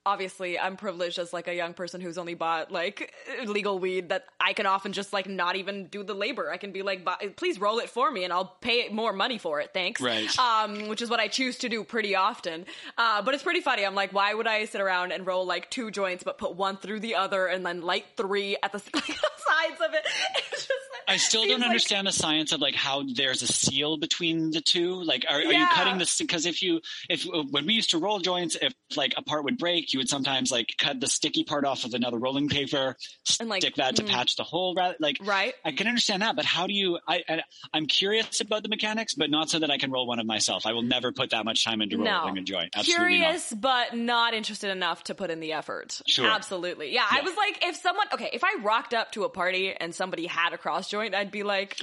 obviously, 0.06 0.58
I'm 0.58 0.76
privileged 0.76 1.18
as 1.18 1.32
like 1.32 1.48
a 1.48 1.54
young 1.54 1.74
person 1.74 2.00
who's 2.00 2.16
only 2.16 2.34
bought 2.34 2.70
like 2.70 3.12
legal 3.44 3.78
weed 3.78 4.08
that 4.10 4.24
I 4.40 4.52
can 4.52 4.64
often 4.64 4.92
just 4.92 5.12
like 5.12 5.28
not 5.28 5.56
even 5.56 5.86
do 5.86 6.02
the 6.04 6.14
labor. 6.14 6.50
I 6.50 6.56
can 6.56 6.72
be 6.72 6.82
like, 6.82 7.06
please 7.36 7.60
roll 7.60 7.80
it 7.80 7.90
for 7.90 8.10
me 8.10 8.24
and 8.24 8.32
I'll 8.32 8.56
pay 8.60 8.88
more 8.88 9.12
money 9.12 9.36
for 9.38 9.60
it. 9.60 9.70
Thanks. 9.74 10.00
Right. 10.00 10.38
Um, 10.38 10.88
which 10.88 11.02
is 11.02 11.10
what 11.10 11.20
I 11.20 11.28
choose 11.28 11.58
to 11.58 11.68
do 11.68 11.84
pretty 11.84 12.14
often. 12.14 12.64
Uh, 12.96 13.20
but 13.22 13.34
it's 13.34 13.42
pretty 13.42 13.60
funny. 13.60 13.84
I'm 13.84 13.94
like, 13.96 14.12
why 14.12 14.32
would 14.32 14.46
I 14.46 14.64
sit 14.64 14.80
around 14.80 15.12
and 15.12 15.26
roll 15.26 15.44
like 15.44 15.70
two 15.70 15.90
joints, 15.90 16.22
but 16.22 16.38
put 16.38 16.54
one 16.54 16.76
through 16.76 17.00
the 17.00 17.16
other 17.16 17.46
and 17.46 17.66
then 17.66 17.82
light 17.82 18.04
three 18.16 18.56
at 18.62 18.72
the 18.72 18.78
sides 18.88 19.80
of 19.84 19.92
it? 19.92 20.06
It's 20.52 20.66
just. 20.66 20.85
I 21.08 21.16
still 21.18 21.42
seems 21.42 21.52
don't 21.52 21.60
like- 21.60 21.68
understand 21.70 22.06
the 22.06 22.12
science 22.12 22.52
of 22.52 22.60
like 22.60 22.74
how 22.74 23.04
there's 23.14 23.42
a 23.42 23.46
seal 23.46 23.96
between 23.96 24.50
the 24.50 24.60
two. 24.60 25.02
Like, 25.02 25.24
are, 25.28 25.36
are 25.38 25.52
you 25.52 25.66
cutting 25.74 25.98
this? 25.98 26.18
Because 26.18 26.46
if 26.46 26.62
you, 26.62 26.80
if 27.08 27.24
when 27.24 27.66
we 27.66 27.74
used 27.74 27.90
to 27.90 27.98
roll 27.98 28.18
joints, 28.18 28.56
if 28.60 28.72
like 28.96 29.14
a 29.16 29.22
part 29.22 29.44
would 29.44 29.58
break, 29.58 29.92
you 29.92 29.98
would 30.00 30.08
sometimes 30.08 30.50
like 30.50 30.68
cut 30.78 31.00
the 31.00 31.06
sticky 31.06 31.44
part 31.44 31.64
off 31.64 31.84
of 31.84 31.94
another 31.94 32.18
rolling 32.18 32.48
paper, 32.48 32.96
And, 33.40 33.48
like, 33.48 33.62
stick 33.62 33.76
that 33.76 33.96
to 33.96 34.02
mm. 34.04 34.08
patch 34.08 34.36
the 34.36 34.44
hole. 34.44 34.74
Rather, 34.74 34.96
like, 35.00 35.18
Right. 35.22 35.54
I 35.64 35.72
can 35.72 35.86
understand 35.86 36.22
that, 36.22 36.36
but 36.36 36.44
how 36.44 36.66
do 36.66 36.72
you? 36.74 36.98
I, 37.06 37.22
I 37.28 37.42
I'm 37.72 37.86
curious 37.86 38.40
about 38.40 38.62
the 38.62 38.68
mechanics, 38.68 39.14
but 39.14 39.30
not 39.30 39.50
so 39.50 39.58
that 39.60 39.70
I 39.70 39.78
can 39.78 39.90
roll 39.90 40.06
one 40.06 40.18
of 40.18 40.26
myself. 40.26 40.66
I 40.66 40.72
will 40.72 40.82
never 40.82 41.12
put 41.12 41.30
that 41.30 41.44
much 41.44 41.64
time 41.64 41.80
into 41.82 41.96
No. 41.96 42.18
rolling 42.20 42.38
a 42.38 42.42
joint. 42.42 42.70
Absolutely 42.74 43.18
Curious, 43.18 43.52
but 43.52 43.96
not 43.96 44.34
interested 44.34 44.70
enough 44.70 45.04
to 45.04 45.14
put 45.14 45.30
in 45.30 45.40
the 45.40 45.52
effort. 45.52 46.00
Sure. 46.06 46.26
Absolutely. 46.26 46.92
Yeah, 46.92 47.06
I 47.08 47.20
was 47.22 47.36
like, 47.36 47.58
if 47.62 47.76
someone, 47.76 48.06
okay, 48.12 48.30
if 48.32 48.42
I 48.44 48.56
rocked 48.62 48.94
up 48.94 49.12
to 49.12 49.24
a 49.24 49.28
party 49.28 49.72
and 49.72 49.94
somebody 49.94 50.26
had 50.26 50.52
a 50.52 50.58
cross 50.58 50.88
joint, 50.88 50.95
I'd 51.00 51.30
be 51.30 51.42
like, 51.42 51.78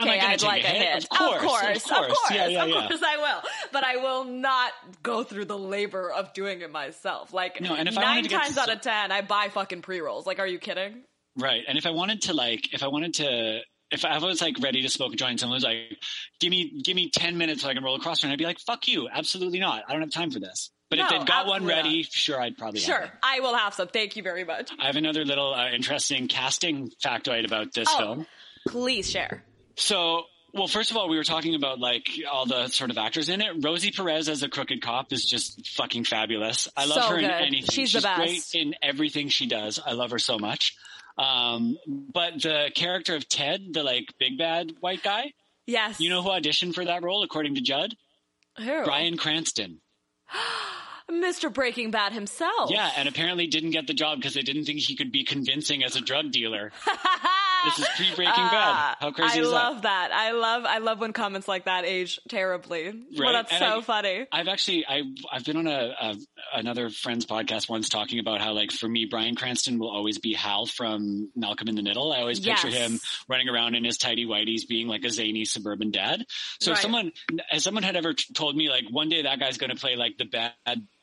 okay, 0.00 0.18
I'd 0.20 0.42
like 0.42 0.64
a 0.64 0.68
hit? 0.68 1.04
Of 1.04 1.08
course, 1.08 1.42
of 1.42 1.48
course, 1.48 1.62
of 1.76 1.82
course. 1.90 2.06
course, 2.06 2.30
Yeah, 2.30 2.46
yeah, 2.48 2.62
of 2.64 2.68
yeah. 2.68 2.88
course 2.88 3.02
I 3.02 3.16
will. 3.16 3.50
But 3.72 3.84
I 3.84 3.96
will 3.96 4.24
not 4.24 4.72
go 5.02 5.24
through 5.24 5.46
the 5.46 5.58
labor 5.58 6.10
of 6.10 6.32
doing 6.34 6.60
it 6.60 6.70
myself. 6.70 7.32
Like, 7.32 7.60
No, 7.60 7.74
and 7.74 7.88
if 7.88 7.94
nine 7.94 8.24
times 8.24 8.58
out 8.58 8.70
of 8.70 8.80
ten, 8.80 9.10
I 9.12 9.22
buy 9.22 9.48
fucking 9.48 9.82
pre-rolls. 9.82 10.26
Like, 10.26 10.38
are 10.38 10.46
you 10.46 10.58
kidding? 10.58 11.02
Right. 11.36 11.62
And 11.66 11.78
if 11.78 11.86
I 11.86 11.90
wanted 11.90 12.22
to 12.22 12.34
like, 12.34 12.72
if 12.74 12.82
I 12.82 12.88
wanted 12.88 13.14
to, 13.14 13.60
if 13.90 14.04
I 14.04 14.18
was 14.18 14.40
like 14.40 14.56
ready 14.60 14.82
to 14.82 14.88
smoke 14.88 15.12
a 15.12 15.16
joint, 15.16 15.40
someone 15.40 15.56
was 15.56 15.64
like, 15.64 15.98
give 16.40 16.50
me, 16.50 16.80
give 16.82 16.94
me 16.96 17.10
10 17.10 17.36
minutes 17.38 17.62
so 17.62 17.68
I 17.68 17.74
can 17.74 17.84
roll 17.84 17.96
across, 17.96 18.22
and 18.22 18.32
I'd 18.32 18.38
be 18.38 18.44
like, 18.44 18.58
fuck 18.58 18.88
you. 18.88 19.08
Absolutely 19.12 19.58
not. 19.58 19.84
I 19.88 19.92
don't 19.92 20.02
have 20.02 20.10
time 20.10 20.30
for 20.30 20.40
this. 20.40 20.70
But 20.92 20.98
if 21.00 21.08
they've 21.08 21.26
got 21.26 21.46
one 21.46 21.64
ready, 21.64 22.02
sure, 22.02 22.38
I'd 22.40 22.58
probably 22.58 22.80
Sure. 22.80 23.10
I 23.22 23.40
will 23.40 23.54
have 23.56 23.72
some. 23.72 23.88
Thank 23.88 24.14
you 24.16 24.22
very 24.22 24.44
much. 24.44 24.70
I 24.78 24.86
have 24.86 24.96
another 24.96 25.24
little 25.24 25.54
uh, 25.54 25.70
interesting 25.70 26.28
casting 26.28 26.90
factoid 27.02 27.46
about 27.46 27.72
this 27.72 27.88
Oh. 27.90 27.98
film. 27.98 28.26
Please 28.68 29.10
share. 29.10 29.42
So, 29.76 30.24
well, 30.52 30.68
first 30.68 30.90
of 30.90 30.98
all, 30.98 31.08
we 31.08 31.16
were 31.16 31.24
talking 31.24 31.54
about 31.54 31.80
like 31.80 32.08
all 32.30 32.44
the 32.44 32.68
sort 32.68 32.90
of 32.90 32.98
actors 32.98 33.30
in 33.30 33.40
it. 33.40 33.52
Rosie 33.64 33.90
Perez 33.90 34.28
as 34.28 34.42
a 34.42 34.50
crooked 34.50 34.82
cop 34.82 35.12
is 35.14 35.24
just 35.24 35.66
fucking 35.68 36.04
fabulous. 36.04 36.68
I 36.76 36.84
love 36.84 37.04
So 37.04 37.08
her 37.08 37.14
in 37.16 37.22
good. 37.22 37.30
anything. 37.30 37.70
She's 37.72 37.94
the 37.94 38.00
great 38.16 38.34
best. 38.36 38.54
in 38.54 38.74
everything 38.82 39.30
she 39.30 39.46
does. 39.46 39.80
I 39.84 39.92
love 39.92 40.10
her 40.10 40.18
so 40.18 40.38
much. 40.38 40.76
Um, 41.16 41.78
but 41.88 42.42
the 42.42 42.70
character 42.74 43.16
of 43.16 43.26
Ted, 43.28 43.72
the 43.72 43.82
like 43.82 44.12
big 44.18 44.36
bad 44.36 44.72
white 44.80 45.02
guy, 45.02 45.32
Yes. 45.66 46.00
you 46.00 46.10
know 46.10 46.22
who 46.22 46.28
auditioned 46.28 46.74
for 46.74 46.84
that 46.84 47.02
role 47.02 47.22
according 47.22 47.54
to 47.54 47.62
Judd? 47.62 47.94
who? 48.58 48.84
Bryan 48.84 49.16
Cranston. 49.16 49.80
Mr. 51.12 51.52
Breaking 51.52 51.90
Bad 51.90 52.12
himself. 52.12 52.70
Yeah, 52.70 52.90
and 52.96 53.08
apparently 53.08 53.46
didn't 53.46 53.70
get 53.70 53.86
the 53.86 53.94
job 53.94 54.18
because 54.18 54.34
they 54.34 54.42
didn't 54.42 54.64
think 54.64 54.80
he 54.80 54.96
could 54.96 55.12
be 55.12 55.24
convincing 55.24 55.84
as 55.84 55.96
a 55.96 56.00
drug 56.00 56.30
dealer. 56.30 56.72
this 57.64 57.78
is 57.78 57.88
pre 57.96 58.06
Breaking 58.14 58.32
Bad. 58.34 58.96
How 59.00 59.10
crazy 59.12 59.38
I 59.40 59.42
is 59.42 59.50
that? 59.50 59.54
I 59.56 59.68
love 59.68 59.82
that? 59.82 60.10
I 60.12 60.30
love 60.32 60.64
I 60.66 60.78
love 60.78 61.00
when 61.00 61.12
comments 61.12 61.48
like 61.48 61.64
that 61.66 61.84
age 61.84 62.20
terribly. 62.28 62.92
Well, 63.18 63.32
that's 63.32 63.52
and 63.52 63.58
so 63.60 63.78
I- 63.78 63.82
funny. 63.82 64.26
I've 64.32 64.48
actually 64.48 64.84
I 64.88 65.02
I've 65.32 65.44
been 65.44 65.56
on 65.56 65.66
a, 65.66 65.94
a 66.00 66.16
another 66.54 66.90
friend's 66.90 67.26
podcast 67.26 67.68
once 67.68 67.88
talking 67.88 68.18
about 68.18 68.40
how 68.40 68.52
like 68.52 68.72
for 68.72 68.88
me 68.88 69.06
Bryan 69.06 69.34
Cranston 69.34 69.78
will 69.78 69.90
always 69.90 70.18
be 70.18 70.34
Hal 70.34 70.66
from 70.66 71.30
Malcolm 71.36 71.68
in 71.68 71.74
the 71.74 71.82
Middle. 71.82 72.12
I 72.12 72.18
always 72.20 72.40
picture 72.40 72.68
Yes. 72.68 72.90
him 72.90 73.00
running 73.28 73.48
around 73.48 73.74
in 73.74 73.84
his 73.84 73.98
tidy 73.98 74.26
whities 74.26 74.66
being 74.68 74.88
like 74.88 75.04
a 75.04 75.10
zany 75.10 75.44
suburban 75.44 75.90
dad. 75.90 76.24
So 76.60 76.72
if 76.72 76.78
someone 76.78 77.12
as 77.50 77.62
someone 77.64 77.82
had 77.82 77.96
ever 77.96 78.14
told 78.34 78.56
me 78.56 78.68
like 78.70 78.84
one 78.90 79.08
day 79.08 79.22
that 79.22 79.38
guy's 79.40 79.58
going 79.58 79.70
to 79.70 79.76
play 79.76 79.96
like 79.96 80.16
the 80.18 80.24
bad 80.24 80.52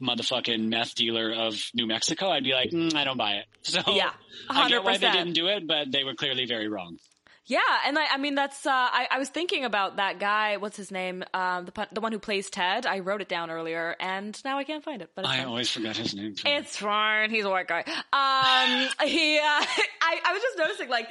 motherfucking 0.02 0.68
meth 0.68 0.96
dealer 0.96 1.32
of 1.34 1.56
New 1.74 1.88
Mexico, 1.88 2.30
I'd 2.30 2.44
be 2.44 2.54
like, 2.54 2.72
mm, 2.72 2.94
I 2.96 3.04
don't 3.04 3.18
buy 3.18 3.34
it. 3.34 3.46
So 3.62 3.82
Yeah, 3.88 4.12
I 4.50 4.68
get 4.70 4.84
why 4.84 4.98
they 4.98 5.12
didn't 5.12 5.34
do 5.34 5.48
it, 5.48 5.68
but 5.68 5.92
they 5.92 6.04
were 6.04 6.16
clearly 6.16 6.46
very 6.50 6.68
wrong. 6.68 6.98
Yeah, 7.46 7.60
and 7.88 7.98
I, 7.98 8.06
I 8.12 8.18
mean 8.18 8.36
that's 8.36 8.64
uh, 8.66 8.70
I, 8.72 9.08
I 9.10 9.18
was 9.18 9.30
thinking 9.30 9.66
about 9.66 9.96
that 9.96 10.20
guy. 10.20 10.58
What's 10.58 10.78
his 10.78 10.92
name? 10.92 11.24
Um, 11.34 11.66
the 11.66 11.88
the 11.92 12.00
one 12.00 12.12
who 12.12 12.20
plays 12.20 12.50
Ted. 12.50 12.86
I 12.86 13.00
wrote 13.00 13.22
it 13.22 13.28
down 13.28 13.50
earlier, 13.50 13.96
and 14.00 14.40
now 14.46 14.60
I 14.60 14.64
can't 14.64 14.84
find 14.84 15.02
it. 15.02 15.10
But 15.16 15.26
it's 15.26 15.34
I 15.34 15.38
fine. 15.38 15.48
always 15.48 15.72
forget 15.72 15.98
his 15.98 16.14
name. 16.14 16.36
It's 16.46 16.78
fine. 16.78 17.32
He's 17.32 17.46
a 17.46 17.50
white 17.50 17.68
guy. 17.68 17.84
Um, 17.88 18.90
he. 19.08 19.38
Uh, 19.40 19.42
I, 20.02 20.20
I 20.26 20.34
was 20.34 20.42
just 20.44 20.58
noticing, 20.60 20.90
like, 20.90 21.08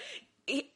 he, 0.46 0.70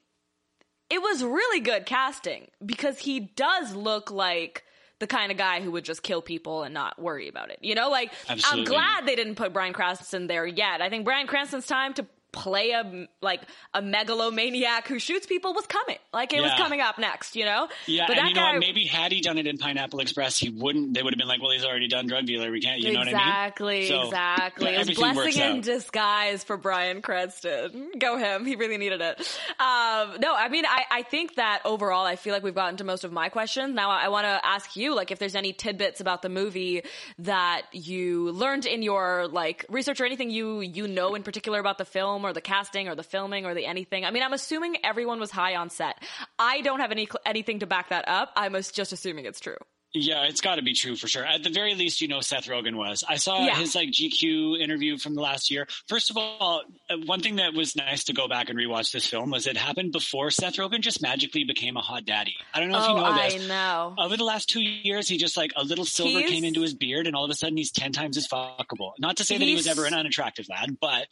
it 0.90 1.00
was 1.00 1.22
really 1.22 1.60
good 1.60 1.86
casting 1.86 2.48
because 2.64 2.98
he 2.98 3.20
does 3.20 3.72
look 3.72 4.10
like 4.10 4.64
the 4.98 5.06
kind 5.06 5.32
of 5.32 5.38
guy 5.38 5.60
who 5.60 5.72
would 5.72 5.84
just 5.84 6.02
kill 6.02 6.22
people 6.22 6.64
and 6.64 6.74
not 6.74 7.00
worry 7.00 7.28
about 7.28 7.50
it. 7.50 7.58
You 7.60 7.74
know, 7.74 7.88
like 7.88 8.12
Absolutely. 8.28 8.60
I'm 8.60 8.64
glad 8.64 9.06
they 9.06 9.16
didn't 9.16 9.36
put 9.36 9.52
Bryan 9.52 9.72
Cranston 9.72 10.26
there 10.26 10.46
yet. 10.46 10.80
I 10.80 10.90
think 10.90 11.04
Bryan 11.04 11.26
Cranston's 11.26 11.66
time 11.66 11.94
to 11.94 12.06
play 12.32 12.70
a 12.70 13.06
like 13.20 13.42
a 13.74 13.82
megalomaniac 13.82 14.88
who 14.88 14.98
shoots 14.98 15.26
people 15.26 15.54
was 15.54 15.66
coming. 15.66 15.98
Like 16.12 16.32
it 16.32 16.42
was 16.42 16.52
coming 16.56 16.80
up 16.80 16.98
next. 16.98 17.36
You 17.36 17.44
know. 17.44 17.68
Yeah, 17.86 18.04
but 18.06 18.18
and 18.18 18.28
you 18.28 18.34
know 18.34 18.40
guy, 18.40 18.52
what? 18.52 18.60
Maybe 18.60 18.84
had 18.86 19.12
he 19.12 19.20
done 19.20 19.38
it 19.38 19.46
in 19.46 19.58
Pineapple 19.58 20.00
Express, 20.00 20.38
he 20.38 20.50
wouldn't. 20.50 20.94
They 20.94 21.02
would 21.02 21.12
have 21.12 21.18
been 21.18 21.28
like, 21.28 21.40
"Well, 21.42 21.50
he's 21.50 21.64
already 21.64 21.88
done 21.88 22.06
drug 22.06 22.26
dealer. 22.26 22.50
We 22.50 22.60
can't." 22.60 22.80
You 22.80 22.92
know 22.92 23.00
what 23.00 23.08
I 23.08 23.12
mean? 23.12 23.20
exactly, 23.20 23.88
So, 23.88 24.02
exactly. 24.06 24.72
yeah, 24.72 24.80
It 24.80 24.88
was 24.88 24.96
blessing 24.96 25.42
in 25.42 25.56
out. 25.58 25.62
disguise 25.62 26.44
for 26.44 26.56
Bryan 26.56 27.02
Cranston. 27.02 27.92
Go 27.98 28.16
him. 28.16 28.44
He 28.46 28.56
really 28.56 28.78
needed 28.78 29.00
it. 29.00 29.18
Um, 29.60 30.16
no, 30.20 30.34
I 30.34 30.48
mean, 30.50 30.64
I, 30.66 30.84
I 30.90 31.02
think 31.02 31.36
that 31.36 31.60
overall, 31.64 32.04
I 32.04 32.16
feel 32.16 32.32
like 32.32 32.42
we've 32.42 32.54
gotten 32.54 32.76
to 32.78 32.84
most 32.84 33.04
of 33.04 33.12
my 33.12 33.28
questions. 33.28 33.74
Now 33.74 33.90
I 33.90 34.08
want 34.08 34.24
to 34.24 34.40
ask 34.44 34.76
you, 34.76 34.94
like, 34.94 35.10
if 35.10 35.18
there's 35.18 35.34
any 35.34 35.52
tidbits 35.52 36.00
about 36.00 36.22
the 36.22 36.28
movie 36.28 36.82
that 37.20 37.62
you 37.72 38.30
learned 38.32 38.66
in 38.66 38.82
your, 38.82 39.28
like, 39.28 39.64
research 39.68 40.00
or 40.00 40.04
anything 40.04 40.30
you, 40.30 40.60
you 40.60 40.88
know 40.88 41.14
in 41.14 41.22
particular 41.22 41.58
about 41.60 41.78
the 41.78 41.84
film 41.84 42.21
or 42.24 42.32
the 42.32 42.40
casting 42.40 42.88
or 42.88 42.94
the 42.94 43.02
filming 43.02 43.44
or 43.46 43.54
the 43.54 43.66
anything. 43.66 44.04
I 44.04 44.10
mean, 44.10 44.22
I'm 44.22 44.32
assuming 44.32 44.76
everyone 44.84 45.20
was 45.20 45.30
high 45.30 45.56
on 45.56 45.70
set. 45.70 46.02
I 46.38 46.60
don't 46.62 46.80
have 46.80 46.92
any, 46.92 47.08
anything 47.26 47.60
to 47.60 47.66
back 47.66 47.90
that 47.90 48.06
up. 48.08 48.30
I'm 48.36 48.52
just 48.54 48.92
assuming 48.92 49.24
it's 49.26 49.40
true. 49.40 49.56
Yeah, 49.94 50.22
it's 50.24 50.40
got 50.40 50.54
to 50.54 50.62
be 50.62 50.72
true 50.72 50.96
for 50.96 51.06
sure. 51.06 51.22
At 51.22 51.42
the 51.42 51.50
very 51.50 51.74
least, 51.74 52.00
you 52.00 52.08
know 52.08 52.20
Seth 52.22 52.46
Rogen 52.46 52.76
was. 52.76 53.04
I 53.06 53.16
saw 53.16 53.44
Yeah. 53.44 53.56
his 53.56 53.74
like 53.74 53.90
GQ 53.90 54.58
interview 54.58 54.96
from 54.96 55.14
the 55.14 55.20
last 55.20 55.50
year. 55.50 55.66
First 55.86 56.08
of 56.08 56.16
all, 56.16 56.62
uh, 56.88 56.96
one 57.04 57.20
thing 57.20 57.36
that 57.36 57.52
was 57.52 57.76
nice 57.76 58.04
to 58.04 58.14
go 58.14 58.26
back 58.26 58.48
and 58.48 58.58
rewatch 58.58 58.90
this 58.90 59.06
film 59.06 59.28
was 59.30 59.46
it 59.46 59.58
happened 59.58 59.92
before 59.92 60.30
Seth 60.30 60.56
Rogen 60.56 60.80
just 60.80 61.02
magically 61.02 61.44
became 61.44 61.76
a 61.76 61.82
hot 61.82 62.06
daddy. 62.06 62.34
I 62.54 62.60
don't 62.60 62.70
know 62.70 62.78
if 62.78 62.84
oh, 62.88 62.94
you 62.94 63.00
know 63.02 63.04
I 63.04 63.30
this. 63.32 63.46
know. 63.48 63.94
Over 63.98 64.16
the 64.16 64.24
last 64.24 64.48
two 64.48 64.62
years, 64.62 65.08
he 65.08 65.18
just 65.18 65.36
like 65.36 65.52
a 65.56 65.62
little 65.62 65.84
silver 65.84 66.20
He's- 66.20 66.30
came 66.30 66.44
into 66.44 66.62
his 66.62 66.72
beard, 66.72 67.06
and 67.06 67.14
all 67.14 67.26
of 67.26 67.30
a 67.30 67.34
sudden 67.34 67.58
he's 67.58 67.70
ten 67.70 67.92
times 67.92 68.16
as 68.16 68.26
fuckable. 68.26 68.92
Not 68.98 69.18
to 69.18 69.24
say 69.24 69.36
that 69.36 69.44
he 69.44 69.54
was 69.54 69.66
ever 69.66 69.84
an 69.84 69.92
unattractive 69.92 70.48
lad, 70.48 70.78
but 70.80 71.08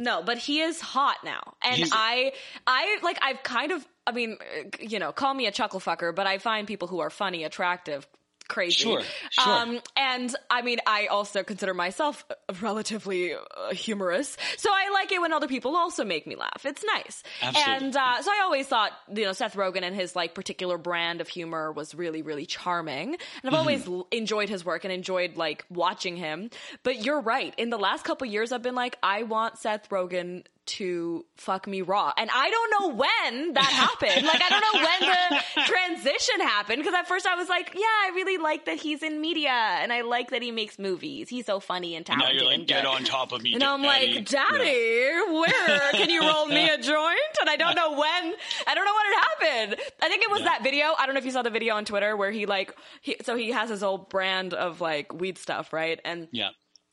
No, 0.00 0.22
but 0.22 0.38
he 0.38 0.60
is 0.60 0.80
hot 0.80 1.18
now. 1.24 1.54
And 1.62 1.76
He's- 1.76 1.90
I, 1.92 2.32
I, 2.66 2.98
like, 3.02 3.18
I've 3.22 3.42
kind 3.42 3.70
of, 3.70 3.86
I 4.06 4.12
mean, 4.12 4.38
you 4.80 4.98
know, 4.98 5.12
call 5.12 5.34
me 5.34 5.46
a 5.46 5.52
chuckle 5.52 5.78
fucker, 5.78 6.14
but 6.14 6.26
I 6.26 6.38
find 6.38 6.66
people 6.66 6.88
who 6.88 7.00
are 7.00 7.10
funny 7.10 7.44
attractive 7.44 8.08
crazy. 8.50 8.82
Sure, 8.82 9.00
sure. 9.30 9.52
Um, 9.52 9.80
and 9.96 10.34
I 10.50 10.60
mean, 10.60 10.80
I 10.86 11.06
also 11.06 11.42
consider 11.42 11.72
myself 11.72 12.26
relatively 12.60 13.32
uh, 13.32 13.38
humorous, 13.72 14.36
so 14.58 14.68
I 14.70 14.90
like 14.92 15.12
it 15.12 15.20
when 15.22 15.32
other 15.32 15.48
people 15.48 15.74
also 15.76 16.04
make 16.04 16.26
me 16.26 16.36
laugh. 16.36 16.66
It's 16.66 16.84
nice. 16.84 17.22
Absolutely. 17.40 17.86
And 17.86 17.96
uh, 17.96 18.20
so 18.22 18.30
I 18.30 18.40
always 18.42 18.66
thought, 18.66 18.92
you 19.14 19.24
know, 19.24 19.32
Seth 19.32 19.54
Rogen 19.54 19.82
and 19.82 19.94
his 19.94 20.14
like 20.14 20.34
particular 20.34 20.76
brand 20.76 21.22
of 21.22 21.28
humor 21.28 21.72
was 21.72 21.94
really, 21.94 22.20
really 22.20 22.44
charming, 22.44 23.14
and 23.14 23.44
I've 23.44 23.54
always 23.54 23.86
l- 23.86 24.06
enjoyed 24.10 24.50
his 24.50 24.64
work 24.64 24.84
and 24.84 24.92
enjoyed 24.92 25.36
like 25.36 25.64
watching 25.70 26.16
him. 26.16 26.50
But 26.82 27.04
you're 27.04 27.20
right. 27.20 27.54
In 27.56 27.70
the 27.70 27.78
last 27.78 28.04
couple 28.04 28.26
years, 28.26 28.52
I've 28.52 28.62
been 28.62 28.74
like, 28.74 28.98
I 29.02 29.22
want 29.22 29.58
Seth 29.58 29.88
Rogen 29.88 30.44
to 30.66 31.24
fuck 31.36 31.66
me 31.66 31.82
raw. 31.82 32.12
And 32.16 32.30
I 32.32 32.50
don't 32.50 32.70
know 32.80 32.94
when 32.94 33.52
that 33.54 33.64
happened. 33.64 34.24
Like, 34.26 34.40
I 34.40 34.48
don't 34.50 34.60
know 34.60 34.86
when 34.86 35.10
the 35.56 35.62
transition 35.66 36.40
happened. 36.40 36.78
Because 36.82 36.94
at 36.94 37.08
first 37.08 37.26
I 37.26 37.34
was 37.34 37.48
like, 37.48 37.72
yeah, 37.74 37.80
I 37.82 38.12
really 38.14 38.36
like 38.38 38.66
that 38.66 38.78
he's 38.78 39.02
in 39.02 39.20
media 39.20 39.50
and 39.50 39.92
I 39.92 40.02
like 40.02 40.30
that 40.30 40.42
he 40.42 40.52
makes 40.52 40.78
movies. 40.78 41.28
He's 41.28 41.46
so 41.46 41.58
funny 41.60 41.96
and 41.96 42.06
now 42.08 42.14
talented. 42.16 42.36
you're 42.40 42.50
like, 42.50 42.58
and 42.58 42.68
get 42.68 42.86
on 42.86 43.02
top 43.04 43.32
of 43.32 43.42
me, 43.42 43.54
And 43.54 43.64
I'm 43.64 43.82
Daddy. 43.82 44.14
like, 44.14 44.28
Daddy, 44.28 45.10
where 45.32 45.90
can 45.92 46.10
you 46.10 46.20
roll 46.20 46.46
me 46.46 46.68
a 46.68 46.78
joint? 46.78 47.18
And 47.40 47.50
I 47.50 47.56
don't 47.56 47.74
know 47.74 47.90
when. 47.92 48.34
I 48.66 48.74
don't 48.74 48.84
know 48.84 48.94
when 48.94 49.06
it 49.06 49.18
happened. 49.18 49.80
I 50.02 50.08
think 50.08 50.22
it 50.22 50.30
was 50.30 50.40
Yeah. 50.40 50.46
that 50.46 50.62
video. 50.62 50.94
I 50.98 51.06
don't 51.06 51.14
know 51.14 51.18
if 51.20 51.24
you 51.24 51.30
saw 51.32 51.42
the 51.42 51.50
video 51.50 51.74
on 51.74 51.84
Twitter 51.84 52.16
where 52.16 52.30
he 52.30 52.46
like, 52.46 52.74
he, 53.00 53.16
so 53.24 53.36
he 53.36 53.50
has 53.50 53.70
his 53.70 53.82
old 53.82 54.08
brand 54.08 54.54
of 54.54 54.80
like 54.80 55.12
weed 55.12 55.38
stuff, 55.38 55.72
right? 55.72 56.00
And 56.04 56.28
Yeah. 56.32 56.50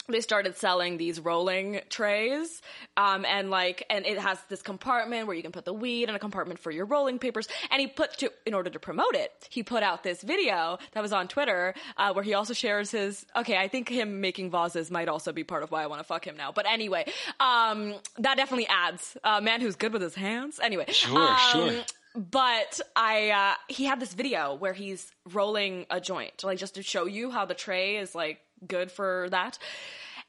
They 0.09 0.21
started 0.21 0.55
selling 0.55 0.97
these 0.97 1.19
rolling 1.19 1.81
trays 1.89 2.61
um, 2.95 3.25
and 3.25 3.49
like 3.49 3.83
and 3.89 4.05
it 4.05 4.17
has 4.17 4.39
this 4.49 4.61
compartment 4.61 5.27
where 5.27 5.35
you 5.35 5.41
can 5.43 5.51
put 5.51 5.65
the 5.65 5.73
weed 5.73 6.05
and 6.07 6.15
a 6.15 6.19
compartment 6.19 6.59
for 6.59 6.71
your 6.71 6.85
rolling 6.85 7.19
papers 7.19 7.47
and 7.71 7.81
he 7.81 7.87
put 7.87 8.17
to 8.17 8.31
in 8.45 8.53
order 8.53 8.69
to 8.69 8.79
promote 8.79 9.15
it 9.15 9.31
he 9.49 9.63
put 9.63 9.83
out 9.83 10.03
this 10.03 10.21
video 10.21 10.77
that 10.93 11.01
was 11.01 11.11
on 11.13 11.27
twitter 11.27 11.73
uh, 11.97 12.13
where 12.13 12.23
he 12.23 12.33
also 12.33 12.53
shares 12.53 12.91
his 12.91 13.25
okay 13.35 13.57
i 13.57 13.67
think 13.67 13.89
him 13.89 14.21
making 14.21 14.49
vases 14.49 14.89
might 14.89 15.07
also 15.09 15.31
be 15.33 15.43
part 15.43 15.63
of 15.63 15.71
why 15.71 15.83
i 15.83 15.87
want 15.87 15.99
to 15.99 16.05
fuck 16.05 16.25
him 16.25 16.37
now 16.37 16.51
but 16.51 16.65
anyway 16.65 17.05
um, 17.39 17.93
that 18.17 18.37
definitely 18.37 18.67
adds 18.67 19.17
a 19.23 19.41
man 19.41 19.61
who's 19.61 19.75
good 19.75 19.93
with 19.93 20.01
his 20.01 20.15
hands 20.15 20.59
anyway 20.63 20.85
Sure, 20.89 21.17
um, 21.19 21.37
sure. 21.51 21.83
but 22.15 22.79
I, 22.95 23.29
uh, 23.29 23.53
he 23.67 23.83
had 23.85 23.99
this 23.99 24.13
video 24.13 24.55
where 24.55 24.73
he's 24.73 25.11
rolling 25.33 25.85
a 25.89 25.99
joint, 25.99 26.43
like 26.43 26.57
just 26.57 26.75
to 26.75 26.83
show 26.83 27.05
you 27.05 27.29
how 27.29 27.45
the 27.45 27.53
tray 27.53 27.97
is 27.97 28.15
like 28.15 28.39
good 28.65 28.91
for 28.91 29.27
that. 29.31 29.57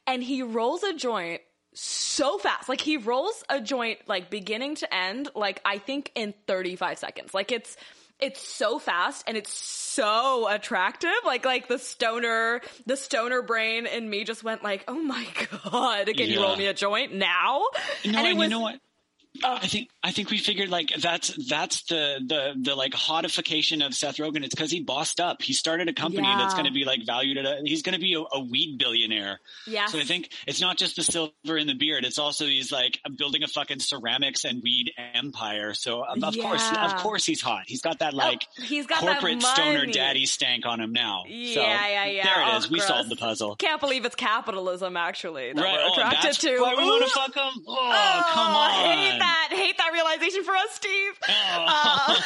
And 0.06 0.22
he 0.22 0.42
rolls 0.42 0.82
a 0.82 0.94
joint 0.94 1.40
so 1.74 2.38
fast. 2.38 2.68
Like 2.68 2.80
he 2.80 2.96
rolls 2.96 3.44
a 3.48 3.60
joint 3.60 3.98
like 4.06 4.30
beginning 4.30 4.76
to 4.76 4.92
end, 4.94 5.28
like 5.34 5.60
I 5.64 5.78
think 5.78 6.10
in 6.14 6.34
35 6.46 6.98
seconds. 6.98 7.34
Like 7.34 7.52
it's, 7.52 7.76
it's 8.20 8.40
so 8.40 8.80
fast 8.80 9.22
and 9.28 9.36
it's 9.36 9.52
so 9.52 10.48
attractive. 10.48 11.10
Like, 11.24 11.44
like 11.44 11.68
the 11.68 11.78
stoner, 11.78 12.62
the 12.84 12.96
stoner 12.96 13.42
brain 13.42 13.86
in 13.86 14.10
me 14.10 14.24
just 14.24 14.42
went 14.42 14.64
like, 14.64 14.82
oh 14.88 15.00
my 15.00 15.24
God, 15.70 16.06
can 16.06 16.16
you 16.26 16.40
Yeah. 16.40 16.42
roll 16.42 16.56
me 16.56 16.66
a 16.66 16.74
joint 16.74 17.14
now? 17.14 17.62
No, 18.04 18.10
and 18.10 18.16
and, 18.16 18.26
it 18.26 18.36
was, 18.36 18.44
you 18.44 18.50
know 18.50 18.60
what? 18.60 18.80
I 19.54 19.66
think 19.66 19.88
I 20.02 20.10
think 20.10 20.30
we 20.30 20.38
figured 20.38 20.68
like 20.68 20.92
that's 21.00 21.28
that's 21.48 21.82
the 21.84 22.20
the 22.26 22.54
the 22.60 22.74
like 22.74 22.92
hodification 22.92 23.84
of 23.84 23.94
Seth 23.94 24.16
Rogen. 24.16 24.44
It's 24.44 24.54
because 24.54 24.70
he 24.70 24.80
bossed 24.82 25.20
up. 25.20 25.42
He 25.42 25.52
started 25.52 25.88
a 25.88 25.92
company 25.92 26.22
that's 26.28 26.54
going 26.54 26.66
to 26.66 26.72
be 26.72 26.84
like 26.84 27.00
valued 27.06 27.38
at 27.38 27.44
a. 27.44 27.60
He's 27.64 27.82
going 27.82 27.94
to 27.94 28.00
be 28.00 28.14
a, 28.14 28.20
a 28.20 28.40
weed 28.40 28.78
billionaire. 28.78 29.40
Yes. 29.66 29.92
So 29.92 29.98
I 29.98 30.04
think 30.04 30.30
it's 30.46 30.60
not 30.60 30.76
just 30.76 30.96
the 30.96 31.02
silver 31.02 31.56
in 31.56 31.66
the 31.66 31.74
beard. 31.74 32.04
It's 32.04 32.18
also 32.18 32.46
he's 32.46 32.70
like 32.72 33.00
building 33.16 33.42
a 33.42 33.48
fucking 33.48 33.80
ceramics 33.80 34.44
and 34.44 34.62
weed 34.62 34.92
empire. 35.14 35.74
So 35.74 36.04
um, 36.04 36.22
of 36.24 36.36
course, 36.38 36.70
of 36.76 36.96
course, 36.96 37.24
he's 37.24 37.40
hot. 37.40 37.64
He's 37.66 37.82
got 37.82 38.00
that 38.00 38.14
like 38.14 38.44
he's 38.62 38.86
got 38.86 39.00
corporate 39.00 39.42
stoner 39.42 39.86
daddy 39.86 40.26
stank 40.26 40.66
on 40.66 40.80
him 40.80 40.92
now. 40.92 41.22
so 41.26 41.30
Yeah, 41.32 41.88
yeah, 41.88 42.04
yeah. 42.06 42.24
There 42.24 42.42
it 42.42 42.48
Oh, 42.52 42.56
is. 42.58 42.70
we 42.70 42.80
solved 42.80 43.08
the 43.10 43.16
puzzle. 43.16 43.56
Can't 43.56 43.80
believe 43.80 44.04
it's 44.04 44.14
capitalism, 44.14 44.96
actually, 44.96 45.52
that 45.52 45.62
Right. 45.62 45.72
we're 45.74 45.80
Oh, 45.88 45.92
attracted 45.92 46.22
that's 46.22 46.38
to. 46.38 46.58
why 46.60 46.74
we 46.74 46.84
want 46.84 47.04
to 47.04 47.10
fuck 47.10 47.34
him. 47.34 47.62
Oh, 47.66 47.76
Oh, 47.90 48.30
come 48.34 48.54
on. 48.54 48.70
Hate 48.98 49.18
that. 49.18 49.37
Hate 49.50 49.76
that 49.78 49.90
realization 49.92 50.44
for 50.44 50.54
us, 50.54 50.70
Steve. 50.72 51.12
Oh. 51.28 51.32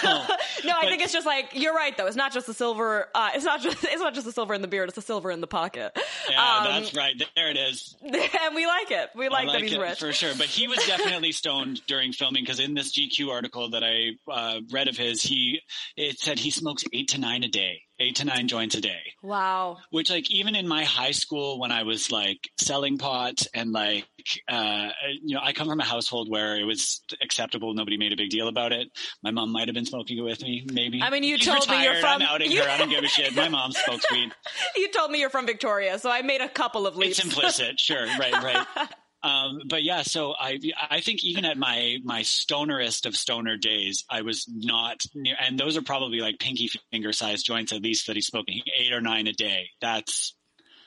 Uh, 0.02 0.26
no, 0.64 0.72
I 0.72 0.82
But- 0.82 0.88
think 0.90 1.02
it's 1.02 1.12
just 1.12 1.26
like 1.26 1.50
you're 1.54 1.74
right 1.74 1.96
though. 1.96 2.06
It's 2.06 2.16
not 2.16 2.32
just 2.32 2.46
the 2.46 2.54
silver. 2.54 3.08
Uh, 3.14 3.30
it's 3.34 3.44
not 3.44 3.60
just. 3.60 3.84
It's 3.92 4.00
not 4.00 4.14
just 4.14 4.24
the 4.26 4.32
silver 4.32 4.54
in 4.54 4.62
the 4.62 4.68
beard. 4.68 4.88
It's 4.88 4.96
the 4.96 5.02
silver 5.02 5.30
in 5.30 5.40
the 5.42 5.46
pocket. 5.46 5.96
Yeah, 6.30 6.56
Um, 6.58 6.64
that's 6.64 6.94
right. 6.94 7.14
There 7.36 7.50
it 7.50 7.56
is. 7.58 7.94
and 8.02 8.54
we 8.54 8.66
like 8.66 8.90
it. 8.90 9.10
We 9.14 9.28
like, 9.28 9.48
I 9.48 9.52
that 9.52 9.62
he's 9.62 9.72
it 9.74 9.80
rich. 9.80 9.98
for 9.98 10.12
sure. 10.12 10.32
But 10.36 10.46
he 10.46 10.66
was 10.66 10.78
definitely 10.86 11.32
stoned 11.32 11.82
during 11.86 12.12
filming 12.12 12.42
because 12.42 12.58
in 12.58 12.74
this 12.74 12.92
GQ 12.92 13.28
article 13.28 13.70
that 13.70 13.84
I 13.84 14.12
uh, 14.30 14.60
read 14.70 14.88
of 14.88 14.96
his, 14.96 15.22
he 15.22 15.60
it 15.96 16.18
said 16.18 16.38
he 16.38 16.50
smokes 16.50 16.84
eight 16.92 17.08
to 17.08 17.20
nine 17.20 17.42
a 17.44 17.48
day, 17.48 17.82
eight 18.00 18.16
to 18.16 18.24
nine 18.24 18.48
joints 18.48 18.74
a 18.76 18.80
day. 18.80 19.00
Wow. 19.22 19.78
Which, 19.90 20.10
like, 20.10 20.30
even 20.30 20.54
in 20.56 20.66
my 20.66 20.84
high 20.84 21.10
school 21.12 21.58
when 21.60 21.70
I 21.70 21.82
was 21.82 22.10
like 22.10 22.48
selling 22.58 22.96
pot 22.98 23.46
and 23.54 23.72
like, 23.72 24.06
uh, 24.48 24.88
you 25.22 25.34
know, 25.34 25.40
I 25.42 25.52
come 25.52 25.68
from 25.68 25.80
a 25.80 25.84
household 25.84 26.28
where 26.30 26.56
it 26.58 26.64
was 26.64 27.02
acceptable. 27.20 27.74
Nobody 27.74 27.96
made 27.96 28.12
a 28.12 28.16
big 28.16 28.30
deal 28.30 28.48
about 28.48 28.72
it. 28.72 28.88
My 29.22 29.30
mom 29.30 29.52
might 29.52 29.68
have 29.68 29.74
been 29.74 29.86
smoking 29.86 30.18
it 30.18 30.22
with 30.22 30.42
me, 30.42 30.66
maybe. 30.72 31.00
I 31.02 31.10
mean, 31.10 31.22
you 31.24 31.38
She's 31.38 31.46
told 31.48 31.68
me 31.68 31.82
you're 31.84 31.96
from- 31.96 32.22
I'm 32.22 32.22
outing 32.22 32.50
you- 32.50 32.62
her. 32.62 32.68
I 32.70 32.78
don't 32.78 32.90
give 32.90 33.04
a 33.04 33.08
shit. 33.08 33.34
My 33.34 33.48
mom 33.48 33.72
smokes 33.72 34.04
weed. 34.10 34.32
You 34.76 34.90
told 34.90 35.10
me 35.10 35.20
you're 35.20 35.30
from 35.30 35.46
Victoria, 35.46 35.98
so 35.98 36.10
I 36.10 36.22
made 36.22 36.40
a 36.40 36.48
couple 36.48 36.86
of 36.86 36.96
leaps. 36.96 37.18
It's 37.18 37.26
implicit, 37.26 37.78
sure, 37.78 38.04
right, 38.18 38.32
right. 38.32 38.66
Um, 39.24 39.60
but 39.68 39.84
yeah, 39.84 40.02
so 40.02 40.34
I 40.36 40.58
I 40.90 41.00
think 41.00 41.22
even 41.22 41.44
at 41.44 41.56
my 41.56 41.98
my 42.02 42.22
stonerest 42.22 43.06
of 43.06 43.14
stoner 43.16 43.56
days, 43.56 44.04
I 44.10 44.22
was 44.22 44.48
not 44.52 45.04
near, 45.14 45.36
and 45.40 45.56
those 45.56 45.76
are 45.76 45.82
probably 45.82 46.18
like 46.18 46.40
pinky 46.40 46.68
finger 46.90 47.12
sized 47.12 47.46
joints 47.46 47.72
at 47.72 47.82
least 47.82 48.08
that 48.08 48.16
he's 48.16 48.26
smoking 48.26 48.62
eight 48.80 48.92
or 48.92 49.00
nine 49.00 49.28
a 49.28 49.32
day. 49.32 49.68
That's 49.80 50.34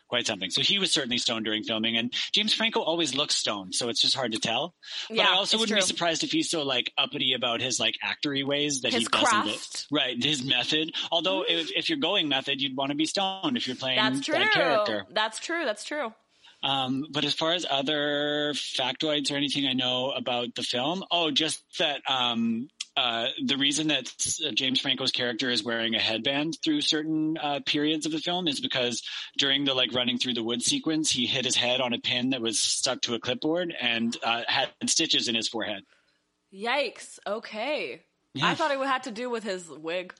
quite 0.07 0.27
something. 0.27 0.49
So 0.49 0.61
he 0.61 0.79
was 0.79 0.91
certainly 0.91 1.17
stoned 1.17 1.45
during 1.45 1.63
filming, 1.63 1.97
and 1.97 2.13
James 2.33 2.53
Franco 2.53 2.81
always 2.81 3.15
looks 3.15 3.35
stoned, 3.35 3.75
so 3.75 3.89
it's 3.89 4.01
just 4.01 4.15
hard 4.15 4.31
to 4.33 4.39
tell. 4.39 4.73
But 5.09 5.17
Yeah, 5.17 5.27
I 5.29 5.35
also 5.35 5.57
wouldn't 5.57 5.77
be 5.77 5.81
surprised 5.85 6.23
if 6.23 6.31
he's 6.31 6.49
so 6.49 6.63
like 6.63 6.91
uppity 6.97 7.33
about 7.33 7.61
his 7.61 7.79
like 7.79 7.95
actory 8.03 8.45
ways 8.45 8.81
that 8.81 8.91
he 8.93 8.99
His 8.99 9.07
doesn't 9.07 9.27
craft. 9.27 9.87
right 9.91 10.21
his 10.23 10.43
method. 10.43 10.91
Although 11.11 11.43
if, 11.47 11.71
if 11.75 11.89
you're 11.89 11.99
going 11.99 12.27
method, 12.27 12.61
you'd 12.61 12.75
want 12.77 12.91
to 12.91 12.95
be 12.95 13.05
stoned 13.05 13.57
if 13.57 13.67
you're 13.67 13.75
playing 13.75 13.97
That's 13.97 14.21
true. 14.21 14.35
that 14.35 14.51
character. 14.51 15.05
That's 15.11 15.39
true. 15.39 15.65
That's 15.65 15.83
true. 15.83 16.13
Um, 16.63 17.05
but 17.11 17.23
as 17.25 17.33
far 17.35 17.53
as 17.53 17.65
other 17.69 18.53
factoids 18.53 19.31
or 19.31 19.35
anything 19.35 19.67
I 19.67 19.73
know 19.73 20.11
about 20.11 20.55
the 20.55 20.63
film, 20.63 21.03
oh, 21.11 21.29
just 21.29 21.63
that 21.77 22.01
um, 22.09 22.69
uh, 22.97 23.27
the 23.43 23.57
reason 23.57 23.87
that 23.87 24.13
uh, 24.45 24.51
James 24.51 24.79
Franco's 24.79 25.11
character 25.11 25.49
is 25.49 25.63
wearing 25.63 25.95
a 25.95 25.99
headband 25.99 26.57
through 26.63 26.81
certain 26.81 27.37
uh, 27.37 27.59
periods 27.65 28.05
of 28.05 28.11
the 28.11 28.19
film 28.19 28.47
is 28.47 28.59
because 28.59 29.03
during 29.37 29.65
the 29.65 29.73
like 29.73 29.93
running 29.93 30.17
through 30.17 30.33
the 30.33 30.43
wood 30.43 30.61
sequence, 30.61 31.09
he 31.09 31.25
hit 31.25 31.45
his 31.45 31.55
head 31.55 31.81
on 31.81 31.93
a 31.93 31.99
pin 31.99 32.29
that 32.31 32.41
was 32.41 32.59
stuck 32.59 33.01
to 33.01 33.13
a 33.15 33.19
clipboard 33.19 33.73
and 33.79 34.15
uh, 34.23 34.43
had 34.47 34.69
stitches 34.87 35.27
in 35.27 35.35
his 35.35 35.47
forehead. 35.47 35.83
Yikes. 36.53 37.19
Okay. 37.27 38.01
Yeah. 38.35 38.49
I 38.49 38.55
thought 38.55 38.71
it 38.71 38.79
had 38.79 39.03
to 39.03 39.11
do 39.11 39.29
with 39.29 39.45
his 39.45 39.69
wig. 39.69 40.13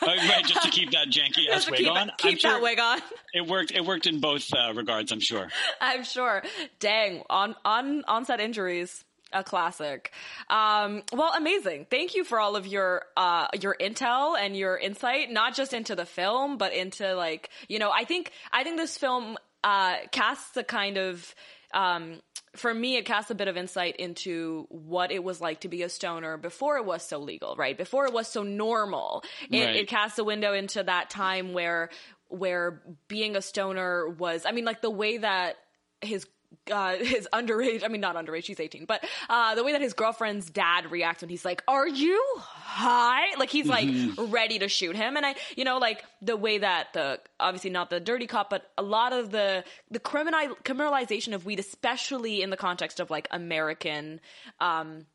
Uh, 0.00 0.06
right, 0.06 0.44
just 0.46 0.62
to 0.62 0.70
keep 0.70 0.92
that 0.92 1.08
janky 1.08 1.48
ass 1.52 1.68
wig 1.68 1.80
keep, 1.80 1.90
on. 1.90 2.12
keep 2.16 2.32
I'm 2.32 2.38
sure 2.38 2.52
that 2.52 2.62
wig 2.62 2.78
on. 2.78 3.00
It 3.34 3.44
worked. 3.44 3.72
It 3.72 3.84
worked 3.84 4.06
in 4.06 4.20
both 4.20 4.48
uh, 4.54 4.72
regards. 4.72 5.10
I'm 5.10 5.18
sure. 5.18 5.48
I'm 5.80 6.04
sure. 6.04 6.44
Dang, 6.78 7.24
on 7.28 7.56
on 7.64 8.04
onset 8.06 8.38
injuries, 8.38 9.04
a 9.32 9.42
classic. 9.42 10.12
Um, 10.48 11.02
well, 11.12 11.32
amazing. 11.36 11.86
Thank 11.90 12.14
you 12.14 12.24
for 12.24 12.38
all 12.38 12.56
of 12.56 12.66
your 12.66 13.02
uh 13.16 13.48
your 13.60 13.76
intel 13.80 14.38
and 14.38 14.56
your 14.56 14.76
insight, 14.76 15.30
not 15.30 15.54
just 15.54 15.72
into 15.72 15.94
the 15.96 16.06
film, 16.06 16.58
but 16.58 16.72
into 16.72 17.14
like 17.14 17.50
you 17.68 17.78
know. 17.78 17.90
I 17.90 18.04
think 18.04 18.30
I 18.52 18.62
think 18.64 18.76
this 18.76 18.96
film 18.96 19.36
uh 19.64 19.96
casts 20.12 20.56
a 20.56 20.64
kind 20.64 20.96
of 20.96 21.34
um 21.74 22.20
for 22.54 22.72
me, 22.72 22.96
it 22.96 23.04
casts 23.04 23.30
a 23.30 23.34
bit 23.34 23.48
of 23.48 23.56
insight 23.58 23.96
into 23.96 24.66
what 24.70 25.10
it 25.12 25.22
was 25.22 25.42
like 25.42 25.60
to 25.60 25.68
be 25.68 25.82
a 25.82 25.90
stoner 25.90 26.38
before 26.38 26.78
it 26.78 26.86
was 26.86 27.02
so 27.02 27.18
legal, 27.18 27.54
right? 27.56 27.76
Before 27.76 28.06
it 28.06 28.14
was 28.14 28.28
so 28.28 28.42
normal. 28.42 29.22
It, 29.50 29.62
Right. 29.66 29.76
it 29.76 29.88
casts 29.88 30.18
a 30.18 30.24
window 30.24 30.54
into 30.54 30.82
that 30.82 31.10
time 31.10 31.52
where 31.52 31.90
where 32.28 32.82
being 33.08 33.36
a 33.36 33.42
stoner 33.42 34.08
was. 34.08 34.46
I 34.46 34.52
mean, 34.52 34.64
like 34.64 34.80
the 34.80 34.90
way 34.90 35.18
that 35.18 35.56
his 36.00 36.26
uh, 36.70 36.96
his 37.00 37.28
underage, 37.32 37.84
I 37.84 37.88
mean, 37.88 38.00
not 38.00 38.16
underage, 38.16 38.44
she's 38.44 38.60
18, 38.60 38.84
but, 38.84 39.04
uh, 39.28 39.54
the 39.54 39.64
way 39.64 39.72
that 39.72 39.80
his 39.80 39.92
girlfriend's 39.92 40.50
dad 40.50 40.90
reacts 40.90 41.22
when 41.22 41.28
he's 41.28 41.44
like, 41.44 41.62
are 41.68 41.86
you 41.86 42.22
high? 42.38 43.36
Like, 43.38 43.50
he's 43.50 43.66
like 43.66 43.88
ready 44.18 44.58
to 44.58 44.68
shoot 44.68 44.96
him. 44.96 45.16
And 45.16 45.24
I, 45.24 45.34
you 45.56 45.64
know, 45.64 45.78
like 45.78 46.04
the 46.22 46.36
way 46.36 46.58
that 46.58 46.92
the, 46.92 47.20
obviously 47.38 47.70
not 47.70 47.90
the 47.90 48.00
dirty 48.00 48.26
cop, 48.26 48.50
but 48.50 48.70
a 48.76 48.82
lot 48.82 49.12
of 49.12 49.30
the, 49.30 49.64
the 49.90 50.00
criminal, 50.00 50.56
criminalization 50.64 51.34
of 51.34 51.46
weed, 51.46 51.58
especially 51.58 52.42
in 52.42 52.50
the 52.50 52.56
context 52.56 53.00
of 53.00 53.10
like 53.10 53.28
American, 53.30 54.20
um, 54.60 55.06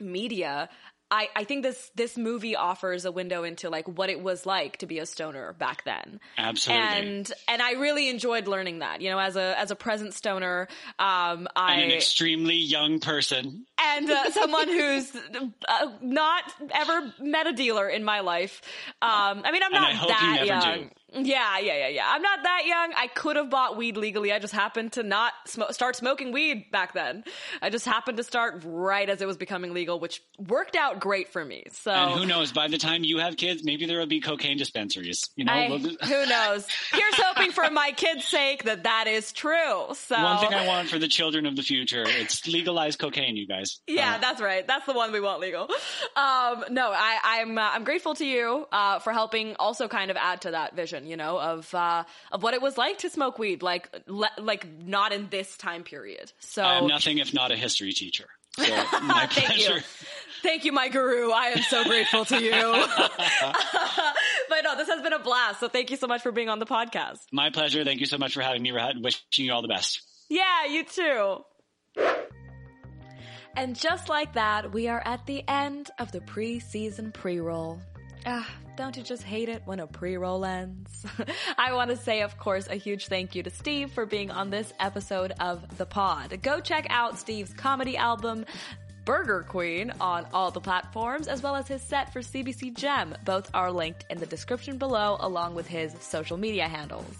media, 0.00 0.68
I, 1.14 1.28
I 1.36 1.44
think 1.44 1.62
this 1.62 1.90
this 1.94 2.16
movie 2.18 2.56
offers 2.56 3.04
a 3.04 3.12
window 3.12 3.44
into 3.44 3.70
like 3.70 3.86
what 3.86 4.10
it 4.10 4.20
was 4.20 4.44
like 4.44 4.78
to 4.78 4.86
be 4.86 4.98
a 4.98 5.06
stoner 5.06 5.52
back 5.52 5.84
then. 5.84 6.18
Absolutely. 6.36 6.82
And 6.84 7.32
and 7.46 7.62
I 7.62 7.72
really 7.72 8.08
enjoyed 8.08 8.48
learning 8.48 8.80
that. 8.80 9.00
You 9.00 9.10
know, 9.10 9.18
as 9.20 9.36
a 9.36 9.54
as 9.58 9.70
a 9.70 9.76
present 9.76 10.12
stoner, 10.14 10.66
um, 10.98 11.46
I 11.54 11.74
And 11.74 11.84
an 11.84 11.90
extremely 11.92 12.56
young 12.56 12.98
person. 12.98 13.64
and 13.78 14.10
uh, 14.10 14.30
someone 14.32 14.66
who's 14.68 15.14
uh, 15.68 15.86
not 16.00 16.42
ever 16.72 17.12
met 17.20 17.46
a 17.46 17.52
dealer 17.52 17.88
in 17.88 18.02
my 18.02 18.20
life. 18.20 18.60
Um, 19.00 19.42
I 19.44 19.52
mean, 19.52 19.62
I'm 19.62 19.72
And 19.72 19.82
not 19.82 19.90
I 19.90 19.94
hope 19.94 20.08
that 20.08 20.22
you 20.40 20.46
never 20.46 20.66
young. 20.68 20.82
do. 20.84 20.90
Yeah, 21.14 21.58
yeah, 21.58 21.76
yeah, 21.76 21.88
yeah. 21.88 22.04
I'm 22.06 22.22
not 22.22 22.42
that 22.42 22.62
young. 22.66 22.92
I 22.96 23.06
could 23.08 23.36
have 23.36 23.50
bought 23.50 23.76
weed 23.76 23.96
legally. 23.96 24.32
I 24.32 24.38
just 24.38 24.52
happened 24.54 24.92
to 24.94 25.02
not 25.02 25.32
sm- 25.46 25.62
start 25.70 25.96
smoking 25.96 26.32
weed 26.32 26.70
back 26.70 26.92
then. 26.94 27.24
I 27.62 27.70
just 27.70 27.84
happened 27.86 28.16
to 28.18 28.24
start 28.24 28.62
right 28.64 29.08
as 29.08 29.20
it 29.22 29.26
was 29.26 29.36
becoming 29.36 29.72
legal, 29.74 30.00
which 30.00 30.22
worked 30.38 30.76
out 30.76 31.00
great 31.00 31.28
for 31.32 31.44
me. 31.44 31.64
So, 31.72 31.92
and 31.92 32.20
who 32.20 32.26
knows? 32.26 32.52
By 32.52 32.68
the 32.68 32.78
time 32.78 33.04
you 33.04 33.18
have 33.18 33.36
kids, 33.36 33.62
maybe 33.64 33.86
there 33.86 33.98
will 33.98 34.06
be 34.06 34.20
cocaine 34.20 34.58
dispensaries. 34.58 35.30
You 35.36 35.44
know, 35.44 35.52
I, 35.52 35.68
who 36.02 36.26
knows? 36.26 36.66
Here's 36.92 37.14
hoping 37.14 37.52
for 37.52 37.70
my 37.70 37.92
kids' 37.96 38.24
sake 38.24 38.64
that 38.64 38.84
that 38.84 39.06
is 39.06 39.32
true. 39.32 39.94
So, 39.94 40.20
one 40.20 40.38
thing 40.38 40.54
I 40.54 40.66
want 40.66 40.88
for 40.88 40.98
the 40.98 41.08
children 41.08 41.46
of 41.46 41.56
the 41.56 41.62
future: 41.62 42.04
it's 42.06 42.46
legalized 42.46 42.98
cocaine, 42.98 43.36
you 43.36 43.46
guys. 43.46 43.80
Yeah, 43.86 44.16
Uh, 44.16 44.18
that's 44.18 44.40
right. 44.40 44.66
That's 44.66 44.86
the 44.86 44.92
one 44.94 45.12
we 45.12 45.20
want 45.20 45.40
legal. 45.40 45.68
Um, 46.16 46.64
no, 46.70 46.90
I, 46.92 47.18
I'm 47.22 47.58
uh, 47.58 47.70
I'm 47.72 47.84
grateful 47.84 48.14
to 48.16 48.24
you 48.26 48.66
uh, 48.72 48.98
for 48.98 49.12
helping 49.12 49.56
also 49.56 49.88
kind 49.88 50.10
of 50.10 50.16
add 50.16 50.42
to 50.42 50.50
that 50.52 50.74
vision, 50.76 51.03
you 51.06 51.16
know, 51.16 51.38
of 51.38 51.72
uh, 51.74 52.04
of 52.32 52.42
what 52.42 52.54
it 52.54 52.62
was 52.62 52.76
like 52.78 52.98
to 52.98 53.10
smoke 53.10 53.38
weed, 53.38 53.62
like 53.62 53.88
le- 54.06 54.30
like 54.38 54.66
not 54.78 55.12
in 55.12 55.28
this 55.30 55.56
time 55.56 55.82
period. 55.82 56.32
So 56.40 56.62
I 56.62 56.78
am 56.78 56.86
nothing 56.86 57.18
if 57.18 57.32
not 57.34 57.50
a 57.50 57.56
history 57.56 57.92
teacher. 57.92 58.26
So 58.56 59.00
my 59.00 59.26
Thank 59.26 59.48
pleasure. 59.48 59.74
you. 59.74 59.80
Thank 60.42 60.64
you, 60.64 60.70
my 60.70 60.88
guru. 60.88 61.32
I 61.32 61.46
am 61.46 61.62
so 61.62 61.82
grateful 61.82 62.24
to 62.26 62.40
you. 62.40 62.52
but 64.48 64.60
no, 64.62 64.76
this 64.76 64.88
has 64.88 65.02
been 65.02 65.12
a 65.12 65.18
blast. 65.18 65.58
So 65.58 65.68
thank 65.68 65.90
you 65.90 65.96
so 65.96 66.06
much 66.06 66.22
for 66.22 66.30
being 66.30 66.48
on 66.48 66.60
the 66.60 66.66
podcast. 66.66 67.18
My 67.32 67.50
pleasure. 67.50 67.82
Thank 67.82 67.98
you 67.98 68.06
so 68.06 68.16
much 68.16 68.34
for 68.34 68.42
having 68.42 68.62
me, 68.62 68.70
Rahat. 68.70 69.02
Wishing 69.02 69.46
you 69.46 69.52
all 69.52 69.62
the 69.62 69.66
best. 69.66 70.02
Yeah, 70.28 70.66
you 70.66 70.84
too. 70.84 71.44
And 73.56 73.76
just 73.76 74.08
like 74.08 74.34
that, 74.34 74.72
we 74.72 74.88
are 74.88 75.02
at 75.04 75.26
the 75.26 75.42
end 75.48 75.90
of 75.98 76.12
the 76.12 76.20
preseason 76.20 77.12
pre-roll. 77.12 77.80
Ah, 78.26 78.48
don't 78.76 78.96
you 78.96 79.02
just 79.02 79.22
hate 79.22 79.48
it 79.48 79.62
when 79.64 79.80
a 79.80 79.86
pre-roll 79.86 80.44
ends? 80.44 81.06
I 81.58 81.72
want 81.72 81.90
to 81.90 81.96
say, 81.96 82.22
of 82.22 82.36
course, 82.38 82.66
a 82.68 82.74
huge 82.74 83.06
thank 83.06 83.34
you 83.34 83.42
to 83.42 83.50
Steve 83.50 83.92
for 83.92 84.04
being 84.04 84.30
on 84.30 84.50
this 84.50 84.72
episode 84.80 85.32
of 85.38 85.78
The 85.78 85.86
Pod. 85.86 86.42
Go 86.42 86.60
check 86.60 86.86
out 86.90 87.18
Steve's 87.18 87.52
comedy 87.52 87.96
album, 87.96 88.44
Burger 89.04 89.44
Queen, 89.48 89.92
on 90.00 90.26
all 90.32 90.50
the 90.50 90.60
platforms, 90.60 91.28
as 91.28 91.42
well 91.42 91.54
as 91.54 91.68
his 91.68 91.82
set 91.82 92.12
for 92.12 92.20
CBC 92.20 92.74
Gem. 92.76 93.14
Both 93.24 93.50
are 93.54 93.70
linked 93.70 94.06
in 94.10 94.18
the 94.18 94.26
description 94.26 94.76
below, 94.76 95.18
along 95.20 95.54
with 95.54 95.68
his 95.68 95.94
social 96.00 96.36
media 96.36 96.66
handles. 96.66 97.16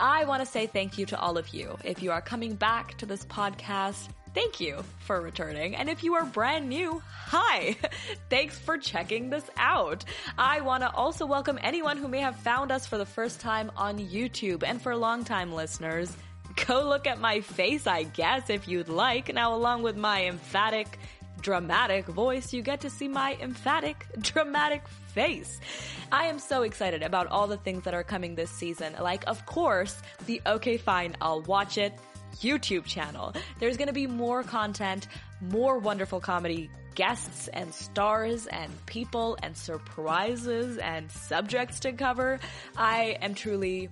I 0.00 0.24
want 0.24 0.44
to 0.44 0.46
say 0.46 0.66
thank 0.66 0.96
you 0.96 1.06
to 1.06 1.20
all 1.20 1.36
of 1.36 1.48
you. 1.48 1.76
If 1.84 2.02
you 2.02 2.12
are 2.12 2.22
coming 2.22 2.54
back 2.54 2.96
to 2.98 3.06
this 3.06 3.24
podcast, 3.26 4.08
thank 4.34 4.60
you 4.60 4.84
for 5.00 5.20
returning. 5.20 5.76
And 5.76 5.88
if 5.88 6.02
you 6.04 6.14
are 6.14 6.24
brand 6.24 6.68
new, 6.68 7.02
hi! 7.06 7.76
Thanks 8.30 8.58
for 8.58 8.78
checking 8.78 9.30
this 9.30 9.48
out. 9.56 10.04
I 10.36 10.60
want 10.60 10.82
to 10.82 10.90
also 10.94 11.26
welcome 11.26 11.58
anyone 11.62 11.96
who 11.96 12.08
may 12.08 12.20
have 12.20 12.36
found 12.36 12.72
us 12.72 12.86
for 12.86 12.98
the 12.98 13.06
first 13.06 13.40
time 13.40 13.70
on 13.76 13.98
YouTube. 13.98 14.62
And 14.64 14.80
for 14.80 14.94
longtime 14.96 15.52
listeners, 15.52 16.16
go 16.66 16.88
look 16.88 17.06
at 17.06 17.20
my 17.20 17.40
face, 17.40 17.86
I 17.86 18.04
guess, 18.04 18.50
if 18.50 18.68
you'd 18.68 18.88
like. 18.88 19.32
Now, 19.32 19.54
along 19.54 19.82
with 19.82 19.96
my 19.96 20.26
emphatic, 20.26 20.98
dramatic 21.40 22.06
voice, 22.06 22.52
you 22.52 22.62
get 22.62 22.80
to 22.80 22.90
see 22.90 23.08
my 23.08 23.36
emphatic, 23.40 24.06
dramatic 24.20 24.86
face. 25.08 25.60
I 26.10 26.26
am 26.26 26.38
so 26.38 26.62
excited 26.62 27.02
about 27.02 27.26
all 27.26 27.46
the 27.46 27.56
things 27.56 27.84
that 27.84 27.94
are 27.94 28.04
coming 28.04 28.34
this 28.34 28.50
season. 28.50 28.94
Like, 29.00 29.24
of 29.26 29.44
course, 29.46 30.00
the 30.26 30.40
Okay 30.46 30.76
Fine, 30.76 31.16
I'll 31.20 31.42
Watch 31.42 31.78
It 31.78 31.92
YouTube 32.36 32.84
channel. 32.84 33.34
There's 33.58 33.76
gonna 33.76 33.92
be 33.92 34.06
more 34.06 34.42
content, 34.42 35.08
more 35.40 35.78
wonderful 35.78 36.20
comedy 36.20 36.70
guests 36.94 37.48
and 37.52 37.72
stars 37.72 38.46
and 38.46 38.70
people 38.86 39.38
and 39.42 39.56
surprises 39.56 40.78
and 40.78 41.10
subjects 41.12 41.78
to 41.80 41.92
cover. 41.92 42.40
I 42.76 43.16
am 43.22 43.34
truly 43.34 43.88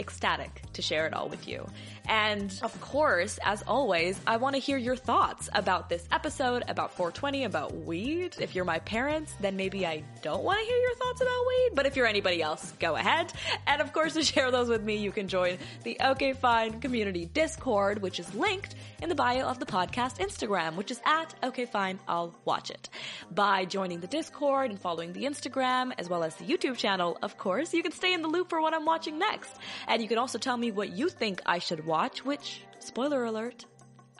ecstatic 0.00 0.62
to 0.72 0.82
share 0.82 1.06
it 1.06 1.14
all 1.14 1.28
with 1.28 1.48
you. 1.48 1.66
And 2.08 2.58
of 2.62 2.80
course, 2.80 3.38
as 3.44 3.62
always, 3.66 4.18
I 4.26 4.38
want 4.38 4.54
to 4.54 4.60
hear 4.60 4.78
your 4.78 4.96
thoughts 4.96 5.50
about 5.52 5.88
this 5.88 6.08
episode, 6.10 6.64
about 6.68 6.92
420, 6.92 7.44
about 7.44 7.74
weed. 7.84 8.36
If 8.40 8.54
you're 8.54 8.64
my 8.64 8.78
parents, 8.78 9.34
then 9.40 9.56
maybe 9.56 9.86
I 9.86 10.02
don't 10.22 10.42
want 10.42 10.58
to 10.58 10.64
hear 10.64 10.78
your 10.78 10.94
thoughts 10.94 11.20
about 11.20 11.46
weed, 11.48 11.70
but 11.74 11.86
if 11.86 11.96
you're 11.96 12.06
anybody 12.06 12.40
else, 12.40 12.72
go 12.80 12.96
ahead. 12.96 13.32
And 13.66 13.82
of 13.82 13.92
course, 13.92 14.14
to 14.14 14.22
share 14.22 14.50
those 14.50 14.68
with 14.68 14.82
me, 14.82 14.96
you 14.96 15.12
can 15.12 15.28
join 15.28 15.58
the 15.84 15.98
OK 16.00 16.32
Fine 16.32 16.80
Community 16.80 17.26
Discord, 17.26 18.00
which 18.00 18.18
is 18.18 18.34
linked 18.34 18.74
in 19.02 19.08
the 19.08 19.14
bio 19.14 19.46
of 19.46 19.58
the 19.58 19.66
podcast 19.66 20.18
Instagram, 20.18 20.76
which 20.76 20.90
is 20.90 21.00
at 21.04 21.34
OK 21.42 21.66
Fine, 21.66 22.00
I'll 22.08 22.34
watch 22.44 22.70
it. 22.70 22.88
By 23.30 23.64
joining 23.66 24.00
the 24.00 24.06
Discord 24.06 24.70
and 24.70 24.80
following 24.80 25.12
the 25.12 25.24
Instagram, 25.24 25.92
as 25.98 26.08
well 26.08 26.24
as 26.24 26.34
the 26.36 26.44
YouTube 26.44 26.76
channel, 26.76 27.18
of 27.22 27.36
course, 27.36 27.74
you 27.74 27.82
can 27.82 27.92
stay 27.92 28.12
in 28.12 28.22
the 28.22 28.28
loop 28.28 28.48
for 28.48 28.60
what 28.60 28.74
I'm 28.74 28.84
watching 28.84 29.18
next. 29.18 29.50
And 29.88 30.02
you 30.02 30.08
can 30.08 30.18
also 30.18 30.38
tell 30.38 30.56
me 30.56 30.70
what 30.70 30.90
you 30.90 31.08
think 31.08 31.40
I 31.46 31.58
should 31.58 31.86
watch, 31.86 32.24
which, 32.24 32.62
spoiler 32.78 33.24
alert, 33.24 33.64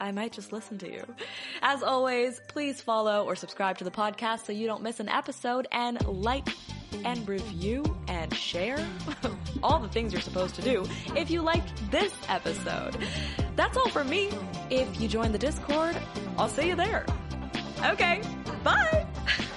I 0.01 0.13
might 0.13 0.33
just 0.33 0.53
listen 0.53 0.79
to 0.79 0.91
you. 0.91 1.05
As 1.61 1.83
always, 1.83 2.41
please 2.49 2.81
follow 2.81 3.25
or 3.25 3.37
subscribe 3.37 3.79
to 3.79 3.85
the 3.85 3.91
podcast 3.91 4.47
so 4.47 4.53
you 4.53 4.67
don't 4.67 4.83
miss 4.83 5.01
an 5.01 5.09
episode 5.09 5.67
and 5.73 6.05
like 6.07 6.49
and 7.05 7.29
review 7.29 7.85
and 8.09 8.33
share 8.35 8.85
all 9.63 9.79
the 9.79 9.89
things 9.89 10.13
you're 10.13 10.23
supposed 10.23 10.55
to 10.55 10.63
do 10.63 10.87
if 11.15 11.31
you 11.31 11.43
liked 11.43 11.73
this 11.91 12.13
episode. 12.29 12.97
That's 13.57 13.77
all 13.77 13.89
from 13.89 14.09
me. 14.09 14.31
If 14.71 15.01
you 15.01 15.09
join 15.09 15.33
the 15.33 15.39
Discord, 15.39 15.97
I'll 16.37 16.49
see 16.49 16.69
you 16.69 16.77
there. 16.77 17.05
Okay, 17.85 18.23
bye! 18.65 19.07